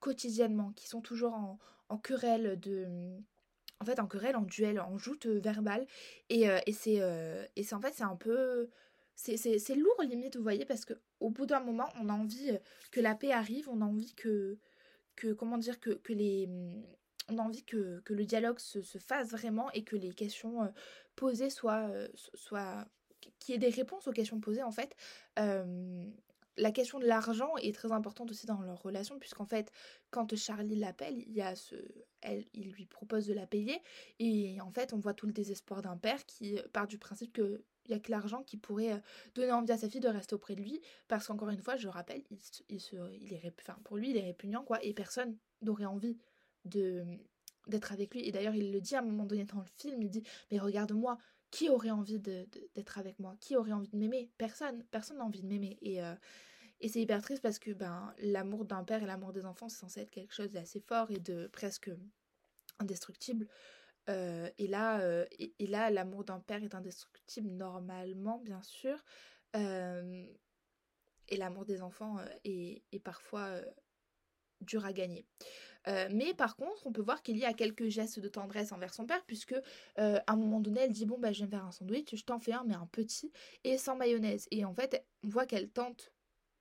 quotidiennement, 0.00 0.72
qui 0.74 0.88
sont 0.88 1.00
toujours 1.00 1.34
en, 1.34 1.98
querelle 1.98 2.58
de 2.58 2.86
en 3.80 3.84
fait 3.84 4.00
en 4.00 4.06
querelle, 4.06 4.36
en 4.36 4.42
duel, 4.42 4.80
en 4.80 4.98
joute 4.98 5.26
verbale 5.26 5.86
et, 6.28 6.46
et 6.66 6.72
c'est 6.72 7.00
en 7.72 7.80
fait 7.80 7.94
c'est 7.94 8.02
un 8.02 8.16
peu 8.16 8.68
c'est 9.20 9.74
lourd 9.74 10.02
limite, 10.02 10.36
vous 10.36 10.42
voyez, 10.42 10.64
parce 10.64 10.84
que 10.84 10.94
au 11.20 11.30
bout 11.30 11.46
d'un 11.46 11.60
moment, 11.60 11.88
on 12.00 12.08
a 12.08 12.12
envie 12.12 12.50
euh, 12.50 12.58
que 12.90 13.00
la 13.00 13.14
paix 13.14 13.32
arrive, 13.32 13.68
on 13.68 13.82
a 13.82 13.84
envie 13.84 14.14
que, 14.14 14.58
que 15.16 15.32
comment 15.32 15.58
dire, 15.58 15.80
que, 15.80 15.90
que 15.90 16.12
les... 16.12 16.48
On 17.28 17.38
a 17.38 17.42
envie 17.42 17.64
que, 17.64 18.00
que 18.00 18.12
le 18.12 18.24
dialogue 18.24 18.58
se, 18.58 18.82
se, 18.82 18.98
fasse 18.98 19.30
vraiment 19.30 19.70
et 19.70 19.84
que 19.84 19.94
les 19.94 20.12
questions 20.12 20.64
euh, 20.64 20.68
posées 21.14 21.50
soient, 21.50 21.88
euh, 21.90 22.08
soient 22.34 22.86
qu'il 23.38 23.52
y 23.52 23.56
ait 23.56 23.58
des 23.58 23.68
réponses 23.68 24.08
aux 24.08 24.12
questions 24.12 24.40
posées 24.40 24.62
en 24.62 24.72
fait. 24.72 24.96
la 25.36 26.72
question 26.72 26.98
de 26.98 27.06
l'argent 27.06 27.56
est 27.58 27.74
très 27.74 27.92
importante 27.92 28.30
aussi 28.30 28.46
dans 28.46 28.60
leur 28.62 28.82
relation 28.82 29.18
puisqu'en 29.18 29.44
fait 29.46 29.70
quand 30.10 30.34
Charlie 30.36 30.76
l'appelle 30.76 31.18
il 31.26 31.40
a 31.40 31.54
ce 31.54 31.76
elle 32.22 32.44
il 32.54 32.72
lui 32.72 32.86
propose 32.86 33.26
de 33.26 33.34
la 33.34 33.46
payer 33.46 33.80
et 34.18 34.60
en 34.60 34.70
fait 34.70 34.92
on 34.92 34.98
voit 34.98 35.14
tout 35.14 35.26
le 35.26 35.32
désespoir 35.32 35.80
d'un 35.82 35.96
père 35.96 36.24
qui 36.26 36.58
part 36.72 36.86
du 36.86 36.98
principe 36.98 37.32
que 37.32 37.62
il 37.86 37.90
n'y 37.90 37.96
a 37.96 38.00
que 38.00 38.10
l'argent 38.10 38.42
qui 38.42 38.56
pourrait 38.56 38.92
euh, 38.92 38.98
donner 39.34 39.52
envie 39.52 39.72
à 39.72 39.78
sa 39.78 39.88
fille 39.88 40.00
de 40.00 40.08
rester 40.08 40.34
auprès 40.34 40.54
de 40.54 40.60
lui, 40.60 40.80
parce 41.08 41.26
qu'encore 41.26 41.50
une 41.50 41.62
fois, 41.62 41.76
je 41.76 41.88
rappelle, 41.88 42.22
il, 42.68 42.80
se, 42.80 42.96
il 43.20 43.32
est, 43.32 43.52
enfin, 43.60 43.78
pour 43.84 43.96
lui, 43.96 44.10
il 44.10 44.16
est 44.16 44.24
répugnant, 44.24 44.64
quoi, 44.64 44.82
et 44.84 44.94
personne 44.94 45.36
n'aurait 45.62 45.86
envie 45.86 46.18
de 46.64 47.04
d'être 47.66 47.92
avec 47.92 48.14
lui. 48.14 48.26
Et 48.26 48.32
d'ailleurs, 48.32 48.54
il 48.54 48.72
le 48.72 48.80
dit 48.80 48.96
à 48.96 49.00
un 49.00 49.02
moment 49.02 49.26
donné 49.26 49.44
dans 49.44 49.60
le 49.60 49.66
film, 49.76 50.02
il 50.02 50.10
dit, 50.10 50.22
mais 50.50 50.58
regarde-moi, 50.58 51.18
qui 51.50 51.68
aurait 51.68 51.90
envie 51.90 52.18
d'être 52.18 52.98
avec 52.98 53.18
moi? 53.18 53.36
Qui 53.40 53.56
aurait 53.56 53.72
envie 53.72 53.88
de 53.88 53.96
m'aimer? 53.96 54.30
Personne, 54.38 54.84
personne 54.90 55.18
n'a 55.18 55.24
envie 55.24 55.42
de 55.42 55.46
m'aimer. 55.46 55.76
Et, 55.82 56.02
euh, 56.02 56.14
et 56.80 56.88
c'est 56.88 57.00
hyper 57.00 57.20
triste 57.22 57.42
parce 57.42 57.58
que 57.58 57.72
ben, 57.72 58.14
l'amour 58.18 58.64
d'un 58.64 58.84
père 58.84 59.02
et 59.02 59.06
l'amour 59.06 59.32
des 59.32 59.44
enfants, 59.44 59.68
c'est 59.68 59.80
censé 59.80 60.00
être 60.00 60.10
quelque 60.10 60.34
chose 60.34 60.50
d'assez 60.50 60.80
fort 60.80 61.10
et 61.10 61.18
de 61.18 61.48
presque 61.48 61.90
indestructible. 62.78 63.46
Euh, 64.10 64.50
et 64.58 64.66
là, 64.66 65.00
euh, 65.00 65.24
et, 65.38 65.66
là 65.66 65.90
l'amour 65.90 66.24
d'un 66.24 66.40
père 66.40 66.62
est 66.62 66.74
indestructible 66.74 67.48
normalement, 67.50 68.38
bien 68.38 68.62
sûr. 68.62 68.96
Euh, 69.56 70.26
et 71.28 71.36
l'amour 71.36 71.64
des 71.64 71.80
enfants 71.80 72.18
est, 72.44 72.82
parfois 73.04 73.60
dur 74.62 74.84
à 74.84 74.92
gagner. 74.92 75.26
mais 75.86 76.34
par 76.34 76.56
contre, 76.56 76.86
on 76.86 76.92
peut 76.92 77.02
voir 77.02 77.22
qu'il 77.22 77.38
y 77.38 77.44
a 77.44 77.52
quelques 77.52 77.88
gestes 77.88 78.18
de 78.18 78.28
tendresse 78.28 78.72
envers 78.72 78.92
son 78.92 79.06
père, 79.06 79.24
puisque 79.26 79.54
à 79.96 80.22
un 80.26 80.36
moment 80.36 80.60
donné, 80.60 80.80
elle 80.80 80.92
dit 80.92 81.06
Bon, 81.06 81.18
bah, 81.18 81.32
je 81.32 81.40
vais 81.40 81.46
me 81.46 81.50
faire 81.52 81.64
un 81.64 81.72
sandwich, 81.72 82.16
je 82.16 82.24
t'en 82.24 82.40
fais 82.40 82.52
un, 82.52 82.64
mais 82.64 82.74
un 82.74 82.86
petit, 82.86 83.32
et 83.62 83.78
sans 83.78 83.96
mayonnaise. 83.96 84.48
Et 84.50 84.64
en 84.64 84.74
fait, 84.74 85.06
on 85.22 85.28
voit 85.28 85.46
qu'elle 85.46 85.70
tente 85.70 86.12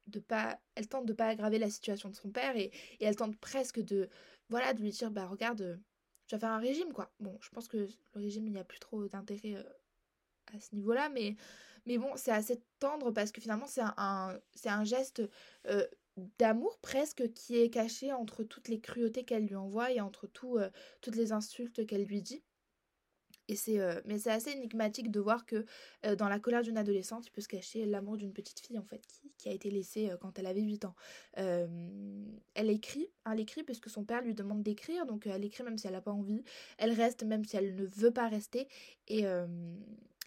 de 0.07 0.19
pas 0.19 0.59
elle 0.75 0.87
tente 0.87 1.05
de 1.05 1.13
pas 1.13 1.27
aggraver 1.27 1.59
la 1.59 1.69
situation 1.69 2.09
de 2.09 2.15
son 2.15 2.31
père 2.31 2.57
et, 2.57 2.71
et 2.99 3.05
elle 3.05 3.15
tente 3.15 3.37
presque 3.37 3.79
de 3.79 4.09
voilà 4.49 4.73
de 4.73 4.81
lui 4.81 4.89
dire 4.89 5.11
bah 5.11 5.27
regarde 5.27 5.79
je 6.29 6.35
vais 6.35 6.39
faire 6.39 6.51
un 6.51 6.59
régime, 6.59 6.93
quoi. 6.93 7.11
Bon, 7.19 7.37
je 7.41 7.49
pense 7.49 7.67
que 7.67 7.77
le 7.77 7.89
régime, 8.13 8.45
il 8.47 8.53
n'y 8.53 8.59
a 8.59 8.63
plus 8.63 8.79
trop 8.79 9.07
d'intérêt 9.07 9.55
euh, 9.55 9.63
à 10.53 10.59
ce 10.59 10.75
niveau-là, 10.75 11.09
mais, 11.09 11.35
bon, 11.97 12.15
c'est 12.15 12.31
assez 12.31 12.61
tendre 12.79 13.11
parce 13.11 13.31
que 13.31 13.41
finalement, 13.41 13.67
c'est 13.67 13.81
un, 13.81 14.39
un 14.65 14.83
geste 14.83 15.23
euh, 15.67 15.87
d'amour 16.37 16.79
presque 16.79 17.33
qui 17.33 17.57
est 17.59 17.69
caché 17.69 18.13
entre 18.13 18.43
toutes 18.43 18.67
les 18.67 18.79
cruautés 18.79 19.25
qu'elle 19.25 19.45
lui 19.47 19.55
envoie 19.55 19.91
et 19.91 20.01
entre 20.01 20.29
euh, 20.43 20.69
toutes 21.01 21.15
les 21.15 21.31
insultes 21.31 21.85
qu'elle 21.87 22.05
lui 22.05 22.21
dit. 22.21 22.43
Et 23.49 23.55
c'est, 23.55 23.79
euh, 23.79 23.99
mais 24.05 24.19
c'est 24.19 24.29
assez 24.29 24.51
énigmatique 24.51 25.09
de 25.09 25.19
voir 25.19 25.43
que 25.47 25.65
euh, 26.05 26.15
dans 26.15 26.29
la 26.29 26.39
colère 26.39 26.61
d'une 26.61 26.77
adolescente, 26.77 27.25
il 27.25 27.31
peut 27.31 27.41
se 27.41 27.47
cacher 27.47 27.83
l'amour 27.87 28.15
d'une 28.15 28.31
petite 28.31 28.59
fille 28.59 28.77
en 28.77 28.83
fait 28.83 29.01
qui, 29.39 29.49
a 29.49 29.51
été 29.51 29.71
laissée 29.71 30.11
euh, 30.11 30.17
quand 30.17 30.37
elle 30.37 30.45
avait 30.45 30.61
8 30.61 30.85
ans. 30.85 30.95
elle 31.33 32.69
écrit, 32.69 33.09
elle 33.29 33.39
écrit 33.39 33.63
parce 33.63 33.79
son 33.87 34.03
père 34.03 34.21
lui 34.21 34.35
demande 34.35 34.61
d'écrire, 34.61 35.07
donc 35.07 35.25
elle 35.25 35.43
écrit 35.43 35.63
même 35.63 35.79
si 35.79 35.87
elle 35.87 35.93
n'a 35.93 36.01
pas 36.01 36.11
envie. 36.11 36.43
Elle 36.77 36.91
reste 36.91 37.23
même 37.23 37.43
si 37.43 37.57
elle 37.57 37.75
ne 37.75 37.85
veut 37.85 38.11
pas 38.11 38.27
rester. 38.27 38.67
Et, 39.07 39.23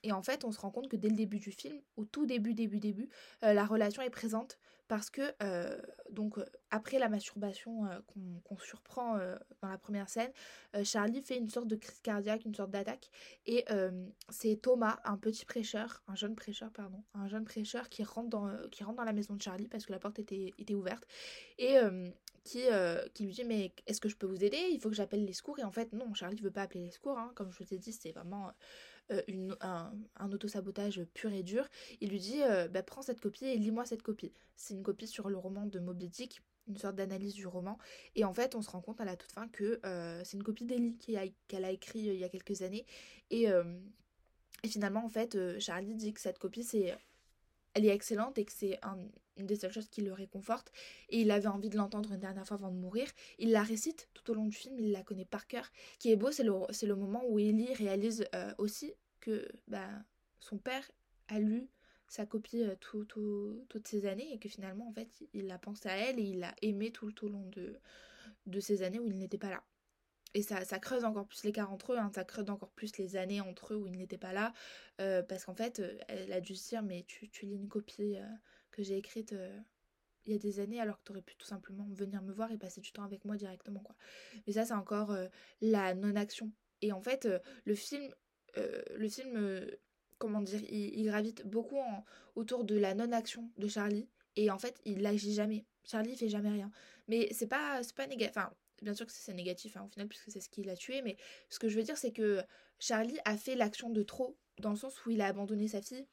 et 0.02 0.10
en 0.10 0.22
fait, 0.22 0.44
on 0.44 0.50
se 0.50 0.58
rend 0.58 0.70
compte 0.70 0.88
que 0.88 0.96
dès 0.96 1.08
le 1.08 1.14
début 1.14 1.38
du 1.38 1.52
film, 1.52 1.80
au 1.96 2.04
tout 2.04 2.26
début, 2.26 2.54
début, 2.54 2.80
début, 2.80 3.08
la 3.42 3.64
relation 3.64 4.02
est 4.02 4.10
présente 4.10 4.58
parce 4.92 5.08
que 5.08 5.22
euh, 5.42 5.80
donc 6.10 6.36
euh, 6.36 6.44
après 6.70 6.98
la 6.98 7.08
masturbation 7.08 7.86
euh, 7.86 7.98
qu'on 8.44 8.58
surprend 8.58 9.16
dans 9.62 9.68
la 9.68 9.78
première 9.78 10.10
scène, 10.10 10.30
Charlie 10.84 11.22
fait 11.22 11.38
une 11.38 11.48
sorte 11.48 11.66
de 11.66 11.76
crise 11.76 11.98
cardiaque, 12.02 12.44
une 12.44 12.54
sorte 12.54 12.70
d'attaque. 12.70 13.08
Et 13.46 13.64
c'est 14.28 14.56
Thomas, 14.56 14.98
un 15.04 15.16
petit 15.16 15.46
prêcheur, 15.46 16.02
un 16.08 16.14
jeune 16.14 16.34
prêcheur 16.34 16.70
pardon, 16.72 17.02
un 17.14 17.26
jeune 17.26 17.46
prêcheur 17.46 17.88
qui 17.88 18.04
rentre 18.04 18.28
dans 18.28 19.04
la 19.04 19.12
maison 19.14 19.34
de 19.34 19.40
Charlie 19.40 19.66
parce 19.66 19.86
que 19.86 19.92
la 19.92 19.98
porte 19.98 20.18
était, 20.18 20.74
ouverte. 20.74 21.06
Et 21.56 21.76
qui, 22.44 22.64
qui 23.14 23.24
lui 23.24 23.32
dit 23.32 23.44
mais 23.44 23.72
est-ce 23.86 24.00
que 24.02 24.10
je 24.10 24.16
peux 24.16 24.26
vous 24.26 24.44
aider? 24.44 24.58
Il 24.72 24.78
faut 24.78 24.90
que 24.90 24.96
j'appelle 24.96 25.24
les 25.24 25.32
secours. 25.32 25.58
Et 25.58 25.64
en 25.64 25.72
fait 25.72 25.94
non 25.94 26.12
Charlie 26.12 26.36
ne 26.36 26.42
veut 26.42 26.50
pas 26.50 26.62
appeler 26.62 26.84
les 26.84 26.90
secours 26.90 27.18
hein. 27.18 27.32
comme 27.34 27.50
je 27.50 27.64
vous 27.64 27.72
ai 27.72 27.78
dit 27.78 27.94
c'est 27.94 28.12
vraiment 28.12 28.52
une, 29.28 29.56
un, 29.60 29.92
un 30.16 30.32
autosabotage 30.32 31.04
pur 31.14 31.32
et 31.32 31.42
dur. 31.42 31.68
Il 32.00 32.10
lui 32.10 32.18
dit 32.18 32.42
euh, 32.42 32.68
bah, 32.68 32.82
Prends 32.82 33.02
cette 33.02 33.20
copie 33.20 33.46
et 33.46 33.56
lis-moi 33.56 33.84
cette 33.84 34.02
copie. 34.02 34.32
C'est 34.56 34.74
une 34.74 34.82
copie 34.82 35.06
sur 35.06 35.28
le 35.28 35.36
roman 35.36 35.66
de 35.66 35.78
Moby 35.78 36.08
Dick, 36.08 36.40
une 36.68 36.76
sorte 36.76 36.96
d'analyse 36.96 37.34
du 37.34 37.46
roman. 37.46 37.78
Et 38.14 38.24
en 38.24 38.32
fait, 38.32 38.54
on 38.54 38.62
se 38.62 38.70
rend 38.70 38.80
compte 38.80 39.00
à 39.00 39.04
la 39.04 39.16
toute 39.16 39.32
fin 39.32 39.48
que 39.48 39.80
euh, 39.84 40.22
c'est 40.24 40.36
une 40.36 40.44
copie 40.44 40.64
d'Ellie 40.64 40.96
qu'elle 40.98 41.64
a, 41.64 41.70
écrit 41.70 42.00
il 42.00 42.16
y 42.16 42.24
a 42.24 42.28
quelques 42.28 42.62
années. 42.62 42.86
Et, 43.30 43.48
finalement, 44.66 45.04
en 45.04 45.08
fait, 45.08 45.58
Charlie 45.58 45.94
dit 45.94 46.12
que 46.12 46.20
cette 46.20 46.38
copie, 46.38 46.62
c'est 46.62 46.96
elle 47.74 47.86
est 47.86 47.94
excellente 47.94 48.38
et 48.38 48.44
que 48.44 48.52
c'est 48.52 48.78
un, 48.82 48.98
une 49.36 49.46
des 49.46 49.56
seules 49.56 49.72
choses 49.72 49.88
qui 49.88 50.02
le 50.02 50.12
réconforte. 50.12 50.72
Et 51.08 51.20
il 51.20 51.30
avait 51.30 51.48
envie 51.48 51.70
de 51.70 51.76
l'entendre 51.76 52.12
une 52.12 52.20
dernière 52.20 52.46
fois 52.46 52.56
avant 52.56 52.70
de 52.70 52.76
mourir. 52.76 53.08
Il 53.38 53.52
la 53.52 53.62
récite 53.62 54.08
tout 54.14 54.30
au 54.30 54.34
long 54.34 54.46
du 54.46 54.56
film, 54.56 54.78
il 54.78 54.92
la 54.92 55.02
connaît 55.02 55.24
par 55.24 55.46
cœur. 55.46 55.70
Ce 55.94 55.98
qui 55.98 56.12
est 56.12 56.16
beau, 56.16 56.30
c'est 56.30 56.44
le, 56.44 56.52
le 56.52 56.94
moment 56.94 57.22
où 57.28 57.38
Ellie 57.38 57.72
réalise 57.74 58.26
euh, 58.34 58.52
aussi 58.58 58.92
que 59.22 59.48
bah, 59.68 59.88
son 60.40 60.58
père 60.58 60.90
a 61.28 61.38
lu 61.38 61.70
sa 62.08 62.26
copie 62.26 62.62
euh, 62.62 62.76
toutes 62.78 63.88
ces 63.88 64.04
années 64.04 64.30
et 64.34 64.38
que 64.38 64.50
finalement, 64.50 64.86
en 64.88 64.92
fait, 64.92 65.08
il 65.32 65.50
a 65.50 65.58
pensé 65.58 65.88
à 65.88 65.96
elle 65.96 66.18
et 66.18 66.24
il 66.24 66.40
l'a 66.40 66.54
aimé 66.60 66.92
tout, 66.92 67.24
au 67.24 67.28
long 67.28 67.48
de, 67.48 67.78
de 68.44 68.60
ces 68.60 68.82
années 68.82 68.98
où 68.98 69.08
il 69.08 69.16
n'était 69.16 69.38
pas 69.38 69.50
là. 69.50 69.64
Et 70.34 70.42
ça, 70.42 70.64
ça 70.64 70.78
creuse 70.78 71.04
encore 71.04 71.26
plus 71.26 71.44
l'écart 71.44 71.72
entre 71.72 71.92
eux, 71.92 71.98
hein. 71.98 72.10
ça 72.14 72.24
creuse 72.24 72.48
encore 72.50 72.70
plus 72.70 72.96
les 72.98 73.16
années 73.16 73.40
entre 73.40 73.74
eux 73.74 73.76
où 73.76 73.86
il 73.86 73.96
n'était 73.96 74.18
pas 74.18 74.32
là. 74.32 74.52
Euh, 75.00 75.22
parce 75.22 75.44
qu'en 75.44 75.54
fait, 75.54 75.82
elle 76.08 76.32
a 76.32 76.40
dû 76.40 76.54
se 76.54 76.68
dire, 76.68 76.82
mais 76.82 77.04
tu, 77.06 77.28
tu 77.28 77.46
lis 77.46 77.54
une 77.54 77.68
copie 77.68 78.16
que 78.72 78.82
j'ai 78.82 78.96
écrite 78.96 79.34
euh, 79.34 79.56
il 80.24 80.32
y 80.32 80.34
a 80.34 80.38
des 80.38 80.60
années 80.60 80.80
alors 80.80 80.98
que 80.98 81.04
tu 81.04 81.12
aurais 81.12 81.22
pu 81.22 81.36
tout 81.36 81.46
simplement 81.46 81.86
venir 81.90 82.22
me 82.22 82.32
voir 82.32 82.50
et 82.50 82.58
passer 82.58 82.80
du 82.80 82.90
temps 82.90 83.04
avec 83.04 83.24
moi 83.24 83.36
directement 83.36 83.80
quoi. 83.80 83.94
Mais 84.46 84.54
ça 84.54 84.64
c'est 84.64 84.74
encore 84.74 85.12
euh, 85.12 85.28
la 85.60 85.94
non-action. 85.94 86.50
Et 86.80 86.92
en 86.92 87.00
fait 87.00 87.26
euh, 87.26 87.38
le 87.64 87.74
film 87.74 88.12
le 88.56 89.08
film 89.08 89.66
comment 90.18 90.40
dire 90.40 90.60
il, 90.70 91.04
gravite 91.04 91.46
beaucoup 91.46 91.78
autour 92.36 92.64
de 92.64 92.76
la 92.76 92.94
non-action 92.94 93.50
de 93.58 93.66
Charlie 93.66 94.08
et 94.36 94.50
en 94.50 94.58
fait 94.58 94.80
il 94.84 95.02
n'agit 95.02 95.34
jamais. 95.34 95.64
Charlie 95.84 96.16
fait 96.16 96.28
jamais 96.28 96.50
rien. 96.50 96.70
Mais 97.08 97.28
c'est 97.32 97.48
pas 97.48 97.80
pas 97.96 98.06
négatif 98.06 98.36
enfin 98.36 98.52
bien 98.82 98.94
sûr 98.94 99.06
que 99.06 99.12
c'est 99.12 99.34
négatif 99.34 99.76
hein, 99.76 99.84
au 99.86 99.88
final 99.88 100.08
puisque 100.08 100.30
c'est 100.30 100.40
ce 100.40 100.48
qui 100.48 100.62
l'a 100.62 100.76
tué 100.76 101.02
mais 101.02 101.16
ce 101.48 101.58
que 101.58 101.68
je 101.68 101.76
veux 101.76 101.82
dire 101.82 101.96
c'est 101.96 102.12
que 102.12 102.42
Charlie 102.78 103.18
a 103.24 103.36
fait 103.36 103.54
l'action 103.54 103.90
de 103.90 104.02
trop 104.02 104.36
dans 104.58 104.70
le 104.70 104.76
sens 104.76 105.04
où 105.04 105.10
il 105.10 105.20
a 105.20 105.26
abandonné 105.26 105.68
sa 105.68 105.82
fille 105.82 106.06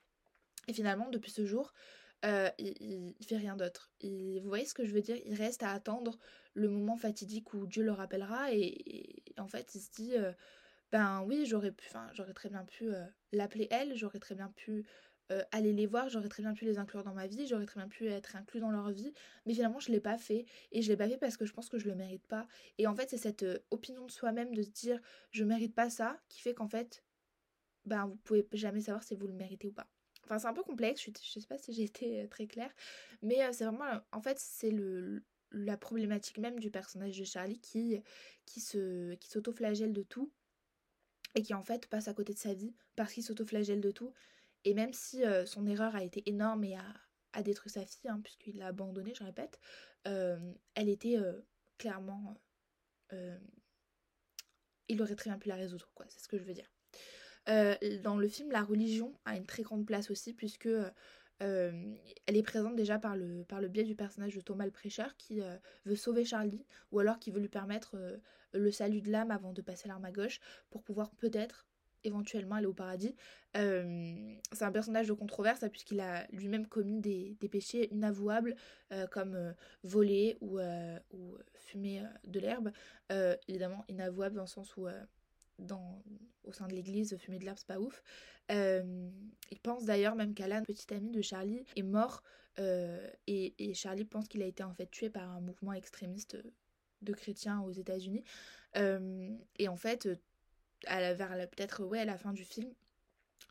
et 0.68 0.74
finalement 0.74 1.10
depuis 1.10 1.32
ce 1.32 1.46
jour 1.46 1.74
euh, 2.26 2.50
il, 2.58 3.14
fait 3.26 3.38
rien 3.38 3.56
d'autre. 3.56 3.92
Vous 4.04 4.48
voyez 4.50 4.66
ce 4.66 4.74
que 4.74 4.84
je 4.84 4.92
veux 4.92 5.02
dire? 5.02 5.16
Il 5.26 5.36
reste 5.36 5.64
à 5.64 5.72
attendre 5.72 6.18
le 6.54 6.68
moment 6.68 6.98
fatidique 6.98 7.54
où 7.54 7.66
Dieu 7.66 7.84
le 7.84 7.92
rappellera 7.92 8.52
et, 8.54 9.24
en 9.38 9.48
fait 9.48 9.74
il 9.76 9.80
se 9.80 9.92
dit 9.92 10.16
euh, 10.18 10.34
ben 10.92 11.24
oui 11.24 11.46
j'aurais 11.46 11.72
pu, 11.72 11.88
j'aurais 12.14 12.34
très 12.34 12.50
bien 12.50 12.66
pu 12.66 12.94
euh, 12.94 13.06
l'appeler 13.32 13.68
elle, 13.72 13.96
j'aurais 13.96 14.20
très 14.20 14.36
bien 14.36 14.50
pu 14.50 14.86
aller 15.52 15.74
les 15.74 15.86
voir, 15.86 16.10
j'aurais 16.10 16.28
très 16.28 16.42
bien 16.42 16.56
pu 16.56 16.66
les 16.66 16.80
inclure 16.80 17.04
dans 17.04 17.14
ma 17.14 17.28
vie, 17.28 17.46
j'aurais 17.46 17.68
très 17.68 17.80
bien 17.80 17.88
pu 17.88 18.08
être 18.08 18.36
inclus 18.36 18.60
dans 18.60 18.72
leur 18.72 18.90
vie, 18.90 19.14
mais 19.46 19.54
finalement 19.54 19.80
je 19.80 19.92
l'ai 19.92 20.00
pas 20.00 20.18
fait 20.18 20.48
et 20.72 20.82
je 20.82 20.90
l'ai 20.90 20.98
pas 20.98 21.08
fait 21.08 21.20
parce 21.20 21.38
que 21.38 21.46
je 21.46 21.54
pense 21.54 21.70
que 21.70 21.78
je 21.78 21.88
le 21.88 21.94
mérite 21.94 22.26
pas. 22.26 22.48
Et 22.80 22.88
en 22.88 22.96
fait 22.96 23.12
c'est 23.12 23.18
cette 23.20 23.46
opinion 23.70 24.08
de 24.08 24.12
soi-même 24.12 24.56
de 24.56 24.64
se 24.64 24.72
dire 24.72 25.00
je 25.30 25.44
mérite 25.44 25.76
pas 25.76 25.92
ça 25.92 26.20
qui 26.30 26.42
fait 26.42 26.56
qu'en 26.56 26.68
fait 26.68 27.04
ben 27.86 28.08
vous 28.08 28.16
pouvez 28.16 28.48
jamais 28.54 28.82
savoir 28.82 29.04
si 29.04 29.16
vous 29.16 29.28
le 29.28 29.34
méritez 29.34 29.68
ou 29.68 29.72
pas. 29.72 29.88
Enfin, 30.30 30.38
c'est 30.38 30.48
un 30.48 30.54
peu 30.54 30.64
complexe, 30.64 31.02
je, 31.04 31.12
je 31.22 31.40
sais 31.40 31.48
pas 31.48 31.58
si 31.58 31.74
j'ai 31.74 31.84
été 31.84 32.22
euh, 32.22 32.28
très 32.28 32.46
claire, 32.46 32.72
mais 33.24 33.44
euh, 33.44 33.50
c'est 33.52 33.66
vraiment, 33.66 34.00
en 34.12 34.22
fait, 34.22 34.38
c'est 34.40 34.72
la 35.52 35.78
problématique 35.78 36.38
même 36.38 36.60
du 36.60 36.70
personnage 36.70 37.18
de 37.18 37.24
Charlie 37.24 37.60
qui, 37.60 38.00
qui, 38.46 38.60
se, 38.60 39.16
qui 39.16 39.30
s'auto-flagelle 39.30 39.94
de 39.94 40.04
tout 40.04 40.32
et 41.36 41.44
qui 41.44 41.54
en 41.54 41.64
fait 41.64 41.88
passe 41.88 42.08
à 42.08 42.14
côté 42.14 42.34
de 42.34 42.40
sa 42.40 42.54
vie 42.54 42.74
parce 42.96 43.14
qu'il 43.14 43.24
s'auto-flagelle 43.24 43.82
de 43.82 43.92
tout. 43.92 44.14
Et 44.66 44.74
même 44.74 44.94
si 44.94 45.24
euh, 45.24 45.46
son 45.46 45.66
erreur 45.68 45.96
a 45.96 46.04
été 46.04 46.28
énorme 46.30 46.64
et 46.64 46.76
a, 46.76 47.44
détruit 47.44 47.72
sa 47.72 47.86
fille, 47.86 48.10
hein, 48.10 48.20
puisqu'il 48.24 48.58
l'a 48.58 48.68
abandonnée, 48.68 49.14
je 49.16 49.24
répète, 49.24 49.60
elle 50.04 50.90
était 50.90 51.18
clairement... 51.78 52.36
il 54.90 55.02
aurait 55.02 55.16
très 55.16 55.30
bien 55.30 55.38
pu 55.38 55.48
la 55.48 55.56
résoudre, 55.56 55.92
quoi, 55.94 56.06
c'est 56.10 56.20
ce 56.20 56.28
que 56.28 56.38
je 56.38 56.44
veux 56.44 56.54
dire. 56.54 56.70
Euh, 57.50 57.76
dans 58.04 58.18
le 58.18 58.28
film, 58.28 58.52
la 58.52 58.62
religion 58.62 59.14
a 59.26 59.36
une 59.36 59.46
très 59.46 59.64
grande 59.64 59.86
place 59.86 60.12
aussi, 60.12 60.34
puisque 60.34 60.70
euh, 61.42 61.96
elle 62.26 62.38
est 62.38 62.44
présente 62.44 62.76
déjà 62.76 63.00
par 63.00 63.16
le, 63.16 63.46
biais 63.68 63.84
du 63.84 63.96
personnage 63.96 64.36
de 64.36 64.42
Thomas 64.42 64.66
le 64.66 64.72
prêcheur 64.72 65.16
qui 65.18 65.42
euh, 65.42 65.56
veut 65.86 65.96
sauver 65.96 66.26
Charlie, 66.26 66.66
ou 66.92 67.00
alors 67.00 67.20
qui 67.20 67.32
veut 67.32 67.40
lui 67.40 67.50
permettre 67.50 67.98
le 68.54 68.72
salut 68.72 69.02
de 69.02 69.12
l'âme 69.12 69.32
avant 69.32 69.54
de 69.54 69.62
passer 69.62 69.88
l'arme 69.88 70.06
à 70.06 70.12
gauche, 70.12 70.40
pour 70.70 70.84
pouvoir 70.84 71.12
peut-être 71.12 71.66
éventuellement 72.06 72.56
aller 72.56 72.66
au 72.66 72.74
paradis. 72.74 73.14
c'est 73.54 74.64
un 74.64 74.72
personnage 74.72 75.08
de 75.08 75.14
controverse 75.14 75.64
hein, 75.64 75.70
puisqu'il 75.70 76.00
a 76.00 76.26
lui-même 76.32 76.66
commis 76.66 77.02
des, 77.02 77.36
péchés 77.52 77.94
inavouables 77.94 78.56
comme 79.12 79.54
voler 79.84 80.38
ou, 80.40 80.60
ou 81.12 81.38
fumer 81.56 82.04
de 82.26 82.40
l'herbe. 82.40 82.72
évidemment 83.48 83.84
inavouable 83.90 84.36
dans 84.36 84.44
le 84.44 84.48
sens 84.48 84.78
où 84.78 84.88
au 86.44 86.52
sein 86.52 86.68
de 86.68 86.74
l'église, 86.74 87.18
fumer 87.18 87.40
de 87.40 87.46
l'herbe, 87.46 87.58
c'est 87.58 87.68
pas 87.68 87.80
ouf. 87.80 88.04
Euh, 88.52 89.10
il 89.52 89.60
pense 89.60 89.86
d'ailleurs 89.86 90.16
même 90.16 90.34
qu'Alan, 90.34 90.64
petit 90.64 90.94
ami 90.94 91.12
de 91.12 91.22
Charlie, 91.22 91.66
est 91.76 91.84
mort 91.84 92.24
euh, 92.60 93.10
et, 93.28 93.74
Charlie 93.74 94.06
pense 94.06 94.28
qu'il 94.28 94.42
a 94.42 94.46
été 94.46 94.64
en 94.64 94.74
fait 94.74 94.90
tué 94.90 95.10
par 95.10 95.30
un 95.30 95.40
mouvement 95.40 95.74
extrémiste 95.74 96.38
de 97.02 97.14
chrétiens 97.14 97.62
aux 97.62 97.72
États-Unis. 97.72 98.24
Euh, 98.76 99.30
et 99.58 99.68
en 99.68 99.78
fait, 99.78 100.10
vers 100.88 101.50
peut-être 101.50 101.84
à 101.96 102.06
la 102.06 102.18
fin 102.18 102.34
du 102.34 102.44
film, 102.44 102.74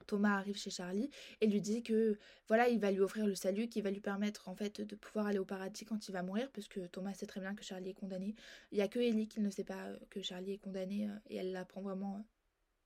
Thomas 0.06 0.36
arrive 0.36 0.56
chez 0.56 0.70
Charlie 0.70 1.10
et 1.40 1.46
lui 1.46 1.60
dit 1.60 1.82
que 1.82 2.18
voilà, 2.46 2.68
il 2.68 2.80
va 2.80 2.90
lui 2.90 3.00
offrir 3.00 3.26
le 3.26 3.34
salut 3.34 3.68
qui 3.68 3.80
va 3.80 3.90
lui 3.90 4.00
permettre 4.00 4.48
en 4.48 4.54
fait 4.54 4.80
de 4.80 4.96
pouvoir 4.96 5.26
aller 5.26 5.38
au 5.38 5.44
paradis 5.44 5.84
quand 5.84 6.08
il 6.08 6.12
va 6.12 6.22
mourir 6.22 6.50
parce 6.52 6.68
que 6.68 6.86
Thomas 6.86 7.14
sait 7.14 7.26
très 7.26 7.40
bien 7.40 7.54
que 7.54 7.64
Charlie 7.64 7.90
est 7.90 7.94
condamné. 7.94 8.34
Il 8.72 8.78
y 8.78 8.82
a 8.82 8.88
que 8.88 8.98
Ellie 8.98 9.28
qui 9.28 9.40
ne 9.40 9.50
sait 9.50 9.64
pas 9.64 9.86
euh, 9.86 9.98
que 10.10 10.22
Charlie 10.22 10.52
est 10.52 10.58
condamné 10.58 11.08
euh, 11.08 11.14
et 11.28 11.36
elle 11.36 11.52
l'apprend 11.52 11.82
vraiment 11.82 12.16
euh, 12.16 12.22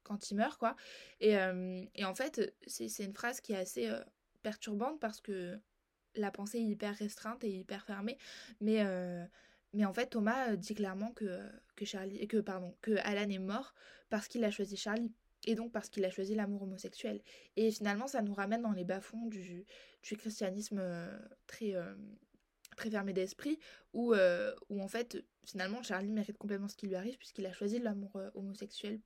quand 0.02 0.30
il 0.30 0.36
meurt 0.36 0.58
quoi. 0.58 0.76
Et, 1.20 1.36
et 1.94 2.04
en 2.04 2.14
fait, 2.14 2.56
c'est 2.66 3.04
une 3.04 3.14
phrase 3.14 3.40
qui 3.40 3.52
est 3.52 3.56
assez 3.56 3.88
perturbante 4.42 4.98
parce 4.98 5.20
que 5.20 5.56
la 6.16 6.32
pensée 6.32 6.58
est 6.58 6.64
hyper 6.64 6.96
restreinte 6.96 7.44
et 7.44 7.50
hyper 7.50 7.84
fermée 7.86 8.18
mais 8.60 8.84
mais 9.74 9.84
en 9.84 9.92
fait, 9.94 10.08
Thomas 10.08 10.54
dit 10.56 10.74
clairement 10.74 11.12
que, 11.12 11.40
que 11.76 11.84
Charlie, 11.84 12.26
que 12.28 12.38
pardon, 12.38 12.76
que 12.82 12.92
Alan 13.04 13.28
est 13.28 13.38
mort 13.38 13.74
parce 14.10 14.28
qu'il 14.28 14.44
a 14.44 14.50
choisi 14.50 14.76
Charlie 14.76 15.12
et 15.46 15.54
donc 15.54 15.72
parce 15.72 15.88
qu'il 15.88 16.04
a 16.04 16.10
choisi 16.10 16.34
l'amour 16.34 16.62
homosexuel. 16.62 17.20
Et 17.56 17.70
finalement, 17.70 18.06
ça 18.06 18.22
nous 18.22 18.34
ramène 18.34 18.62
dans 18.62 18.72
les 18.72 18.84
bas-fonds 18.84 19.26
du, 19.26 19.64
christianisme 20.02 20.78
euh, 20.80 21.18
très, 21.46 21.74
euh, 21.74 21.94
très 22.76 22.90
fermé 22.90 23.12
d'esprit, 23.12 23.58
où, 23.92 24.14
euh, 24.14 24.54
où 24.68 24.80
en 24.80 24.88
fait, 24.88 25.24
finalement, 25.44 25.82
Charlie 25.82 26.12
mérite 26.12 26.38
complètement 26.38 26.68
ce 26.68 26.76
qui 26.76 26.86
lui 26.86 26.94
arrive, 26.94 27.16
puisqu'il 27.18 27.46
a 27.46 27.52
choisi 27.52 27.78
l'amour 27.78 28.18
homosexuel 28.34 29.00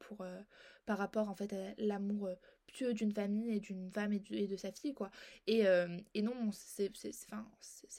par 0.85 0.99
rapport 0.99 1.29
en 1.29 1.35
fait 1.35 1.53
à 1.53 1.75
l'amour 1.79 2.29
pieux 2.67 2.93
d'une 2.93 3.13
famille 3.13 3.57
et 3.57 3.61
d'une 3.61 3.91
femme 3.91 4.13
et, 4.13 4.23
et, 4.31 4.47
de 4.47 4.57
sa 4.57 4.71
fille, 4.73 4.93
quoi. 4.93 5.11
Et, 5.47 5.65
et 6.15 6.23
non, 6.23 6.51
c'est 6.53 6.93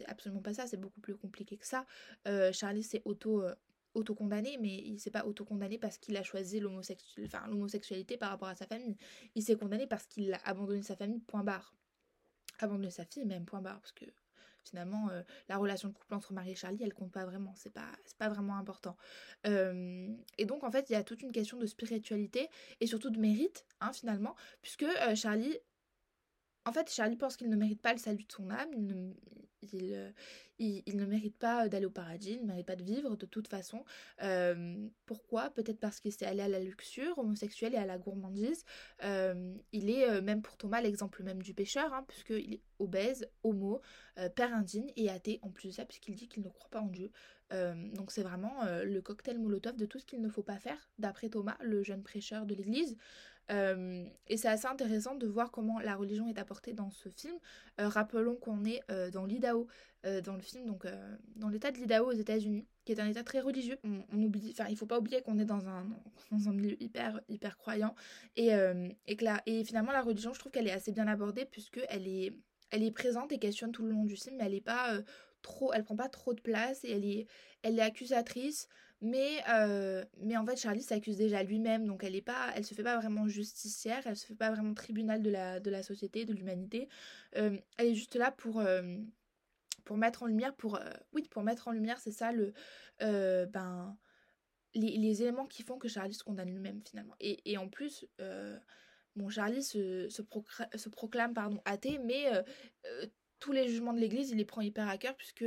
absolument 0.05 0.41
pas 0.41 0.53
ça, 0.53 0.67
c'est 0.67 0.77
beaucoup 0.77 1.01
plus 1.01 1.17
compliqué 1.17 1.57
que 1.57 1.65
ça. 1.65 1.85
Charlie 2.51 2.83
s'est 2.83 3.01
auto 3.05 3.43
autocondamné, 3.97 4.57
mais 4.61 4.75
il 4.75 4.99
s'est 4.99 5.11
pas 5.11 5.25
autocondamné 5.25 5.77
parce 5.77 5.97
qu'il 5.97 6.15
a 6.17 6.23
choisi 6.23 6.59
l'homosexualité 6.59 8.17
par 8.17 8.29
rapport 8.29 8.47
à 8.47 8.55
sa 8.55 8.65
famille. 8.65 8.97
Il 9.35 9.43
s'est 9.43 9.55
condamné 9.55 9.87
parce 9.87 10.05
qu'il 10.05 10.33
a 10.33 10.39
abandonné 10.45 10.83
sa 10.83 10.95
famille, 10.95 11.19
point 11.19 11.43
barre. 11.43 11.73
Abandonné 12.59 12.91
sa 12.91 13.05
fille, 13.05 13.25
même, 13.25 13.45
point 13.45 13.61
barre, 13.61 13.79
parce 13.79 13.91
que 13.91 14.05
finalement, 14.67 15.09
euh, 15.09 15.21
la 15.49 15.57
relation 15.57 15.89
de 15.89 15.93
couple 15.93 16.13
entre 16.13 16.33
Marie 16.33 16.51
et 16.51 16.55
Charlie, 16.55 16.83
elle 16.83 16.93
compte 16.93 17.11
pas 17.11 17.25
vraiment, 17.25 17.53
c'est 17.55 17.71
pas, 17.71 17.91
pas 18.17 18.29
vraiment 18.29 18.57
important. 18.57 18.97
Euh, 19.45 20.13
et 20.37 20.45
donc, 20.45 20.63
en 20.63 20.71
fait, 20.71 20.89
il 20.89 20.93
y 20.93 20.95
a 20.95 21.03
toute 21.03 21.21
une 21.21 21.31
question 21.31 21.57
de 21.57 21.65
spiritualité 21.65 22.49
et 22.81 22.87
surtout 22.87 23.09
de 23.09 23.19
mérite, 23.19 23.65
hein, 23.81 23.93
finalement, 23.93 24.35
puisque 24.61 24.83
euh, 24.83 25.15
Charlie 25.15 25.57
en 26.67 26.73
fait, 26.73 26.91
Charlie 26.91 27.15
pense 27.15 27.37
qu'il 27.37 27.49
ne 27.49 27.55
mérite 27.55 27.81
pas 27.81 27.93
le 27.93 27.97
salut 27.97 28.25
de 28.25 28.31
son 28.31 28.49
âme, 28.49 28.67
il 28.73 28.85
ne, 28.85 30.11
euh, 31.01 31.07
mérite 31.07 31.37
pas 31.37 31.69
d'aller 31.69 31.85
au 31.85 31.91
paradis, 31.91 32.33
il 32.33 32.41
ne 32.41 32.47
mérite 32.47 32.65
pas 32.65 32.75
de 32.75 32.83
vivre 32.83 33.15
de 33.15 33.25
toute 33.25 33.47
façon. 33.47 33.85
Euh, 34.21 34.75
pourquoi? 35.05 35.49
Peut-être 35.51 35.79
parce 35.79 36.01
qu'il 36.01 36.11
s'est 36.11 36.25
allé 36.25 36.41
à 36.41 36.49
la 36.49 36.59
luxure 36.59 37.17
homosexuelle 37.17 37.73
et 37.73 37.77
à 37.77 37.85
la 37.85 37.97
gourmandise. 37.97 38.65
Euh, 39.05 39.55
il 39.71 39.89
est, 39.89 40.21
même 40.21 40.41
pour 40.41 40.57
Thomas, 40.57 40.81
l'exemple 40.81 41.23
même 41.23 41.41
du 41.41 41.53
pécheur, 41.53 41.93
hein, 41.93 42.03
puisqu'il 42.05 42.55
est 42.55 42.61
obèse, 42.79 43.29
homo, 43.43 43.79
père 44.35 44.53
indigne 44.53 44.91
et 44.97 45.09
athée 45.09 45.39
en 45.43 45.49
plus 45.49 45.69
de 45.69 45.73
ça, 45.73 45.85
puisqu'il 45.85 46.15
dit 46.15 46.27
qu'il 46.27 46.43
ne 46.43 46.49
croit 46.49 46.69
pas 46.69 46.81
en 46.81 46.89
Dieu. 46.89 47.11
donc 47.93 48.11
c'est 48.11 48.23
vraiment 48.23 48.65
le 48.83 49.01
cocktail 49.01 49.39
molotov 49.39 49.77
de 49.77 49.85
tout 49.85 49.99
ce 49.99 50.05
qu'il 50.05 50.21
ne 50.21 50.29
faut 50.29 50.43
pas 50.43 50.59
faire, 50.59 50.89
d'après 50.99 51.29
Thomas, 51.29 51.57
le 51.61 51.81
jeune 51.81 52.03
prêcheur 52.03 52.45
de 52.45 52.55
l'église. 52.55 52.97
Euh, 53.51 54.05
et 54.27 54.37
c'est 54.37 54.47
assez 54.47 54.67
intéressant 54.67 55.15
de 55.15 55.25
voir 55.27 55.51
comment 55.51 55.79
la 55.79 55.95
religion 55.95 56.27
est 56.27 56.37
apportée 56.37 56.73
dans 56.73 56.89
ce 56.89 57.09
film. 57.09 57.35
Euh, 57.79 57.87
rappelons 57.87 58.35
qu'on 58.35 58.65
est 58.65 58.81
euh, 58.91 59.09
dans 59.09 59.25
l'Idaho, 59.25 59.67
dans 60.23 60.35
le 60.35 60.41
film, 60.41 60.65
donc 60.65 60.87
dans 61.35 61.49
l'état 61.49 61.69
de 61.69 61.77
l'Idaho 61.77 62.07
aux 62.07 62.15
États-Unis, 62.15 62.65
qui 62.85 62.93
est 62.93 62.99
un 63.01 63.09
état 63.09 63.25
très 63.25 63.41
religieux. 63.41 63.77
On, 63.83 64.21
oublie, 64.23 64.51
enfin, 64.51 64.69
il 64.69 64.77
faut 64.77 64.85
pas 64.85 64.99
oublier 64.99 65.21
qu'on 65.21 65.37
est 65.37 65.43
dans 65.43 65.67
un, 65.67 65.85
dans 66.31 66.47
un 66.47 66.53
milieu 66.53 66.81
hyper, 66.81 67.19
hyper 67.27 67.57
croyant. 67.57 67.93
Et, 68.37 68.51
et, 69.07 69.15
que 69.17 69.25
et 69.45 69.65
finalement, 69.65 69.91
la 69.91 70.01
religion, 70.01 70.31
je 70.31 70.39
trouve 70.39 70.53
qu'elle 70.53 70.67
est 70.67 70.71
assez 70.71 70.93
bien 70.93 71.07
abordée, 71.07 71.43
puisqu'elle 71.43 72.07
est, 72.07 72.37
elle 72.69 72.83
est 72.83 72.91
présente 72.91 73.33
et 73.33 73.37
questionne 73.37 73.73
tout 73.73 73.83
le 73.83 73.91
long 73.91 74.05
du 74.05 74.15
film, 74.15 74.37
mais 74.37 74.45
elle 74.45 74.53
est 74.53 74.61
pas 74.61 74.97
trop, 75.41 75.73
elle 75.73 75.83
prend 75.83 75.97
pas 75.97 76.07
trop 76.07 76.33
de 76.33 76.39
place 76.39 76.85
et 76.85 76.91
elle 76.91 77.03
est, 77.03 77.27
elle 77.61 77.77
est 77.77 77.81
accusatrice. 77.81 78.69
Mais, 79.01 79.43
euh, 79.49 80.03
mais 80.17 80.37
en 80.37 80.45
fait, 80.45 80.57
Charlie 80.57 80.81
s'accuse 80.81 81.17
déjà 81.17 81.43
lui-même, 81.43 81.85
donc 81.85 82.03
elle 82.03 82.15
est 82.15 82.21
pas, 82.21 82.51
elle 82.55 82.65
se 82.65 82.73
fait 82.73 82.83
pas 82.83 82.97
vraiment 82.97 83.27
justicière, 83.27 84.01
elle 84.07 84.15
se 84.15 84.25
fait 84.25 84.35
pas 84.35 84.49
vraiment 84.49 84.73
tribunal 84.73 85.21
de 85.21 85.29
la, 85.29 85.59
de 85.59 85.69
la 85.69 85.83
société, 85.83 86.25
de 86.25 86.33
l'humanité. 86.33 86.89
Euh, 87.35 87.57
elle 87.77 87.87
est 87.87 87.95
juste 87.95 88.15
là 88.15 88.31
pour, 88.31 88.59
euh, 88.59 88.97
pour 89.85 89.97
mettre 89.97 90.23
en 90.23 90.25
lumière, 90.25 90.55
pour, 90.55 90.79
oui, 91.13 91.27
pour 91.29 91.43
mettre 91.43 91.67
en 91.67 91.71
lumière, 91.71 91.99
c'est 91.99 92.11
ça, 92.11 92.31
le, 92.31 92.53
ben, 92.99 93.95
les, 94.73 95.21
éléments 95.21 95.45
qui 95.45 95.61
font 95.61 95.77
que 95.77 95.87
Charlie 95.87 96.15
se 96.15 96.23
condamne 96.23 96.49
lui-même 96.49 96.81
finalement. 96.83 97.15
Et, 97.19 97.57
en 97.57 97.69
plus, 97.69 98.07
bon, 99.15 99.29
Charlie 99.29 99.61
se, 99.61 100.09
se, 100.09 100.89
proclame 100.89 101.35
pardon, 101.35 101.61
athée, 101.65 101.99
mais 101.99 102.25
tous 103.39 103.51
les 103.51 103.67
jugements 103.67 103.93
de 103.93 103.99
l'Église, 103.99 104.31
il 104.31 104.37
les 104.37 104.45
prend 104.45 104.61
hyper 104.61 104.87
à 104.89 104.97
cœur, 104.97 105.15
puisque, 105.15 105.45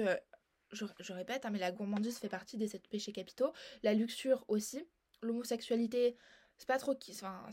je, 0.73 1.13
répète, 1.13 1.45
hein, 1.45 1.51
mais 1.51 1.59
la 1.59 1.73
gourmandise 1.73 2.19
fait 2.19 2.29
partie 2.29 2.57
des 2.57 2.69
sept 2.69 2.87
péchés 2.89 3.13
capitaux, 3.13 3.53
la 3.83 3.95
luxure 3.95 4.45
aussi, 4.49 4.87
l'homosexualité, 5.23 6.17
c'est 6.59 6.69
pas 6.69 6.79
trop 6.79 6.95
qui. 6.95 7.13
Enfin, 7.13 7.47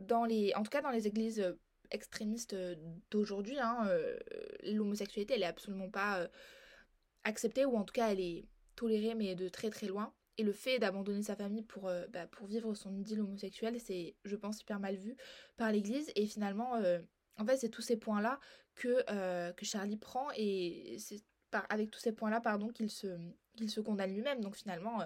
dans 0.00 0.24
les, 0.24 0.52
en 0.54 0.62
tout 0.62 0.70
cas, 0.70 0.82
dans 0.82 0.90
les 0.90 1.06
églises 1.06 1.56
extrémistes 1.90 2.56
d'aujourd'hui, 3.10 3.58
hein, 3.58 3.88
l'homosexualité, 4.62 5.34
elle 5.34 5.42
est 5.42 5.46
absolument 5.46 5.90
pas 5.90 6.28
acceptée, 7.24 7.64
ou 7.64 7.76
en 7.76 7.84
tout 7.84 7.92
cas, 7.92 8.10
elle 8.10 8.20
est 8.20 8.46
tolérée, 8.76 9.14
mais 9.14 9.34
de 9.34 9.48
très 9.48 9.70
très 9.70 9.86
loin. 9.86 10.12
Et 10.36 10.42
le 10.42 10.52
fait 10.52 10.80
d'abandonner 10.80 11.22
sa 11.22 11.36
famille 11.36 11.62
pour, 11.62 11.90
bah, 12.10 12.26
pour 12.26 12.48
vivre 12.48 12.74
son 12.74 12.92
idylle 12.96 13.20
homosexuelle, 13.20 13.78
c'est, 13.80 14.16
je 14.24 14.36
pense, 14.36 14.60
hyper 14.60 14.80
mal 14.80 14.96
vu 14.96 15.16
par 15.56 15.70
l'Église. 15.70 16.10
Et 16.16 16.26
finalement, 16.26 16.72
en 17.36 17.46
fait, 17.46 17.56
c'est 17.56 17.68
tous 17.68 17.82
ces 17.82 17.96
points-là 17.96 18.40
que, 18.74 19.52
que 19.52 19.64
Charlie 19.64 19.96
prend 19.96 20.28
et 20.36 20.96
c'est 20.98 21.22
avec 21.68 21.90
tous 21.90 22.00
ces 22.00 22.12
points-là 22.12 22.40
pardon 22.40 22.68
qu'il 22.68 22.90
se, 22.90 23.18
qu'il 23.56 23.70
se 23.70 23.80
condamne 23.80 24.12
lui-même. 24.12 24.40
Donc 24.40 24.56
finalement, 24.56 25.02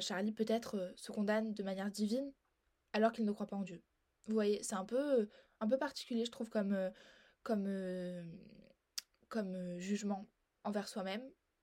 Charlie 0.00 0.32
peut-être 0.32 0.92
se 0.96 1.10
condamne 1.10 1.54
de 1.54 1.62
manière 1.62 1.90
divine 1.90 2.32
alors 2.92 3.12
qu'il 3.12 3.24
ne 3.24 3.32
croit 3.32 3.46
pas 3.46 3.56
en 3.56 3.62
Dieu. 3.62 3.82
Vous 4.26 4.34
voyez, 4.34 4.62
c'est 4.62 4.76
un 4.76 4.84
peu, 4.84 5.28
un 5.60 5.68
peu 5.68 5.76
particulier, 5.76 6.24
je 6.24 6.30
trouve, 6.30 6.50
comme, 6.50 6.92
comme, 7.42 7.66
comme 9.28 9.78
jugement 9.78 10.28
envers 10.64 10.88
soi-même 10.88 11.22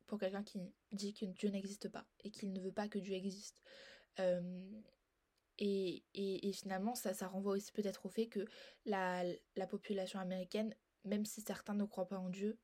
pour 0.10 0.20
quelqu'un 0.20 0.44
qui 0.44 0.60
dit 0.92 1.14
que 1.14 1.26
Dieu 1.26 1.50
n'existe 1.50 1.88
pas 1.88 2.06
et 2.24 2.32
qu'il 2.32 2.52
ne 2.52 2.60
veut 2.60 2.72
pas 2.72 2.90
que 2.90 3.00
Dieu 3.00 3.14
existe. 3.14 3.62
et, 5.60 6.04
et, 6.14 6.54
finalement, 6.54 6.96
ça, 6.96 7.14
ça 7.14 7.28
renvoie 7.28 7.54
aussi 7.54 7.72
peut-être 7.72 8.06
au 8.06 8.10
fait 8.10 8.28
que 8.28 8.46
la, 8.86 9.24
la 9.56 9.68
population 9.68 10.20
américaine, 10.20 10.74
même 11.06 11.26
si 11.26 11.42
certains 11.42 11.76
ne 11.76 11.86
croient 11.86 12.08
pas 12.08 12.18
en 12.18 12.30
Dieu, 12.30 12.58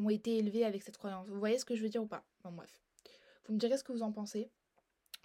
ont 0.00 0.10
été 0.10 0.38
élevés 0.38 0.64
avec 0.64 0.82
cette 0.82 0.98
croyance. 0.98 1.26
Vous 1.28 1.38
voyez 1.38 1.58
ce 1.58 1.64
que 1.64 1.74
je 1.74 1.82
veux 1.82 1.88
dire 1.88 2.02
ou 2.02 2.06
pas? 2.06 2.24
Bon 2.44 2.52
bref. 2.52 2.80
Vous 3.46 3.54
me 3.54 3.58
direz 3.58 3.76
ce 3.76 3.84
que 3.84 3.92
vous 3.92 4.02
en 4.02 4.12
pensez. 4.12 4.50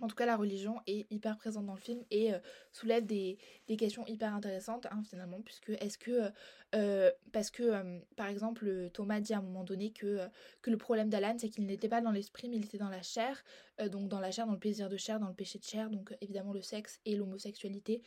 En 0.01 0.07
tout 0.07 0.15
cas, 0.15 0.25
la 0.25 0.35
religion 0.35 0.81
est 0.87 1.09
hyper 1.09 1.37
présente 1.37 1.65
dans 1.65 1.73
le 1.73 1.79
film 1.79 2.03
et 2.11 2.33
euh, 2.33 2.39
soulève 2.73 3.05
des, 3.05 3.37
questions 3.77 4.05
hyper 4.07 4.33
intéressantes, 4.33 4.87
hein, 4.87 5.01
finalement, 5.09 5.39
puisque 5.41 5.69
est-ce 5.69 5.97
que, 5.97 6.11
euh, 6.11 6.29
euh, 6.75 7.11
parce 7.31 7.49
que, 7.49 8.01
par 8.17 8.27
exemple, 8.27 8.89
Thomas 8.93 9.21
dit 9.21 9.33
à 9.33 9.37
un 9.37 9.41
moment 9.41 9.63
donné 9.63 9.91
que, 9.91 10.27
que 10.61 10.69
le 10.69 10.77
problème 10.77 11.09
d'Alan, 11.09 11.35
c'est 11.37 11.49
qu'il 11.49 11.65
n'était 11.65 11.87
pas 11.87 12.01
dans 12.01 12.11
l'esprit, 12.11 12.49
mais 12.49 12.57
il 12.57 12.65
était 12.65 12.77
dans 12.77 12.89
la 12.89 13.01
chair, 13.01 13.41
donc 13.89 14.09
dans 14.09 14.19
la 14.19 14.31
chair, 14.31 14.45
dans 14.45 14.53
le 14.53 14.59
plaisir 14.59 14.89
de 14.89 14.97
chair, 14.97 15.19
dans 15.19 15.29
le 15.29 15.33
péché 15.33 15.59
de 15.59 15.63
chair, 15.63 15.89
donc 15.89 16.13
évidemment 16.19 16.51
le 16.51 16.61
sexe 16.61 16.99
et 17.05 17.15
l'homosexualité. 17.15 18.01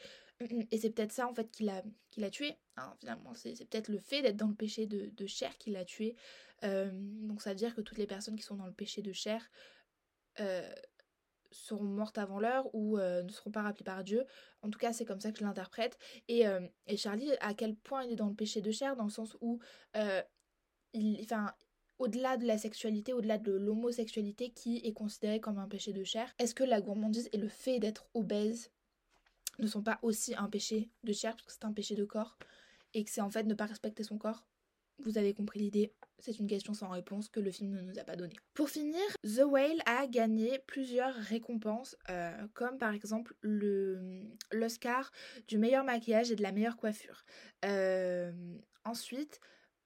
Et 0.70 0.78
c'est 0.78 0.90
peut-être 0.90 1.12
ça, 1.12 1.28
en 1.28 1.34
fait, 1.34 1.50
qui 1.50 1.64
l'a, 1.64 2.30
tué, 2.30 2.56
hein, 2.76 2.94
finalement. 3.00 3.34
C'est, 3.34 3.52
peut-être 3.68 3.88
le 3.88 3.98
fait 3.98 4.22
d'être 4.22 4.36
dans 4.36 4.48
le 4.48 4.54
péché 4.54 4.86
de, 4.86 5.26
chair 5.26 5.56
qui 5.58 5.70
l'a 5.70 5.84
tué. 5.84 6.14
donc 6.62 7.42
ça 7.42 7.50
veut 7.50 7.56
dire 7.56 7.74
que 7.74 7.80
toutes 7.80 7.98
les 7.98 8.06
personnes 8.06 8.36
qui 8.36 8.42
sont 8.42 8.56
dans 8.56 8.66
le 8.66 8.72
péché 8.72 9.02
de 9.02 9.12
chair 9.12 9.50
seront 11.50 11.84
mortes 11.84 12.18
avant 12.18 12.40
l'heure 12.40 12.68
ou 12.74 12.98
euh, 12.98 13.22
ne 13.22 13.30
seront 13.30 13.50
pas 13.50 13.62
rappelées 13.62 13.84
par 13.84 14.04
Dieu. 14.04 14.24
En 14.62 14.70
tout 14.70 14.78
cas, 14.78 14.92
c'est 14.92 15.04
comme 15.04 15.20
ça 15.20 15.32
que 15.32 15.38
je 15.38 15.44
l'interprète. 15.44 15.98
Et, 16.28 16.46
euh, 16.46 16.60
Charlie, 16.96 17.30
à 17.40 17.54
quel 17.54 17.76
point 17.76 18.04
il 18.04 18.12
est 18.12 18.16
dans 18.16 18.28
le 18.28 18.34
péché 18.34 18.60
de 18.60 18.70
chair, 18.70 18.96
dans 18.96 19.04
le 19.04 19.10
sens 19.10 19.36
où, 19.40 19.60
euh, 19.96 20.22
enfin, 21.22 21.52
au-delà 21.98 22.36
de 22.36 22.46
la 22.46 22.58
sexualité, 22.58 23.12
au-delà 23.12 23.38
de 23.38 23.52
l'homosexualité 23.52 24.50
qui 24.50 24.78
est 24.84 24.92
considérée 24.92 25.40
comme 25.40 25.58
un 25.58 25.68
péché 25.68 25.92
de 25.92 26.04
chair, 26.04 26.32
est-ce 26.38 26.54
que 26.54 26.64
la 26.64 26.80
gourmandise 26.80 27.28
et 27.32 27.38
le 27.38 27.48
fait 27.48 27.78
d'être 27.78 28.08
obèse 28.14 28.70
ne 29.58 29.66
sont 29.66 29.82
pas 29.82 29.98
aussi 30.02 30.34
un 30.34 30.48
péché 30.48 30.90
de 31.04 31.12
chair, 31.12 31.32
parce 31.34 31.44
que 31.44 31.52
c'est 31.52 31.64
un 31.64 31.72
péché 31.72 31.94
de 31.94 32.04
corps, 32.04 32.38
et 32.94 33.04
que 33.04 33.10
c'est 33.10 33.20
en 33.20 33.30
fait 33.30 33.44
ne 33.44 33.54
pas 33.54 33.66
respecter 33.66 34.02
son 34.02 34.18
corps 34.18 34.44
vous 35.00 35.18
avez 35.18 35.34
compris 35.34 35.60
l'idée, 35.60 35.92
c'est 36.18 36.38
une 36.38 36.46
question 36.46 36.74
sans 36.74 36.88
réponse 36.88 37.28
que 37.28 37.40
le 37.40 37.50
film 37.50 37.70
ne 37.70 37.80
nous 37.80 37.98
a 37.98 38.04
pas 38.04 38.16
donnée. 38.16 38.36
Pour 38.54 38.68
finir, 38.68 39.00
The 39.22 39.42
Whale 39.44 39.80
a 39.86 40.06
gagné 40.06 40.58
plusieurs 40.66 41.14
récompenses, 41.14 41.96
euh, 42.10 42.32
comme 42.54 42.78
par 42.78 42.92
exemple 42.92 43.34
l'Oscar 43.42 45.12
du 45.46 45.58
meilleur 45.58 45.84
maquillage 45.84 46.32
et 46.32 46.36
de 46.36 46.42
la 46.42 46.52
meilleure 46.52 46.76
coiffure. 46.76 47.24
Euh, 47.64 48.32
ensuite, 48.84 49.40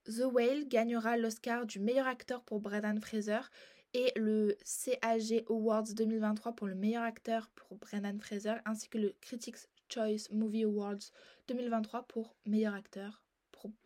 The 0.07 0.25
Whale 0.25 0.67
gagnera 0.67 1.17
l'Oscar 1.17 1.67
du 1.67 1.79
meilleur 1.79 2.07
acteur 2.07 2.43
pour 2.43 2.61
Brendan 2.61 3.01
Fraser 3.01 3.41
et 3.95 4.13
le 4.17 4.57
CAG 4.65 5.45
Awards 5.49 5.93
2023 5.95 6.53
pour 6.53 6.67
le 6.67 6.75
meilleur 6.75 7.03
acteur 7.03 7.51
pour 7.55 7.77
Brendan 7.77 8.19
Fraser, 8.21 8.55
ainsi 8.65 8.89
que 8.89 8.99
le 8.99 9.15
Critics' 9.21 9.69
Choice 9.89 10.29
Movie 10.31 10.65
Awards 10.65 11.11
2023 11.49 12.03
pour 12.09 12.35
meilleur 12.47 12.75
acteur 12.75 13.23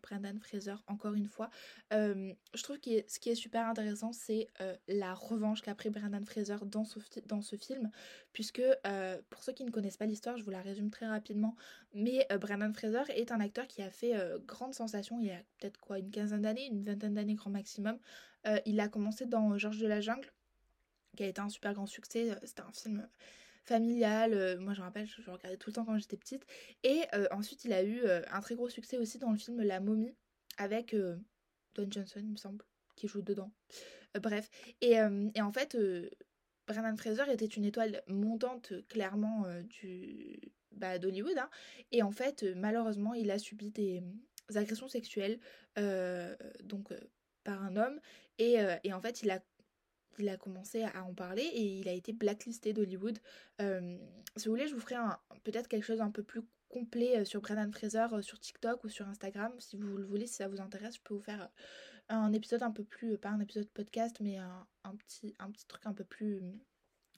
Brendan 0.03 0.39
Fraser, 0.39 0.75
encore 0.87 1.15
une 1.15 1.27
fois. 1.27 1.51
je 1.91 2.63
trouve 2.63 2.79
que 2.79 2.91
ce 3.07 3.19
qui 3.19 3.31
est 3.31 3.35
super 3.35 3.67
intéressant, 3.67 4.13
c'est 4.13 4.49
la 4.89 5.15
revanche 5.15 5.63
qu'a 5.63 5.75
pris 5.75 5.91
Brendan 5.91 6.25
Fraser 6.25 6.57
dans 6.65 6.85
ce, 6.85 6.99
dans 7.27 7.43
ce 7.43 7.57
film, 7.57 7.91
puisque 8.33 8.63
pour 9.31 9.43
ceux 9.43 9.53
qui 9.53 9.65
ne 9.65 9.71
connaissent 9.71 9.97
pas 9.97 10.07
l'histoire, 10.07 10.37
je 10.37 10.45
vous 10.45 10.51
la 10.51 10.63
résume 10.63 10.91
très 10.91 11.07
rapidement, 11.07 11.57
mais 11.95 12.27
Brendan 12.41 12.73
Fraser 12.75 13.03
est 13.09 13.33
un 13.33 13.41
acteur 13.41 13.67
qui 13.67 13.83
a 13.83 13.91
fait 13.91 14.15
grande 14.47 14.75
sensation 14.75 15.19
il 15.21 15.27
y 15.27 15.31
a 15.31 15.43
peut-être 15.59 15.79
quoi, 15.81 15.99
une 15.99 16.11
quinzaine 16.11 16.43
d'années, 16.43 16.67
une 16.67 16.83
vingtaine 16.83 17.15
d'années 17.15 17.35
grand 17.35 17.51
maximum. 17.51 17.99
Il 18.65 18.81
a 18.81 18.89
commencé 18.89 19.27
dans 19.27 19.59
Georges 19.59 19.81
de 19.81 19.87
la 19.87 20.01
Jungle, 20.01 20.33
qui 21.17 21.25
a 21.25 21.27
été 21.27 21.41
un 21.41 21.49
super 21.49 21.75
grand 21.75 21.87
succès. 21.87 22.37
C'était 22.45 22.63
un 22.63 22.73
film 22.73 23.09
familial. 23.67 24.33
Euh, 24.33 24.59
moi, 24.59 24.73
je 24.73 24.81
me 24.81 24.85
rappelle, 24.85 25.07
je, 25.07 25.31
regardais 25.31 25.57
tout 25.57 25.71
le 25.71 25.75
temps 25.75 25.85
quand 25.85 25.99
j'étais 25.99 26.17
petite. 26.17 26.47
Et 26.85 27.03
euh, 27.15 27.27
ensuite, 27.33 27.65
il 27.65 27.73
a 27.73 27.83
eu 27.83 28.01
euh, 28.05 28.23
un 28.31 28.41
très 28.41 28.55
gros 28.55 28.69
succès 28.69 28.97
aussi 28.97 29.19
dans 29.19 29.31
le 29.31 29.39
film 29.39 29.61
La 29.63 29.81
momie 29.81 30.15
avec 30.59 30.97
Don 31.75 31.87
Johnson, 31.91 32.21
il 32.23 32.31
me 32.31 32.37
semble, 32.37 32.65
qui 32.95 33.09
joue 33.09 33.21
dedans. 33.21 33.53
bref. 34.23 34.49
Et, 34.81 34.99
en 34.99 35.53
fait, 35.53 35.77
Brendan 36.67 36.97
Fraser 36.97 37.31
était 37.31 37.45
une 37.45 37.67
étoile 37.67 38.03
montante, 38.07 38.73
clairement, 38.89 39.45
du 39.65 40.41
bah, 40.71 40.99
d'Hollywood. 40.99 41.37
Hein. 41.37 41.51
Et 41.93 42.03
en 42.03 42.11
fait, 42.11 42.47
malheureusement, 42.57 43.13
il 43.13 43.31
a 43.31 43.39
subi 43.39 43.71
des, 43.71 44.03
agressions 44.55 44.89
sexuelles 44.89 45.39
donc 46.65 46.95
par 47.45 47.63
un 47.63 47.77
homme. 47.77 48.01
Et, 48.39 48.57
et 48.85 48.93
en 48.93 49.01
fait, 49.01 49.23
il 49.23 49.31
a 49.31 49.41
il 50.19 50.29
a 50.29 50.37
commencé 50.37 50.83
à 50.83 51.05
en 51.05 51.15
parler 51.15 51.43
et 51.43 51.63
il 51.63 51.89
a 51.89 51.93
été 51.93 52.13
blacklisté 52.13 52.73
d'Hollywood. 52.73 53.19
Euh, 53.61 53.97
si 54.37 54.47
vous 54.47 54.53
voulez, 54.53 54.69
je 54.69 54.75
vous 54.75 54.81
ferai 54.81 54.97
peut-être 55.45 55.69
quelque 55.69 55.85
chose 55.85 56.01
un 56.01 56.11
peu 56.11 56.23
plus 56.23 56.43
complet 56.69 57.19
euh, 57.19 57.25
sur 57.25 57.41
Brendan 57.41 57.73
Fraser 57.73 58.07
euh, 58.13 58.23
sur 58.23 58.39
TikTok 58.39 58.85
ou 58.85 58.89
sur 58.89 59.07
Instagram. 59.07 59.53
Si 59.59 59.77
vous 59.77 59.97
le 59.97 60.05
voulez, 60.05 60.27
si 60.27 60.35
ça 60.35 60.49
vous 60.49 60.61
intéresse, 60.61 60.97
je 60.97 61.01
peux 61.03 61.15
vous 61.15 61.21
faire 61.21 61.49
un 62.09 62.33
épisode 62.33 62.63
un 62.63 62.71
peu 62.71 62.85
plus, 62.85 63.19
pas 63.19 63.31
un 63.31 63.41
épisode 63.41 63.69
podcast, 63.69 64.19
mais 64.21 64.39
un, 64.39 64.97
petit, 64.97 65.35
un 65.39 65.51
petit 65.51 65.67
truc 65.67 65.87
un 65.87 65.93
peu 65.93 66.05
plus 66.05 66.41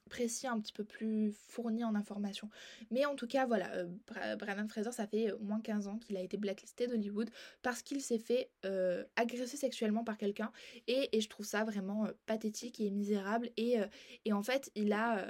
précis, 0.09 0.47
un 0.47 0.59
petit 0.61 0.73
peu 0.73 0.85
plus 0.85 1.33
fourni 1.33 1.85
en 1.85 1.95
informations. 1.95 2.51
Mais 2.91 3.05
en 3.05 3.15
tout 3.15 3.27
cas, 3.27 3.47
voilà, 3.47 3.71
euh, 3.75 4.37
Brandon 4.37 4.67
Fraser, 4.69 4.93
ça 4.93 5.07
fait 5.07 5.31
euh, 5.31 5.39
moins 5.41 5.61
15 5.61 5.89
ans 5.89 5.99
qu'il 5.99 6.17
a 6.17 6.21
été 6.21 6.37
blacklisté 6.37 6.87
d'Hollywood 6.87 7.31
parce 7.63 7.83
qu'il 7.83 8.01
s'est 8.03 8.19
fait 8.19 8.51
euh, 8.65 9.05
agresser 9.17 9.57
sexuellement 9.57 10.05
par 10.05 10.19
quelqu'un. 10.19 10.51
Et, 10.87 11.09
je 11.19 11.29
trouve 11.29 11.47
ça 11.47 11.65
vraiment 11.65 12.07
pathétique 12.27 12.81
et 12.81 12.91
misérable. 12.91 13.51
Et, 13.57 13.77
et 14.25 14.33
en 14.33 14.43
fait, 14.43 14.71
il 14.75 14.93
a... 14.93 15.27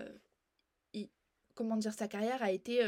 comment 1.55 1.77
dire, 1.77 1.93
sa 1.93 2.07
carrière 2.07 2.43
a 2.43 2.53
été 2.53 2.83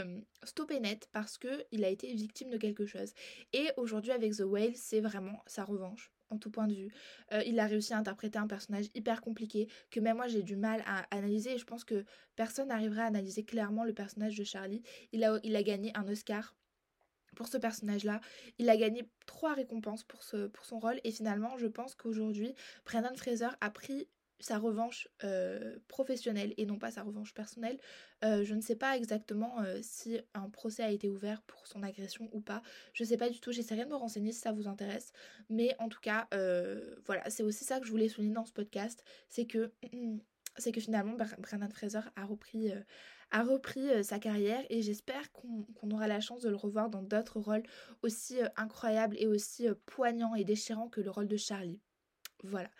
stoppée 0.44 0.78
net 0.78 1.08
parce 1.12 1.38
qu'il 1.38 1.84
a 1.84 1.88
été 1.88 2.12
victime 2.14 2.50
de 2.50 2.56
quelque 2.56 2.86
chose. 2.86 3.12
Et 3.52 3.68
aujourd'hui, 3.76 4.12
avec 4.12 4.36
The 4.36 4.42
Whale, 4.42 4.76
c'est 4.76 5.00
vraiment 5.00 5.42
sa 5.46 5.64
revanche 5.64 6.12
en 6.30 6.38
tout 6.38 6.50
point 6.50 6.66
de 6.66 6.74
vue. 6.74 6.92
Euh, 7.32 7.42
il 7.46 7.58
a 7.58 7.66
réussi 7.66 7.92
à 7.92 7.98
interpréter 7.98 8.38
un 8.38 8.46
personnage 8.46 8.86
hyper 8.94 9.20
compliqué 9.20 9.68
que 9.90 10.00
même 10.00 10.16
moi 10.16 10.28
j'ai 10.28 10.42
du 10.42 10.56
mal 10.56 10.82
à 10.86 11.04
analyser 11.10 11.54
et 11.54 11.58
je 11.58 11.64
pense 11.64 11.84
que 11.84 12.04
personne 12.36 12.68
n'arriverait 12.68 13.02
à 13.02 13.06
analyser 13.06 13.44
clairement 13.44 13.84
le 13.84 13.92
personnage 13.92 14.36
de 14.36 14.44
Charlie. 14.44 14.82
Il 15.12 15.24
a, 15.24 15.62
gagné 15.62 15.92
un 15.94 16.08
Oscar 16.08 16.54
pour 17.36 17.48
ce 17.48 17.58
personnage-là. 17.58 18.20
Il 18.58 18.68
a 18.70 18.76
gagné 18.76 19.08
trois 19.26 19.54
récompenses 19.54 20.04
pour, 20.04 20.20
pour 20.52 20.64
son 20.64 20.78
rôle 20.78 21.00
et 21.04 21.12
finalement 21.12 21.56
je 21.58 21.66
pense 21.66 21.94
qu'aujourd'hui 21.94 22.54
Brendan 22.84 23.16
Fraser 23.16 23.50
a 23.60 23.70
pris 23.70 24.08
sa 24.40 24.58
revanche 24.58 25.08
euh, 25.24 25.78
professionnelle 25.88 26.54
et 26.56 26.66
non 26.66 26.78
pas 26.78 26.90
sa 26.90 27.02
revanche 27.02 27.34
personnelle. 27.34 27.78
Euh, 28.24 28.44
je 28.44 28.54
ne 28.54 28.60
sais 28.60 28.76
pas 28.76 28.96
exactement 28.96 29.62
euh, 29.62 29.78
si 29.82 30.20
un 30.34 30.48
procès 30.48 30.82
a 30.82 30.90
été 30.90 31.08
ouvert 31.08 31.42
pour 31.42 31.66
son 31.66 31.82
agression 31.82 32.28
ou 32.32 32.40
pas. 32.40 32.62
Je 32.92 33.04
ne 33.04 33.08
sais 33.08 33.16
pas 33.16 33.28
du 33.28 33.40
tout, 33.40 33.52
j'essaierai 33.52 33.84
de 33.84 33.90
me 33.90 33.96
renseigner 33.96 34.32
si 34.32 34.40
ça 34.40 34.52
vous 34.52 34.66
intéresse. 34.66 35.12
Mais 35.48 35.76
en 35.78 35.88
tout 35.88 36.00
cas, 36.00 36.28
voilà, 37.04 37.28
c'est 37.28 37.42
aussi 37.42 37.64
ça 37.64 37.80
que 37.80 37.86
je 37.86 37.90
voulais 37.90 38.08
souligner 38.08 38.34
dans 38.34 38.46
ce 38.46 38.52
podcast, 38.52 39.04
c'est 39.28 39.46
que, 39.46 39.72
c'est 40.56 40.72
que 40.72 40.80
finalement 40.80 41.16
Brandon 41.38 41.70
Fraser 41.70 42.00
a 42.16 42.24
repris 42.24 42.72
a 43.32 43.44
repris 43.44 44.02
sa 44.02 44.18
carrière 44.18 44.64
et 44.70 44.82
j'espère 44.82 45.30
qu'on 45.30 45.90
aura 45.92 46.08
la 46.08 46.20
chance 46.20 46.42
de 46.42 46.48
le 46.48 46.56
revoir 46.56 46.90
dans 46.90 47.02
d'autres 47.02 47.38
rôles 47.38 47.62
aussi 48.02 48.38
incroyables 48.56 49.16
et 49.20 49.28
aussi 49.28 49.68
poignants 49.86 50.34
et 50.34 50.44
déchirants 50.44 50.88
que 50.88 51.00
le 51.00 51.10
rôle 51.10 51.28
de 51.28 51.36
Charlie. 51.36 51.80
Voilà. 52.44 52.70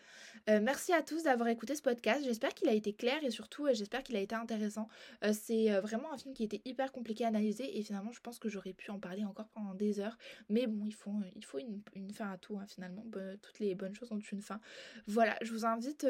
Euh, 0.49 0.61
merci 0.63 0.93
à 0.93 1.03
tous 1.03 1.25
d'avoir 1.25 1.49
écouté 1.49 1.75
ce 1.75 1.83
podcast. 1.83 2.25
J'espère 2.25 2.55
qu'il 2.55 2.69
a 2.69 2.73
été 2.73 2.93
clair 2.93 3.23
et 3.23 3.31
surtout 3.31 3.67
euh, 3.67 3.75
j'espère 3.75 4.03
qu'il 4.03 4.17
a 4.17 4.21
été 4.21 4.35
intéressant. 4.35 4.89
Euh, 5.25 5.33
c'est 5.33 5.71
vraiment 5.81 6.13
un 6.13 6.19
film 6.19 6.35
qui 6.35 6.45
était 6.45 6.63
hyper 6.65 6.93
compliqué 6.93 7.25
à 7.25 7.29
analyser 7.29 7.79
et 7.79 7.83
finalement 7.83 8.13
je 8.13 8.21
pense 8.21 8.39
que 8.39 8.49
j'aurais 8.49 8.73
pu 8.73 8.91
en 8.91 8.99
parler 8.99 9.25
encore 9.25 9.49
pendant 9.49 9.75
des 9.75 10.01
heures. 10.01 10.17
Mais 10.49 10.67
bon, 10.67 10.85
il 10.87 10.95
faut, 10.95 11.13
une, 11.59 12.13
fin 12.13 12.31
à 12.31 12.39
tout 12.39 12.59
hein, 12.59 12.67
finalement. 12.67 13.05
toutes 13.43 13.59
les 13.59 13.75
bonnes 13.75 13.95
choses 13.95 14.13
ont 14.13 14.19
une 14.19 14.43
fin. 14.43 14.61
Voilà, 15.07 15.37
je 15.43 15.53
vous 15.53 15.67
invite 15.67 16.07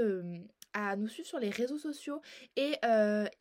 à 0.73 0.97
nous 0.97 1.09
suivre 1.09 1.29
sur 1.29 1.39
les 1.39 1.51
réseaux 1.51 1.79
sociaux 1.79 2.21
et, 2.57 2.77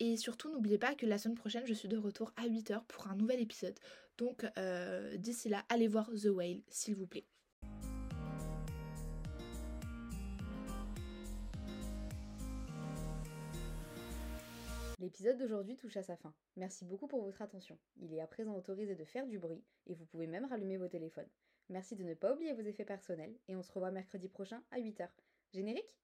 et 0.00 0.16
surtout 0.16 0.50
n'oubliez 0.50 0.78
pas 0.78 0.94
que 0.94 1.06
la 1.06 1.18
semaine 1.18 1.36
prochaine 1.36 1.66
je 1.66 1.74
suis 1.74 1.88
de 1.88 1.96
retour 1.96 2.32
à 2.36 2.46
8h 2.48 2.84
pour 2.86 3.08
un 3.08 3.14
nouvel 3.14 3.40
épisode. 3.40 3.78
Donc 4.18 4.44
d'ici 5.16 5.48
là, 5.48 5.64
allez 5.68 5.88
voir 5.88 6.10
The 6.10 6.26
Whale 6.26 6.62
s'il 6.68 6.96
vous 6.96 7.06
plaît. 7.06 7.29
L'épisode 15.00 15.38
d'aujourd'hui 15.38 15.76
touche 15.76 15.96
à 15.96 16.02
sa 16.02 16.14
fin. 16.18 16.34
Merci 16.56 16.84
beaucoup 16.84 17.06
pour 17.06 17.22
votre 17.22 17.40
attention. 17.40 17.78
Il 17.96 18.12
est 18.12 18.20
à 18.20 18.26
présent 18.26 18.54
autorisé 18.54 18.94
de 18.94 19.04
faire 19.06 19.26
du 19.26 19.38
bruit 19.38 19.64
et 19.86 19.94
vous 19.94 20.04
pouvez 20.04 20.26
même 20.26 20.44
rallumer 20.44 20.76
vos 20.76 20.88
téléphones. 20.88 21.28
Merci 21.70 21.96
de 21.96 22.04
ne 22.04 22.12
pas 22.12 22.34
oublier 22.34 22.52
vos 22.52 22.60
effets 22.60 22.84
personnels 22.84 23.34
et 23.48 23.56
on 23.56 23.62
se 23.62 23.72
revoit 23.72 23.92
mercredi 23.92 24.28
prochain 24.28 24.62
à 24.70 24.78
8h. 24.78 25.08
Générique? 25.54 25.98